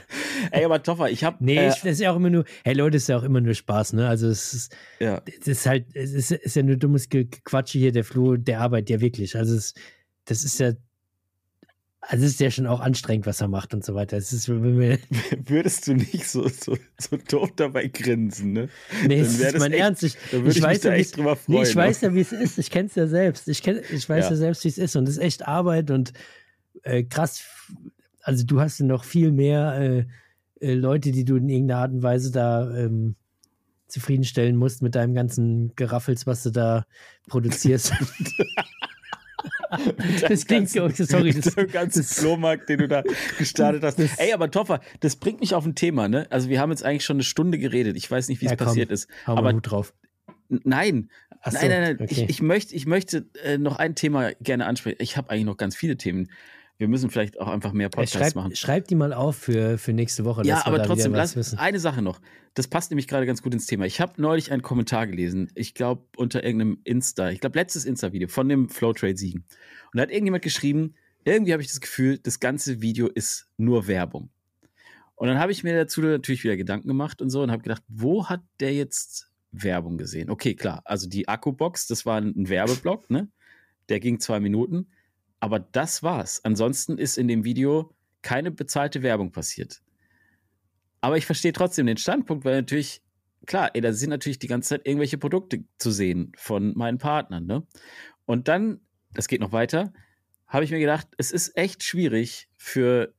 [0.50, 1.36] Ey, aber Toffer, ich habe.
[1.44, 3.22] Nee, äh, ich, das ist ja auch immer nur, hey Leute, das ist ja auch
[3.22, 4.08] immer nur Spaß, ne?
[4.08, 5.22] Also es ist, ja.
[5.40, 8.60] es ist halt, es ist, ist ja nur dummes Ge- Quatsche hier, der Flo, der
[8.60, 9.36] arbeitet ja wirklich.
[9.36, 9.74] Also es,
[10.24, 10.72] das ist ja,
[12.02, 14.16] also es ist ja schon auch anstrengend, was er macht und so weiter.
[14.16, 18.68] Es ist, würdest du nicht so, so, so doof dabei grinsen, ne?
[19.06, 20.02] nee, wär ist das mein echt- Ernst.
[20.04, 21.62] Ich, ich, ich mich weiß da ja, echt drüber freuen.
[21.62, 22.08] nee, ich weiß ne?
[22.08, 22.58] ja, wie es ist.
[22.58, 23.48] Ich kenne es ja selbst.
[23.48, 24.30] Ich, kenn, ich weiß ja.
[24.30, 24.36] Ja.
[24.36, 24.96] selbst, wie es ist.
[24.96, 26.12] Und es ist echt Arbeit und
[26.82, 27.44] äh, krass.
[28.22, 30.04] Also du hast ja noch viel mehr äh,
[30.66, 33.16] äh, Leute, die du in irgendeiner Art und Weise da ähm,
[33.88, 36.86] zufriedenstellen musst mit deinem ganzen Geraffels, was du da
[37.28, 37.92] produzierst.
[40.28, 43.02] das klingt so, sorry, das, der ganze das- Flohmarkt, den du da
[43.38, 43.98] gestartet hast.
[43.98, 46.26] Das- Ey, aber Toffer, das bringt mich auf ein Thema, ne?
[46.30, 47.96] Also wir haben jetzt eigentlich schon eine Stunde geredet.
[47.96, 48.66] Ich weiß nicht, wie es Ja, komm.
[48.68, 49.08] passiert ist.
[49.26, 49.94] hau aber Hut drauf.
[50.48, 51.10] nein,
[51.44, 51.94] so, nein, nein, nein.
[52.00, 52.06] okay.
[52.10, 54.98] Ich, ich möchte, ich möchte äh, noch ein Thema gerne ansprechen.
[55.00, 56.30] Ich habe eigentlich noch ganz viele Themen.
[56.80, 58.56] Wir müssen vielleicht auch einfach mehr Podcasts schreib, machen.
[58.56, 60.46] schreib die mal auf für, für nächste Woche.
[60.46, 62.22] Ja, aber trotzdem, lass eine Sache noch.
[62.54, 63.84] Das passt nämlich gerade ganz gut ins Thema.
[63.84, 68.28] Ich habe neulich einen Kommentar gelesen, ich glaube unter irgendeinem Insta, ich glaube letztes Insta-Video
[68.28, 69.44] von dem Flowtrade Siegen.
[69.92, 73.86] Und da hat irgendjemand geschrieben, irgendwie habe ich das Gefühl, das ganze Video ist nur
[73.86, 74.30] Werbung.
[75.16, 77.82] Und dann habe ich mir dazu natürlich wieder Gedanken gemacht und so und habe gedacht,
[77.88, 80.30] wo hat der jetzt Werbung gesehen?
[80.30, 83.28] Okay, klar, also die Akkubox, das war ein Werbeblock, ne?
[83.90, 84.86] Der ging zwei Minuten.
[85.40, 86.44] Aber das war's.
[86.44, 89.82] Ansonsten ist in dem Video keine bezahlte Werbung passiert.
[91.00, 93.02] Aber ich verstehe trotzdem den Standpunkt, weil natürlich,
[93.46, 97.46] klar, ey, da sind natürlich die ganze Zeit irgendwelche Produkte zu sehen von meinen Partnern,
[97.46, 97.66] ne?
[98.26, 98.80] Und dann,
[99.12, 99.92] das geht noch weiter,
[100.46, 103.14] habe ich mir gedacht, es ist echt schwierig für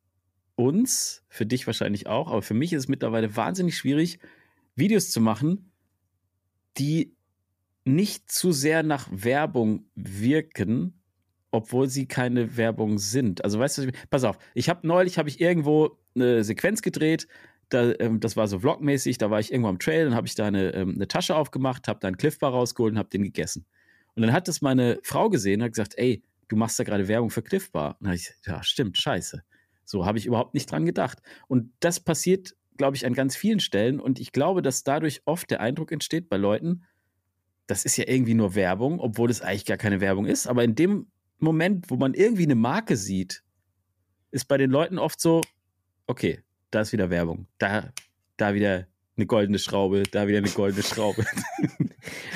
[0.56, 4.20] uns, für dich wahrscheinlich auch, aber für mich ist es mittlerweile wahnsinnig schwierig,
[4.76, 5.72] Videos zu machen,
[6.78, 7.16] die
[7.84, 11.01] nicht zu sehr nach Werbung wirken,
[11.52, 13.44] obwohl sie keine Werbung sind.
[13.44, 17.28] Also weißt du, pass auf, ich habe neulich habe ich irgendwo eine Sequenz gedreht,
[17.70, 20.36] da, ähm, das war so vlogmäßig, da war ich irgendwo am Trail, dann habe ich
[20.36, 23.24] da eine, ähm, eine Tasche aufgemacht, habe da einen Cliff Bar rausgeholt und habe den
[23.24, 23.66] gegessen.
[24.16, 27.08] Und dann hat das meine Frau gesehen und hat gesagt, ey, du machst da gerade
[27.08, 27.92] Werbung für Cliff Bar.
[27.92, 29.44] Und dann habe ich, ja, stimmt, scheiße.
[29.86, 31.20] So habe ich überhaupt nicht dran gedacht.
[31.48, 34.00] Und das passiert, glaube ich, an ganz vielen Stellen.
[34.00, 36.84] Und ich glaube, dass dadurch oft der Eindruck entsteht bei Leuten,
[37.68, 40.48] das ist ja irgendwie nur Werbung, obwohl es eigentlich gar keine Werbung ist.
[40.48, 41.08] Aber in dem
[41.42, 43.44] Moment, wo man irgendwie eine Marke sieht,
[44.32, 45.42] ist bei den Leuten oft so,
[46.08, 46.40] okay,
[46.72, 47.92] da ist wieder Werbung, da,
[48.38, 48.88] da wieder
[49.18, 51.26] eine goldene Schraube, da wieder eine goldene Schraube.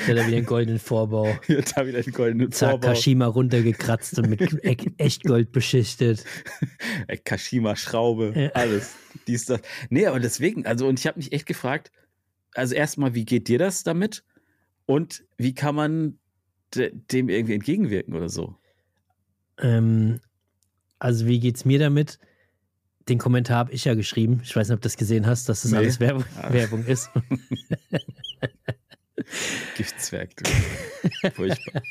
[0.06, 1.26] Ja, da wieder einen goldenen Vorbau.
[1.48, 2.88] Ja, da wieder einen goldenen Zack, Vorbau.
[2.88, 4.40] Kashima runtergekratzt und mit
[4.98, 6.24] Echtgold beschichtet.
[7.08, 8.48] Ey, Kashima-Schraube, Ja.
[8.50, 8.94] alles.
[9.26, 9.60] Dies, das.
[9.90, 11.90] Nee, aber deswegen, also, und ich habe mich echt gefragt,
[12.54, 14.22] also erstmal, wie geht dir das damit?
[14.84, 16.18] Und wie kann man
[16.76, 18.54] de dem irgendwie entgegenwirken oder so?
[19.58, 20.20] Ähm,
[20.98, 22.18] also, wie geht's mir damit?
[23.08, 24.40] Den Kommentar habe ich ja geschrieben.
[24.42, 25.78] Ich weiß nicht, ob du das gesehen hast, dass das Nee.
[25.78, 26.52] alles Werbung, Ah.
[26.52, 27.10] Werbung ist.
[29.76, 31.30] Giftzwerg, du.
[31.30, 31.82] Furchtbar.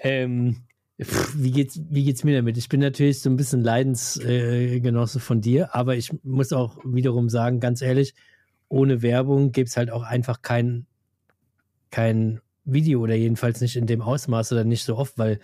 [0.00, 0.62] ähm,
[1.00, 2.56] pff, wie, geht's, wie geht's mir damit?
[2.58, 7.28] Ich bin natürlich so ein bisschen Leidensgenosse äh, von dir, aber ich muss auch wiederum
[7.28, 8.14] sagen, ganz ehrlich,
[8.68, 10.86] ohne Werbung gibt es halt auch einfach kein,
[11.90, 15.40] kein Video oder jedenfalls nicht in dem Ausmaß oder nicht so oft, weil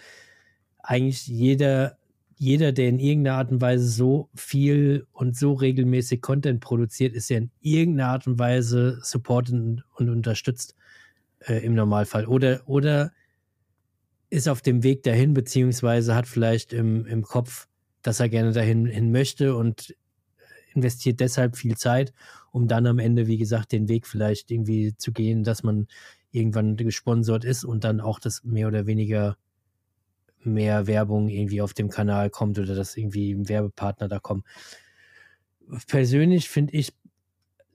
[0.88, 1.98] eigentlich jeder,
[2.36, 7.28] jeder, der in irgendeiner Art und Weise so viel und so regelmäßig Content produziert, ist
[7.28, 10.74] ja in irgendeiner Art und Weise supported und, unterstützt
[11.40, 12.24] äh, im Normalfall.
[12.24, 13.12] Oder, oder
[14.30, 17.68] ist auf dem Weg dahin, beziehungsweise hat vielleicht im, im Kopf,
[18.00, 19.94] dass er gerne dahin hin möchte und
[20.74, 22.14] investiert deshalb viel Zeit,
[22.50, 25.86] um dann am Ende, wie gesagt, den Weg vielleicht irgendwie zu gehen, dass man
[26.30, 29.36] irgendwann gesponsert ist und dann auch das mehr oder weniger
[30.42, 34.44] mehr Werbung irgendwie auf dem Kanal kommt oder dass irgendwie Werbepartner da kommt.
[35.86, 36.94] Persönlich finde ich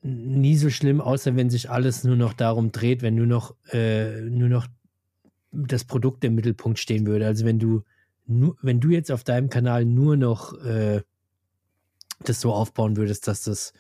[0.02, 4.22] nie so schlimm, außer wenn sich alles nur noch darum dreht, wenn nur noch, äh,
[4.22, 4.68] nur noch
[5.52, 7.26] das Produkt im Mittelpunkt stehen würde.
[7.26, 7.84] Also wenn du
[8.26, 11.02] nur, wenn du jetzt auf deinem Kanal nur noch äh,
[12.24, 13.74] das so aufbauen würdest, dass das,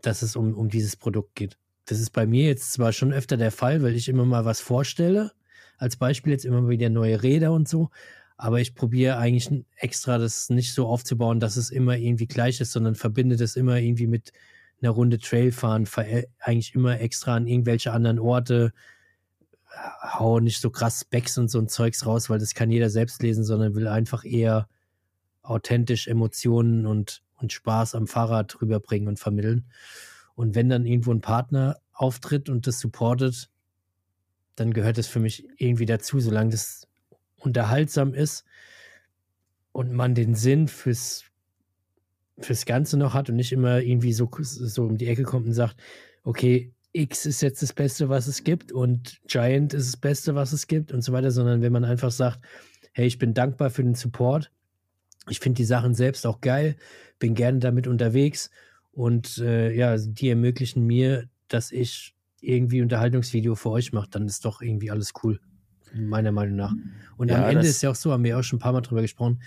[0.00, 1.58] dass es um, um dieses Produkt geht.
[1.86, 4.60] Das ist bei mir jetzt zwar schon öfter der Fall, weil ich immer mal was
[4.60, 5.32] vorstelle.
[5.78, 7.90] Als Beispiel jetzt immer wieder neue Räder und so.
[8.36, 12.72] Aber ich probiere eigentlich extra das nicht so aufzubauen, dass es immer irgendwie gleich ist,
[12.72, 14.32] sondern verbinde das immer irgendwie mit
[14.82, 18.72] einer Runde Trail fahren, ver- eigentlich immer extra an irgendwelche anderen Orte,
[20.02, 23.22] hau nicht so krass Specs und so ein Zeugs raus, weil das kann jeder selbst
[23.22, 24.68] lesen, sondern will einfach eher
[25.42, 29.66] authentisch Emotionen und, und Spaß am Fahrrad rüberbringen und vermitteln.
[30.34, 33.48] Und wenn dann irgendwo ein Partner auftritt und das supportet,
[34.56, 36.88] dann gehört es für mich irgendwie dazu, solange das
[37.36, 38.44] unterhaltsam ist
[39.72, 41.24] und man den Sinn fürs,
[42.38, 45.52] fürs Ganze noch hat und nicht immer irgendwie so, so um die Ecke kommt und
[45.52, 45.76] sagt,
[46.24, 50.54] okay, X ist jetzt das Beste, was es gibt und Giant ist das Beste, was
[50.54, 52.40] es gibt und so weiter, sondern wenn man einfach sagt,
[52.92, 54.50] hey, ich bin dankbar für den Support,
[55.28, 56.76] ich finde die Sachen selbst auch geil,
[57.18, 58.50] bin gerne damit unterwegs
[58.92, 62.15] und äh, ja, die ermöglichen mir, dass ich
[62.46, 65.40] irgendwie Unterhaltungsvideo für euch mache, dann ist doch irgendwie alles cool,
[65.94, 66.74] meiner Meinung nach.
[67.16, 68.82] Und Ja, am Ende ist ja auch so, haben wir auch schon ein paar Mal
[68.82, 69.42] drüber gesprochen,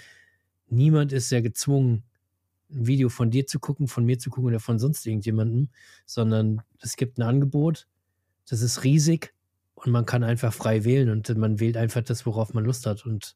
[0.67, 2.03] niemand ist ja gezwungen,
[2.71, 5.69] ein Video von dir zu gucken, von mir zu gucken oder von sonst irgendjemandem,
[6.05, 7.87] sondern es gibt ein Angebot,
[8.47, 9.33] das ist riesig
[9.75, 13.05] und man kann einfach frei wählen und man wählt einfach das, worauf man Lust hat
[13.05, 13.35] und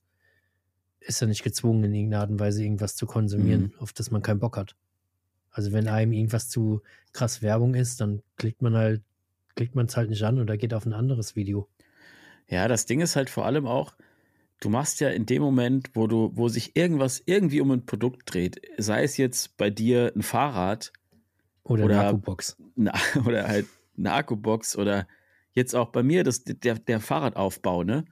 [1.00, 3.74] ist ja nicht gezwungen, in irgendeiner Art und Weise irgendwas zu konsumieren, Mhm.
[3.80, 4.76] auf das man keinen Bock hat.
[5.52, 9.04] Also wenn einem irgendwas zu krass Werbung ist, dann klickt man halt,
[9.56, 11.68] klickt man es halt nicht an oder geht auf ein anderes Video.
[12.48, 13.96] Ja, das Ding ist halt vor allem auch,
[14.60, 18.34] du machst ja in dem Moment, wo du, wo sich irgendwas irgendwie um ein Produkt
[18.34, 20.92] dreht, sei es jetzt bei dir ein Fahrrad
[21.64, 22.58] Oder, Oder- eine Akkubox.
[22.78, 22.92] eine,
[23.26, 25.08] oder halt eine Akkubox oder
[25.54, 28.06] jetzt auch bei mir das, der, der Fahrradaufbau, ne?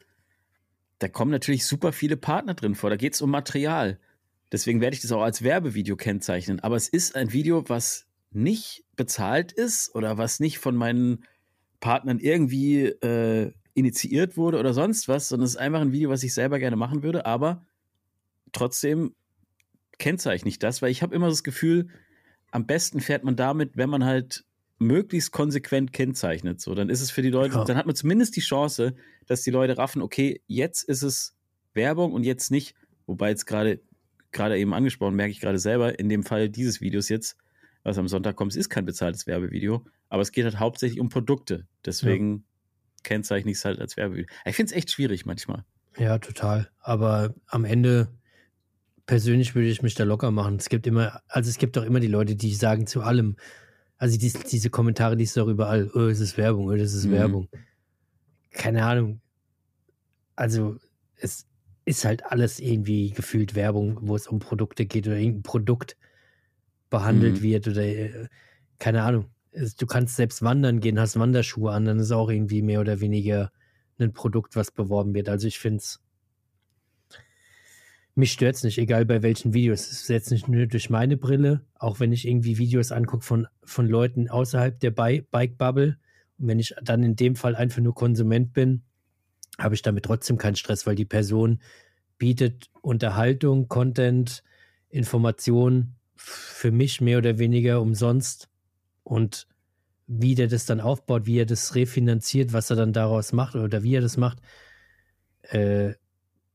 [1.00, 2.92] Da kommen natürlich super viele Partner drin vor.
[2.92, 4.00] Da geht es um Material.
[4.52, 6.60] Deswegen werde ich das auch als Werbevideo kennzeichnen.
[6.60, 11.26] Aber es ist ein Video, was nicht bezahlt ist oder was nicht von meinen
[11.80, 16.22] Partnern irgendwie äh, initiiert wurde oder sonst was, sondern es ist einfach ein Video, was
[16.22, 17.66] ich selber gerne machen würde, aber
[18.52, 19.16] trotzdem
[19.98, 21.88] kennzeichne ich das, weil ich habe immer das Gefühl,
[22.52, 24.44] am besten fährt man damit, wenn man halt
[24.78, 26.62] möglichst konsequent kennzeichnet.
[26.62, 27.64] So, dann ist es für die Leute, Ja.
[27.66, 28.94] dann hat man zumindest die Chance,
[29.26, 31.36] dass die Leute raffen, okay, jetzt ist es
[31.74, 32.76] Werbung und jetzt nicht.
[33.08, 33.80] Wobei jetzt gerade,
[34.32, 37.36] gerade eben angesprochen, merke ich gerade selber, in dem Fall dieses Videos jetzt,
[37.84, 41.10] was am Sonntag kommt, es ist kein bezahltes Werbevideo, aber es geht halt hauptsächlich um
[41.10, 41.68] Produkte.
[41.86, 42.46] Deswegen
[43.04, 44.28] kennzeichne ich es halt als Werbevideo.
[44.46, 45.66] Ich finde es echt schwierig manchmal.
[45.98, 46.70] Ja, total.
[46.80, 48.10] Aber am Ende
[49.06, 50.56] persönlich würde ich mich da locker machen.
[50.58, 53.36] Es gibt immer, also es gibt auch immer die Leute, die sagen zu allem,
[53.98, 57.06] also dies, diese Kommentare, die ist doch überall, oh, es ist Werbung, oh, das ist
[57.06, 57.12] Mhm.
[57.12, 57.50] Werbung.
[58.52, 59.22] Keine Ahnung.
[60.36, 60.78] Also
[61.18, 61.46] es
[61.86, 65.98] ist halt alles irgendwie gefühlt Werbung, wo es um Produkte geht oder irgendein Produkt
[66.92, 67.42] behandelt Mhm.
[67.42, 68.28] wird oder äh,
[68.78, 69.26] keine Ahnung.
[69.80, 73.52] Du kannst selbst wandern gehen, hast Wanderschuhe an, dann ist auch irgendwie mehr oder weniger
[74.00, 75.28] ein Produkt, was beworben wird.
[75.30, 76.00] Also ich finde es
[78.14, 79.82] mich stört es nicht, egal bei welchen Videos.
[79.90, 83.48] Es ist jetzt nicht nur durch meine Brille, auch wenn ich irgendwie Videos angucke von,
[83.64, 85.98] von Leuten außerhalb der Bi Bike-Bubble.
[86.38, 88.84] Und wenn ich dann in dem Fall einfach nur Konsument bin,
[89.58, 91.62] habe ich damit trotzdem keinen Stress, weil die Person
[92.18, 94.44] bietet Unterhaltung, Content,
[94.90, 98.50] Information für mich mehr oder weniger umsonst.
[99.04, 99.48] Und
[100.08, 103.84] wie der das dann aufbaut, wie er das refinanziert, was er dann daraus macht oder
[103.84, 104.40] wie er das macht,
[105.44, 105.94] äh,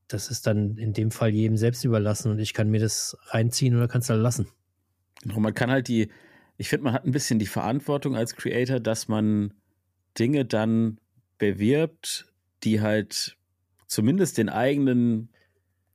[0.07, 3.75] das ist dann in dem Fall jedem selbst überlassen und ich kann mir das reinziehen
[3.75, 4.47] oder kann es dann lassen.
[5.21, 6.09] Genau, man kann halt die,
[6.57, 9.53] ich finde, man hat ein bisschen die Verantwortung als Creator, dass man
[10.17, 10.99] Dinge dann
[11.37, 12.31] bewirbt,
[12.63, 13.37] die halt
[13.87, 15.29] zumindest den eigenen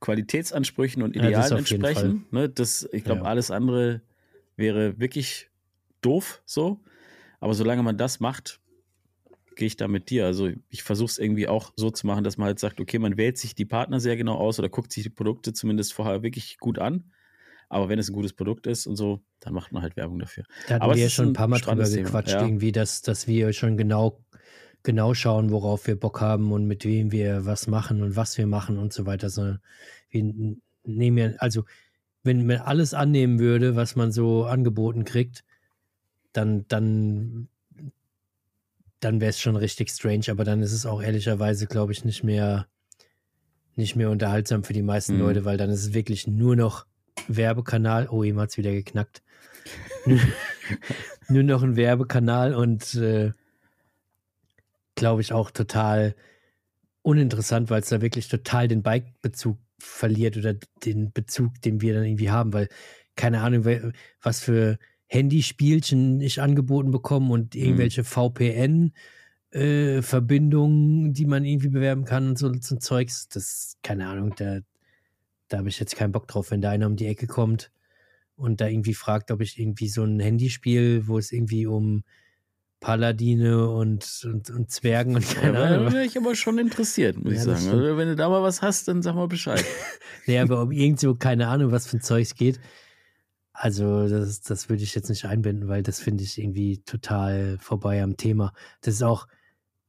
[0.03, 2.25] Qualitätsansprüchen und Idealen ja, entsprechen.
[2.29, 3.27] Ne, das, ich glaube, ja.
[3.27, 4.01] alles andere
[4.57, 5.49] wäre wirklich
[6.01, 6.81] doof so.
[7.39, 8.59] Aber solange man das macht,
[9.55, 10.25] gehe ich da mit dir.
[10.25, 13.15] Also ich versuche es irgendwie auch so zu machen, dass man halt sagt, okay, man
[13.15, 16.57] wählt sich die Partner sehr genau aus oder guckt sich die Produkte zumindest vorher wirklich
[16.57, 17.05] gut an.
[17.69, 20.43] Aber wenn es ein gutes Produkt ist und so, dann macht man halt Werbung dafür.
[20.67, 22.41] Da hatten Aber wir ja schon ein paar Mal drüber gequatscht, ja.
[22.41, 24.19] irgendwie, dass, dass wir schon genau,
[24.83, 28.47] genau schauen, worauf wir Bock haben und mit wem wir was machen und was wir
[28.47, 29.29] machen und so weiter.
[29.29, 29.55] So,
[30.09, 31.65] wir nehmen ja, also
[32.23, 35.43] wenn man alles annehmen würde, was man so angeboten kriegt,
[36.33, 37.47] dann, dann
[39.03, 42.23] dann wäre es schon richtig strange, aber dann ist es auch ehrlicherweise, glaube ich, nicht
[42.23, 42.67] mehr,
[43.75, 45.19] nicht mehr unterhaltsam für die meisten mhm.
[45.19, 46.85] Leute, weil dann ist es wirklich nur noch
[47.27, 48.07] Werbekanal.
[48.09, 49.21] Oh, ihm hat es wieder geknackt.
[51.27, 53.31] nur noch ein Werbekanal und äh,
[54.95, 56.15] glaube ich auch total
[57.01, 60.55] uninteressant, weil es da wirklich total den Bike-Bezug verliert oder
[60.85, 62.69] den Bezug, den wir dann irgendwie haben, weil
[63.15, 63.65] keine Ahnung,
[64.21, 67.61] was für Handyspielchen nicht angeboten bekommen und mhm.
[67.61, 68.05] irgendwelche mhm.
[69.53, 73.27] VPN-Verbindungen, äh, die man irgendwie bewerben kann und so, so Zeugs.
[73.27, 74.61] Das, keine Ahnung, da,
[75.49, 77.71] da habe ich jetzt keinen Bock drauf, wenn da einer um die Ecke kommt
[78.35, 82.03] und da irgendwie fragt, ob ich irgendwie so ein Handyspiel, wo es irgendwie um
[82.83, 85.85] Paladine und, und, und Zwergen und keine ja, Ahnung.
[85.85, 87.79] Da wäre ich aber schon interessiert, muss ja, ich sagen.
[87.79, 89.63] Also, wenn du da mal was hast, dann sag mal Bescheid.
[90.27, 92.59] naja, aber um irgendwo, keine Ahnung, was für ein Zeugs geht.
[93.53, 98.03] Also das, das würde ich jetzt nicht einbinden, weil das finde ich irgendwie total vorbei
[98.03, 98.51] am Thema.
[98.81, 99.27] Das ist auch,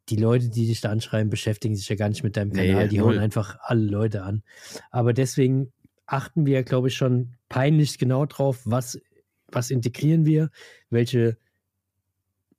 [0.08, 2.84] die Leute, die dich da anschreiben, beschäftigen sich ja gar nicht mit deinem Kanal.
[2.84, 3.14] Nee, die null.
[3.14, 4.42] hauen einfach alle Leute an.
[4.90, 5.72] Aber deswegen
[6.06, 9.00] achten wir, glaube ich, schon peinlich genau drauf, was,
[9.48, 10.50] was integrieren wir,
[10.90, 11.38] welche,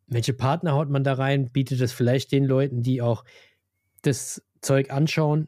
[0.07, 3.23] welche Partner haut man da rein, bietet es vielleicht den Leuten, die auch
[4.02, 5.48] das Zeug anschauen,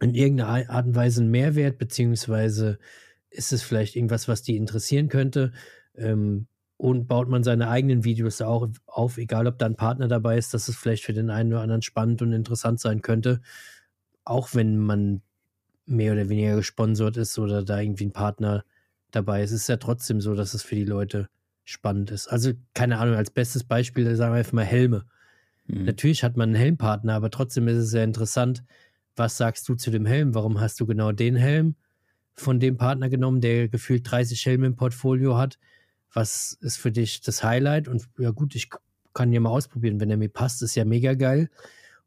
[0.00, 2.78] in irgendeiner Art und Weise einen Mehrwert, beziehungsweise
[3.30, 5.52] ist es vielleicht irgendwas, was die interessieren könnte?
[5.94, 10.36] Ähm, und baut man seine eigenen Videos auch auf, egal ob da ein Partner dabei
[10.36, 13.40] ist, dass es vielleicht für den einen oder anderen spannend und interessant sein könnte,
[14.24, 15.22] auch wenn man
[15.86, 18.64] mehr oder weniger gesponsert ist oder da irgendwie ein Partner
[19.12, 21.28] dabei ist, ist es ja trotzdem so, dass es für die Leute
[21.64, 22.28] spannend ist.
[22.28, 25.04] Also, keine Ahnung, als bestes Beispiel sagen wir einfach mal Helme.
[25.66, 25.84] Mhm.
[25.84, 28.64] Natürlich hat man einen Helmpartner, aber trotzdem ist es sehr interessant.
[29.16, 30.34] Was sagst du zu dem Helm?
[30.34, 31.76] Warum hast du genau den Helm?
[32.34, 35.58] von dem Partner genommen, der gefühlt 30 Helme im Portfolio hat.
[36.12, 37.88] Was ist für dich das Highlight?
[37.88, 38.70] Und ja gut, ich
[39.14, 40.00] kann ja mal ausprobieren.
[40.00, 41.50] Wenn er mir passt, ist ja mega geil.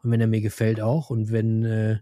[0.03, 1.09] Und wenn er mir gefällt auch.
[1.09, 1.99] Und wenn, äh,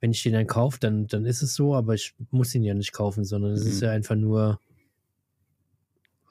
[0.00, 1.74] wenn ich den dann kaufe, dann, dann ist es so.
[1.74, 3.70] Aber ich muss ihn ja nicht kaufen, sondern es mhm.
[3.70, 4.60] ist ja einfach nur,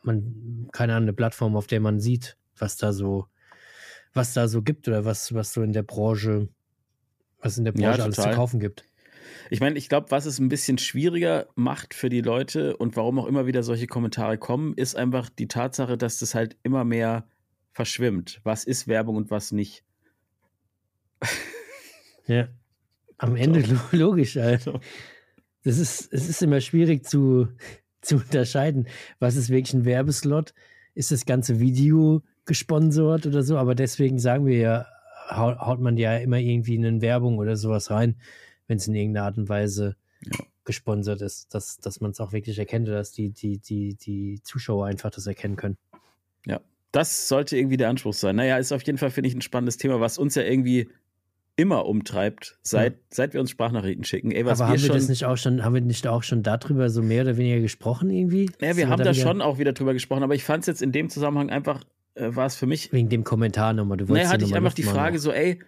[0.07, 3.27] man, keine Ahnung, eine Plattform, auf der man sieht, was da so,
[4.13, 6.49] was da so gibt oder was, was so in der Branche,
[7.39, 8.84] was in der Branche ja, alles zu kaufen gibt.
[9.49, 13.19] Ich meine, ich glaube, was es ein bisschen schwieriger macht für die Leute und warum
[13.19, 17.27] auch immer wieder solche Kommentare kommen, ist einfach die Tatsache, dass das halt immer mehr
[17.73, 18.41] verschwimmt.
[18.43, 19.84] Was ist Werbung und was nicht?
[22.29, 22.49] Ja.
[23.17, 23.63] Am Ende
[23.93, 24.81] logisch, also.
[25.63, 27.47] Das ist, es ist immer schwierig zu,
[28.02, 28.88] zu unterscheiden,
[29.19, 30.53] was ist wirklich ein Werbeslot?
[30.94, 33.57] Ist das ganze Video gesponsert oder so?
[33.57, 34.86] Aber deswegen sagen wir ja,
[35.30, 38.15] haut man ja immer irgendwie in eine Werbung oder sowas rein
[38.68, 40.38] wenn es in irgendeiner Art und Weise ja.
[40.65, 44.86] gesponsert ist, dass, dass man es auch wirklich erkennt, dass die, die, die, die Zuschauer
[44.86, 45.78] einfach das erkennen können.
[46.45, 46.61] Ja,
[46.91, 48.36] das sollte irgendwie der Anspruch sein.
[48.36, 50.90] Naja, ist auf jeden Fall, finde ich, ein spannendes Thema, was uns ja irgendwie
[51.57, 52.99] immer umtreibt, seit, ja.
[53.09, 54.31] seit wir uns Sprachnachrichten schicken.
[54.31, 57.01] Ey, Aber haben wir das nicht auch schon, haben wir nicht auch schon darüber so
[57.01, 58.49] mehr oder weniger gesprochen irgendwie?
[58.61, 60.91] Naja, wir haben da schon auch wieder drüber gesprochen, aber ich fand es jetzt in
[60.91, 62.93] dem Zusammenhang einfach, äh, war es für mich.
[62.93, 64.25] Wegen dem Kommentar nochmal, du wolltest.
[64.25, 65.59] Naja, hatte ich einfach die Frage so, ey,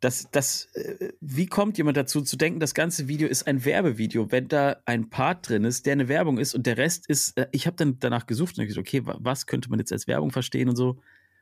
[0.00, 4.32] das, das, äh, wie kommt jemand dazu zu denken, das ganze Video ist ein Werbevideo,
[4.32, 7.46] wenn da ein Part drin ist, der eine Werbung ist und der Rest ist, äh,
[7.52, 10.68] ich habe dann danach gesucht und gesagt, okay, was könnte man jetzt als Werbung verstehen
[10.68, 10.98] und so.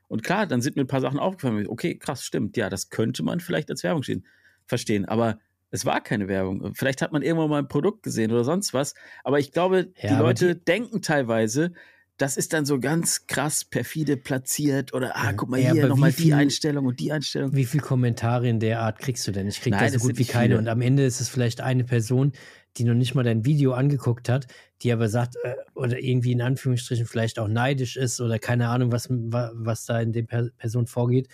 [0.09, 1.67] Und klar, dann sind mir ein paar Sachen aufgefallen.
[1.69, 4.27] Okay, krass, stimmt, ja, das könnte man vielleicht als Werbung stehen,
[4.67, 5.05] verstehen.
[5.05, 5.39] Aber
[5.71, 6.75] Es war keine Werbung.
[6.75, 8.95] Vielleicht hat man irgendwann mal ein Produkt gesehen oder sonst was.
[9.23, 11.75] Aber ich glaube, Ja, die Leute die- denken teilweise,
[12.19, 16.13] das ist dann so ganz krass perfide platziert oder, ah, guck mal Ja, hier nochmal
[16.13, 17.55] die Einstellung und die Einstellung.
[17.55, 19.47] Wie viele Kommentare in der Art kriegst du denn?
[19.49, 20.49] Ich krieg Nein, da das so gut wie keine.
[20.49, 20.59] viele.
[20.59, 22.33] Und am Ende ist es vielleicht eine Person,
[22.77, 24.47] die noch nicht mal dein Video angeguckt hat,
[24.83, 28.93] die aber sagt, äh, oder irgendwie in Anführungsstrichen vielleicht auch neidisch ist oder keine Ahnung,
[28.93, 31.29] was, wa- was da in der per Person vorgeht.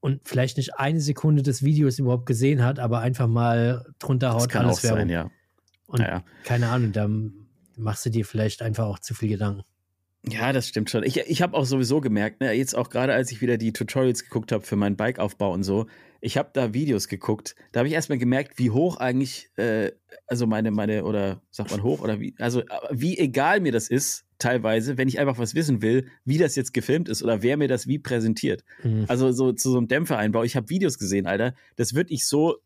[0.00, 4.42] Und vielleicht nicht eine Sekunde des Videos überhaupt gesehen hat, aber einfach mal drunter Das
[4.42, 4.98] haut kann auch alles Werbung.
[5.00, 5.30] sein, ja.
[5.86, 6.22] Und Naja.
[6.44, 7.08] keine Ahnung, da
[7.76, 9.62] machst du dir vielleicht einfach auch zu viel Gedanken.
[10.30, 11.02] Ja, das stimmt schon.
[11.02, 14.24] Ich, ich habe auch sowieso gemerkt, ne, jetzt auch gerade als ich wieder die Tutorials
[14.24, 15.86] geguckt habe für meinen Bikeaufbau und so,
[16.20, 17.54] ich habe da Videos geguckt.
[17.72, 19.92] Da habe ich erstmal gemerkt, wie hoch eigentlich, äh,
[20.26, 23.88] also meine, meine, oder sagt man hoch oder wie, also äh, wie egal mir das
[23.88, 27.58] ist, teilweise, wenn ich einfach was wissen will, wie das jetzt gefilmt ist oder wer
[27.58, 28.64] mir das wie präsentiert.
[28.82, 29.04] Mhm.
[29.08, 30.42] Also so zu so einem Dämpfereinbau.
[30.44, 31.54] Ich habe Videos gesehen, Alter.
[31.76, 32.56] Das würde ich so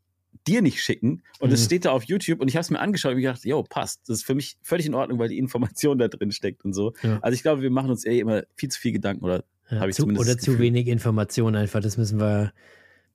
[0.47, 1.23] dir nicht schicken.
[1.41, 1.65] Und es Mhm.
[1.67, 4.09] steht da auf YouTube und ich habe es mir angeschaut und gedacht, yo, passt.
[4.09, 6.95] Das ist für mich völlig in Ordnung, weil die Information da drin steckt und so.
[7.03, 7.19] Ja.
[7.21, 9.89] Also ich glaube, wir machen uns eh immer viel zu viel Gedanken oder Ja, hab
[9.89, 11.81] ich zu, zumindest oder zu wenig Informationen einfach.
[11.81, 12.53] Das müssen wir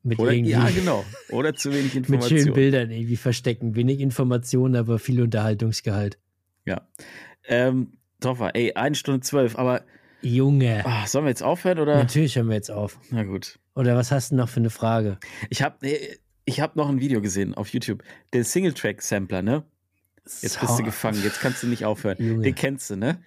[0.04, 1.04] mit oder irgendwie ja, genau.
[1.30, 2.54] Oder zu wenig mit schönen.
[2.54, 3.76] Bildern irgendwie verstecken.
[3.76, 6.20] Wenig Informationen, aber viel Unterhaltungsgehalt.
[6.66, 6.88] Ja.
[7.48, 9.84] Ähm, Toffer, ey, eine Stunde zwölf, aber
[10.22, 10.86] Junge.
[10.86, 11.96] ah, sollen wir jetzt aufhören oder?
[11.98, 13.00] Natürlich hören wir jetzt auf.
[13.12, 13.60] Na gut.
[13.76, 15.18] Oder was hast du noch für eine Frage?
[15.50, 15.76] Ich habe
[16.46, 18.04] ich hab noch ein Video gesehen auf YouTube.
[18.34, 19.64] Der Singletrack-Sampler, ne?
[20.42, 22.16] Jetzt bist du gefangen, jetzt kannst du nicht aufhören.
[22.18, 22.44] Junge.
[22.44, 23.22] Den kennst du, ne?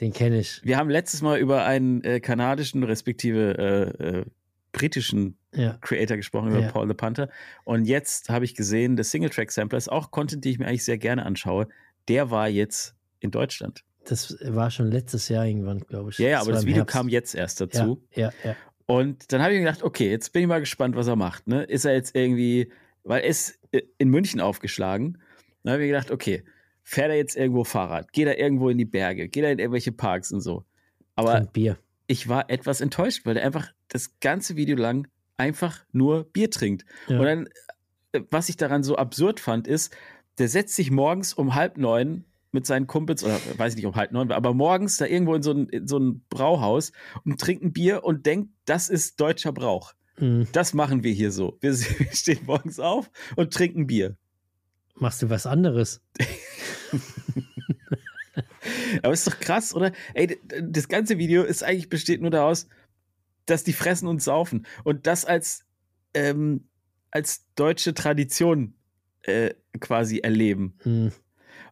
[0.00, 0.60] Den kenne ich.
[0.64, 4.24] Wir haben letztes Mal über einen äh, kanadischen, respektive äh, äh,
[4.72, 5.78] britischen Ja.
[5.80, 6.70] Creator gesprochen, über Ja.
[6.72, 7.28] Paul the Panther.
[7.64, 10.98] Und jetzt habe ich gesehen, der Single-Track-Sampler ist auch Content, den ich mir eigentlich sehr
[10.98, 11.68] gerne anschaue.
[12.08, 13.84] Der war jetzt in Deutschland.
[14.06, 16.18] Das war schon letztes Jahr irgendwann, glaube ich.
[16.18, 16.92] Ja, ja, aber war das Video Herbst.
[16.94, 18.02] kam jetzt erst dazu.
[18.14, 18.56] Ja, ja, ja.
[18.90, 21.46] Und dann habe ich gedacht, okay, jetzt bin ich mal gespannt, was er macht.
[21.46, 21.62] Ne?
[21.62, 22.72] Ist er jetzt irgendwie,
[23.04, 25.18] weil er ist äh, in München aufgeschlagen.
[25.62, 26.42] Dann habe ich gedacht, okay,
[26.82, 28.12] fährt er jetzt irgendwo Fahrrad?
[28.12, 29.28] Geht er irgendwo in die Berge?
[29.28, 30.64] Geht er in irgendwelche Parks und so?
[31.14, 31.48] Aber
[32.08, 35.06] ich war etwas enttäuscht, weil er einfach das ganze Video lang
[35.36, 36.84] einfach nur Bier trinkt.
[37.06, 37.20] Ja.
[37.20, 37.48] Und dann,
[38.10, 39.96] äh, was ich daran so absurd fand, ist,
[40.38, 43.94] der setzt sich morgens um halb neun mit seinen Kumpels, oder weiß ich nicht, um
[43.94, 46.92] halb neun, aber morgens da irgendwo in so ein, in so ein Brauhaus
[47.24, 49.92] und trinkt ein Bier und denkt, das ist deutscher Brauch.
[50.18, 50.48] Mhm.
[50.52, 51.56] Das machen wir hier so.
[51.60, 54.16] Wir, wir stehen morgens auf und trinken Bier.
[54.96, 56.02] Machst du was anderes?
[59.02, 59.92] Aber ist doch krass, oder?
[60.14, 62.66] Ey, das ganze Video ist eigentlich besteht nur daraus,
[63.46, 64.66] dass die fressen und saufen.
[64.84, 65.64] Und das als,
[66.14, 66.68] ähm,
[67.10, 68.74] als deutsche Tradition
[69.22, 70.76] äh, quasi erleben.
[70.84, 71.12] Mhm.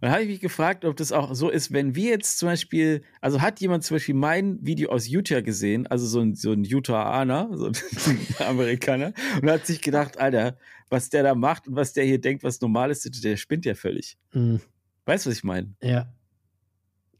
[0.00, 3.02] Und habe ich mich gefragt, ob das auch so ist, wenn wir jetzt zum Beispiel,
[3.20, 6.64] also hat jemand zum Beispiel mein Video aus Utah gesehen, also so ein, so ein
[6.64, 9.12] Utah-Aner, so ein Amerikaner,
[9.42, 10.56] und hat sich gedacht, Alter,
[10.88, 13.74] was der da macht und was der hier denkt, was normal ist, der spinnt ja
[13.74, 14.16] völlig.
[14.32, 14.60] Mhm.
[15.04, 15.74] Weißt du, was ich meine?
[15.82, 16.12] Ja.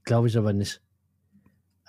[0.05, 0.81] Glaube ich aber nicht.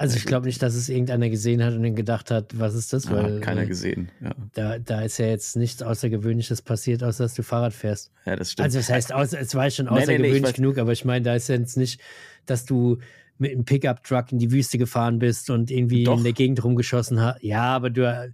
[0.01, 2.93] Also ich glaube nicht, dass es irgendeiner gesehen hat und dann gedacht hat, was ist
[2.93, 3.11] das?
[3.11, 4.09] Weil, Hat keiner weil gesehen.
[4.21, 4.33] Ja.
[4.53, 8.09] da, da ist ja jetzt nichts Außergewöhnliches passiert, außer dass du Fahrrad fährst.
[8.25, 8.63] ja, das stimmt.
[8.65, 11.03] Also es heißt, außer, es war schon Nee, nee, nee, außergewöhnlich weiß- genug, aber ich
[11.03, 11.99] meine, da ist jetzt nicht,
[12.45, 12.97] dass du
[13.37, 16.17] mit einem Pickup-Truck in die Wüste gefahren bist und irgendwie Doch.
[16.17, 17.43] in der Gegend rumgeschossen hast.
[17.43, 18.31] Ja, aber du,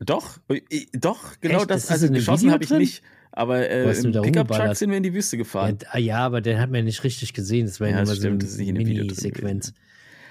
[0.00, 0.38] Doch,
[0.68, 1.70] ich- doch, genau Echt?
[1.70, 1.86] das.
[1.86, 3.02] Das ist Also geschossen habe ich nicht.
[3.32, 5.78] Aber äh, im Pickup-Truck sind wir in die Wüste ja, gefahren.
[5.78, 7.64] d- ja, aber den hat man nicht richtig gesehen.
[7.66, 9.72] Das war ja, Ja, nur das mal so das eine Mini-Sequenz.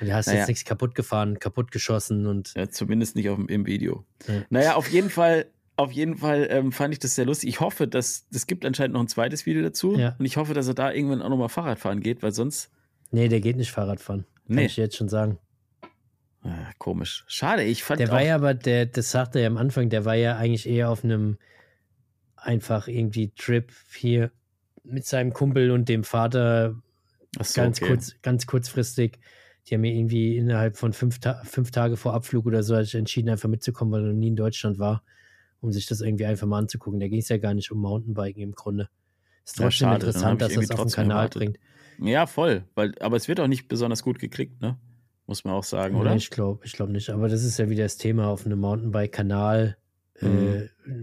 [0.02, 0.40] Du hast Naja.
[0.40, 4.06] jetzt nichts kaputt gefahren, kaputt geschossen und Ja, zumindest nicht auf, im Video.
[4.28, 4.34] Ja.
[4.50, 5.46] Naja, auf jeden Fall,
[5.78, 7.50] auf jeden Fall ähm, fand ich das sehr lustig.
[7.50, 9.98] Ich hoffe, dass es gibt anscheinend noch ein zweites Video dazu.
[9.98, 10.16] Ja.
[10.18, 12.70] Und ich hoffe, dass er da irgendwann auch nochmal Fahrrad fahren geht, weil sonst.
[13.12, 14.26] nee, der geht nicht Fahrrad fahren.
[14.48, 14.66] Kann Nee.
[14.66, 15.38] ich jetzt schon sagen.
[16.44, 17.24] Ah, komisch.
[17.28, 19.90] Schade, ich fand Der auch, war ja aber, der, das sagte er ja am Anfang,
[19.90, 21.38] der war ja eigentlich eher auf einem
[22.36, 24.32] einfach irgendwie Trip hier
[24.84, 26.76] mit seinem Kumpel und dem Vater
[27.42, 27.90] so, ganz okay.
[27.90, 29.18] kurz, ganz kurzfristig.
[29.68, 33.30] Die haben mir irgendwie innerhalb von fünf, Ta fünf Tage vor Abflug oder so entschieden,
[33.30, 35.04] einfach mitzukommen, weil er noch nie in Deutschland war,
[35.60, 37.00] um sich das irgendwie einfach mal anzugucken.
[37.00, 38.90] Da ging es ja gar nicht um Mountainbiken im Grunde.
[39.44, 41.40] Ist Ja, trotzdem schade, dann interessant, dass das auf den Kanal erwartet.
[41.40, 41.60] bringt.
[42.00, 42.66] Ja, voll.
[42.76, 44.78] Weil, aber es wird auch nicht besonders gut geklickt, ne?
[45.28, 46.12] Muss man auch sagen, oder?
[46.12, 47.10] Nee, ich glaube ich glaub nicht.
[47.10, 49.78] Aber das ist ja wieder das Thema, auf einem Mountainbike-Kanal
[50.22, 50.70] Mhm.
[50.88, 50.96] äh,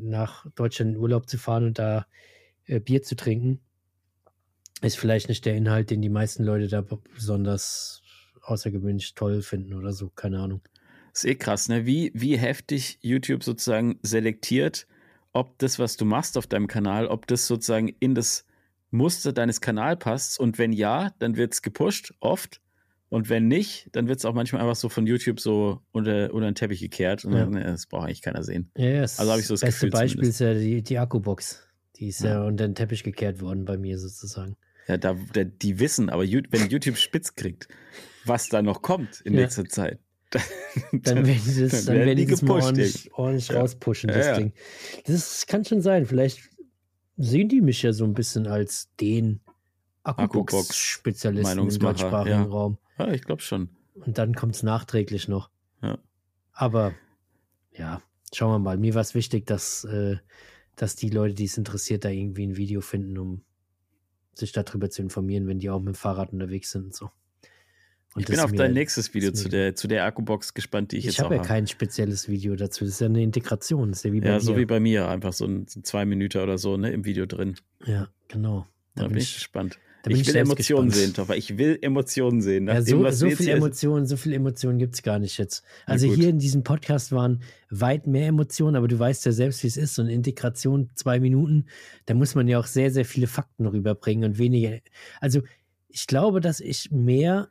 [0.00, 2.06] nach Deutschland in Urlaub zu fahren und da
[2.64, 3.60] äh, Bier zu trinken.
[4.82, 6.84] Ist vielleicht nicht der Inhalt, den die meisten Leute da
[7.14, 8.02] besonders
[8.42, 10.08] außergewöhnlich toll finden oder so.
[10.08, 10.62] Keine Ahnung.
[11.12, 11.86] Ist eh krass, ne?
[11.86, 14.86] Wie, wie heftig YouTube sozusagen selektiert,
[15.32, 18.46] ob das, was du machst auf deinem Kanal, ob das sozusagen in das
[18.90, 20.40] Muster deines Kanals passt.
[20.40, 22.60] Und wenn ja, dann wird es gepusht, oft.
[23.08, 26.48] Und wenn nicht, dann wird es auch manchmal einfach so von YouTube so unter, unter
[26.48, 27.24] den Teppich gekehrt.
[27.24, 27.40] Und Ja.
[27.40, 28.70] dann, ne, das braucht eigentlich keiner sehen.
[28.76, 30.40] Ja, ja, das Also hab ich so das beste Gefühl Beispiel zumindest.
[30.40, 31.66] ist ja die, die Akkubox.
[31.96, 34.56] Die ist ja, unter den Teppich gekehrt worden bei mir sozusagen.
[34.88, 37.68] Ja, da, da, die wissen, aber wenn YouTube spitz kriegt,
[38.24, 39.40] was da noch kommt in Ja.
[39.42, 40.00] nächster Zeit,
[40.30, 40.42] dann,
[41.02, 43.60] Dann werden die das, dann werden werden die das gepusht, ordentlich, ordentlich Ja.
[43.60, 44.36] rauspushen, das ja.
[44.38, 44.52] Ding.
[45.06, 46.06] Das kann schon sein.
[46.06, 46.40] Vielleicht
[47.16, 49.40] sehen die mich ja so ein bisschen als den
[50.04, 52.44] Akkubox-Spezialisten im deutschsprachigen ja.
[52.44, 52.78] Raum.
[52.98, 53.70] Ja, ich glaube schon.
[53.94, 55.50] Und dann kommt es nachträglich noch.
[55.82, 55.98] Ja.
[56.52, 56.94] Aber
[57.72, 58.00] ja,
[58.32, 58.76] schauen wir mal.
[58.78, 60.16] Mir war es wichtig, dass, äh,
[60.76, 63.42] dass die Leute, die es interessiert, da irgendwie ein Video finden, um
[64.40, 67.10] sich darüber zu informieren, wenn die auch mit dem Fahrrad unterwegs sind und so.
[68.14, 71.04] Und Ich bin auf dein nächstes Video zu der, zu der Akkubox gespannt, die ich,
[71.06, 71.48] Ich, jetzt auch habe ja habe.
[71.48, 72.84] kein spezielles Video dazu.
[72.84, 73.90] Das ist ja eine Integration.
[73.90, 76.38] Das ist ja wie bei Ja, so wie bei mir, einfach so ein, zwei Minuten
[76.38, 77.54] oder so ne, im Video drin.
[77.86, 78.66] Ja, genau.
[78.96, 79.78] Da bin ich gespannt.
[80.02, 80.94] Da Ich will Emotionen gespannt.
[80.94, 81.36] sehen, Toffer.
[81.36, 82.66] Ich will Emotionen sehen.
[82.66, 84.94] Ja, Nach dem, so, was so wir jetzt viel hier- Emotionen, so viel Emotionen gibt
[84.94, 85.62] es gar nicht jetzt.
[85.86, 89.66] Also hier in diesem Podcast waren weit mehr Emotionen, aber du weißt ja selbst, wie
[89.68, 89.94] es ist.
[89.94, 91.66] So eine Integration, zwei Minuten,
[92.06, 94.78] da muss man ja auch sehr, sehr viele Fakten rüberbringen und weniger.
[95.20, 95.42] Also
[95.88, 97.48] ich glaube, dass ich mehr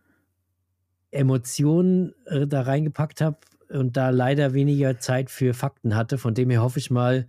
[1.12, 3.38] Emotionen äh, da reingepackt habe
[3.70, 6.18] und da leider weniger Zeit für Fakten hatte.
[6.18, 7.28] Von dem her hoffe ich mal,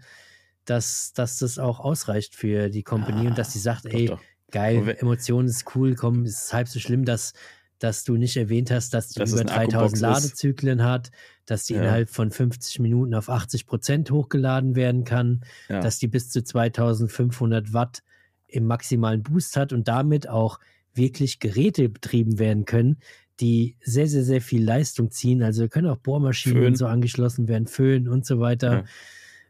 [0.67, 4.21] dass, dass das auch ausreicht für die Company und dass sie sagt, Doch, ey, doch.
[4.51, 7.33] Geil, wenn- Emotionen ist cool, komm, es ist halb so schlimm, dass,
[7.79, 10.01] dass du nicht erwähnt hast, dass die Dass über eine 3000 Akkubox ist.
[10.01, 11.11] Ladezyklen hat,
[11.47, 11.81] dass die Ja.
[11.81, 15.81] innerhalb von 50 Minuten auf 80 Prozent hochgeladen werden kann, Ja.
[15.81, 18.03] dass die bis zu 2500 Watt
[18.47, 20.59] im maximalen Boost hat und damit auch
[20.95, 22.99] wirklich Geräte betrieben werden können,
[23.39, 25.43] die sehr, sehr, sehr viel Leistung ziehen.
[25.43, 26.75] Also können auch Bohrmaschinen Föhn.
[26.75, 28.73] so angeschlossen werden, Föhn und so weiter.
[28.73, 28.85] Ja.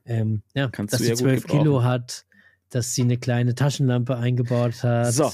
[0.05, 2.24] Ähm, ja, dass sie ja gut 12 Kilo hat,
[2.70, 5.12] dass sie eine kleine Taschenlampe eingebaut hat.
[5.12, 5.30] So,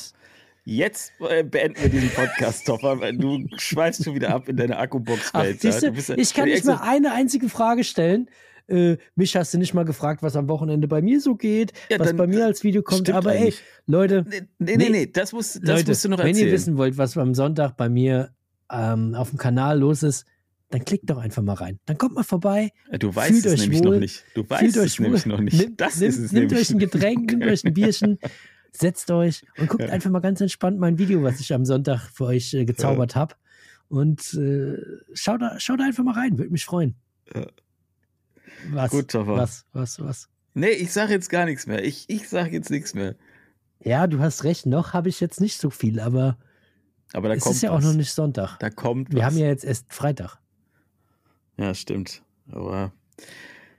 [0.65, 4.77] jetzt äh, beenden wir diesen Podcast, Toffer, weil du schweifst schon wieder ab in deine
[4.79, 5.63] Akkubox-Welt.
[5.63, 8.29] ja- ich kann nicht mal eine einzige Frage stellen.
[8.69, 12.01] Äh, mich hast du nicht mal gefragt, was am Wochenende bei mir so geht, Ja,
[12.01, 13.09] was dann, bei mir als Video kommt.
[13.11, 13.63] Aber ey, eigentlich.
[13.87, 15.07] Leute, Nee, nee, nee, Nee.
[15.07, 16.47] das, musst, das Leute, musst du noch wenn erzählen.
[16.49, 18.31] ihr wissen wollt, was am Sonntag bei mir
[18.69, 20.27] ähm, auf dem Kanal los ist,
[20.77, 21.79] dann klickt doch einfach mal rein.
[21.87, 24.25] Dann kommt mal vorbei, du weißt fühlt es euch nämlich wohl, noch nicht.
[24.35, 25.59] Du weißt es euch nämlich wohl, noch nicht.
[25.59, 26.69] Nimmt, das nimmt, ist es nimmt nämlich.
[26.69, 28.19] euch ein Getränk, nimmt euch ein Bierchen,
[28.73, 29.89] setzt euch und guckt Ja.
[29.91, 33.35] einfach mal ganz entspannt mein Video, was ich am Sonntag für euch äh, gezaubert habe.
[33.89, 34.77] Und äh,
[35.15, 36.95] schaut, da, schaut da einfach mal rein, würde mich freuen.
[37.35, 37.47] Ja.
[38.71, 38.91] Was?
[38.91, 39.37] Gut, Toffer.
[39.37, 39.65] was?
[39.73, 40.01] Was?
[40.01, 40.29] Was?
[40.55, 41.85] Nee, ich sage jetzt gar nichts mehr.
[41.85, 43.15] Ich, ich sage jetzt nichts mehr.
[43.83, 46.37] Ja, du hast recht, noch habe ich jetzt nicht so viel, aber
[47.13, 47.85] Aber da es kommt ist ja was.
[47.85, 48.59] auch noch nicht Sonntag.
[48.59, 49.25] Da kommt Wir was.
[49.27, 50.39] haben ja jetzt erst Freitag.
[51.59, 52.23] Ja, stimmt.
[52.51, 52.93] Aber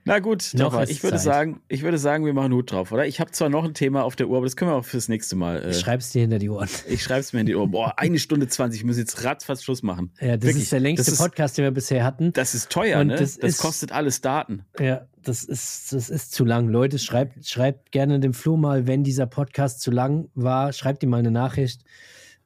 [0.04, 1.24] na gut, Noch ist ich würde Zeit.
[1.24, 3.06] sagen, ich würde sagen, wir machen Hut drauf, oder?
[3.06, 5.08] Ich habe zwar noch ein Thema auf der Uhr, aber das können wir auch fürs
[5.08, 5.62] nächste Mal.
[5.62, 6.68] Äh, Ich schreib's dir hinter die Ohren.
[6.88, 7.70] ich schreibe es mir in die Ohren.
[7.70, 10.10] Boah, eine Stunde 20, ich muss jetzt ratzfatz Schluss machen.
[10.20, 12.32] Ja, das Wirklich, ist der längste ist- Podcast, den wir bisher hatten.
[12.32, 13.16] Das ist teuer, Und ne?
[13.16, 14.64] das Das, ist- kostet alles Daten.
[14.80, 16.68] Ja, das ist, das ist zu lang.
[16.68, 21.10] Leute, schreibt, schreibt gerne dem Flo mal, wenn dieser Podcast zu lang war, schreibt ihm
[21.10, 21.82] mal eine Nachricht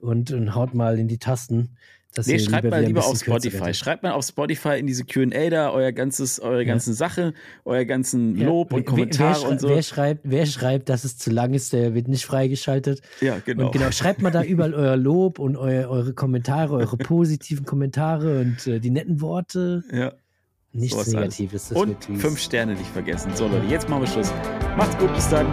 [0.00, 1.76] und, und haut mal in die Tasten.
[2.14, 3.72] Dass Nee, schreibt lieber mal lieber auf Spotify.
[3.72, 6.64] Schreibt mal auf Spotify in diese QA da euer ganzes, eure Ja.
[6.64, 7.32] ganzen Sachen,
[7.64, 9.68] euer ganzen Ja, Lob wer- und Kommentare wer, wer, und so.
[9.70, 13.00] Wer schreibt, wer schreibt, dass es zu lang ist, der wird nicht freigeschaltet.
[13.22, 13.66] ja, genau.
[13.66, 18.40] Und genau, schreibt mal da überall euer Lob und eu, eure Kommentare, eure positiven Kommentare
[18.40, 19.82] und äh, die netten Worte.
[19.90, 20.12] Ja.
[20.74, 21.12] Nichts alles.
[21.12, 21.68] Negatives.
[21.68, 23.30] Das Und fünf Sterne nicht vergessen.
[23.34, 24.32] So, Leute, jetzt machen wir Schluss.
[24.76, 25.46] Macht's gut, bis dann.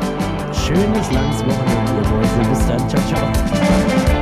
[0.54, 2.50] schönes, langes Wochenende, Mäuse.
[2.50, 2.90] Bis dann.
[2.90, 4.19] Ciao, ciao.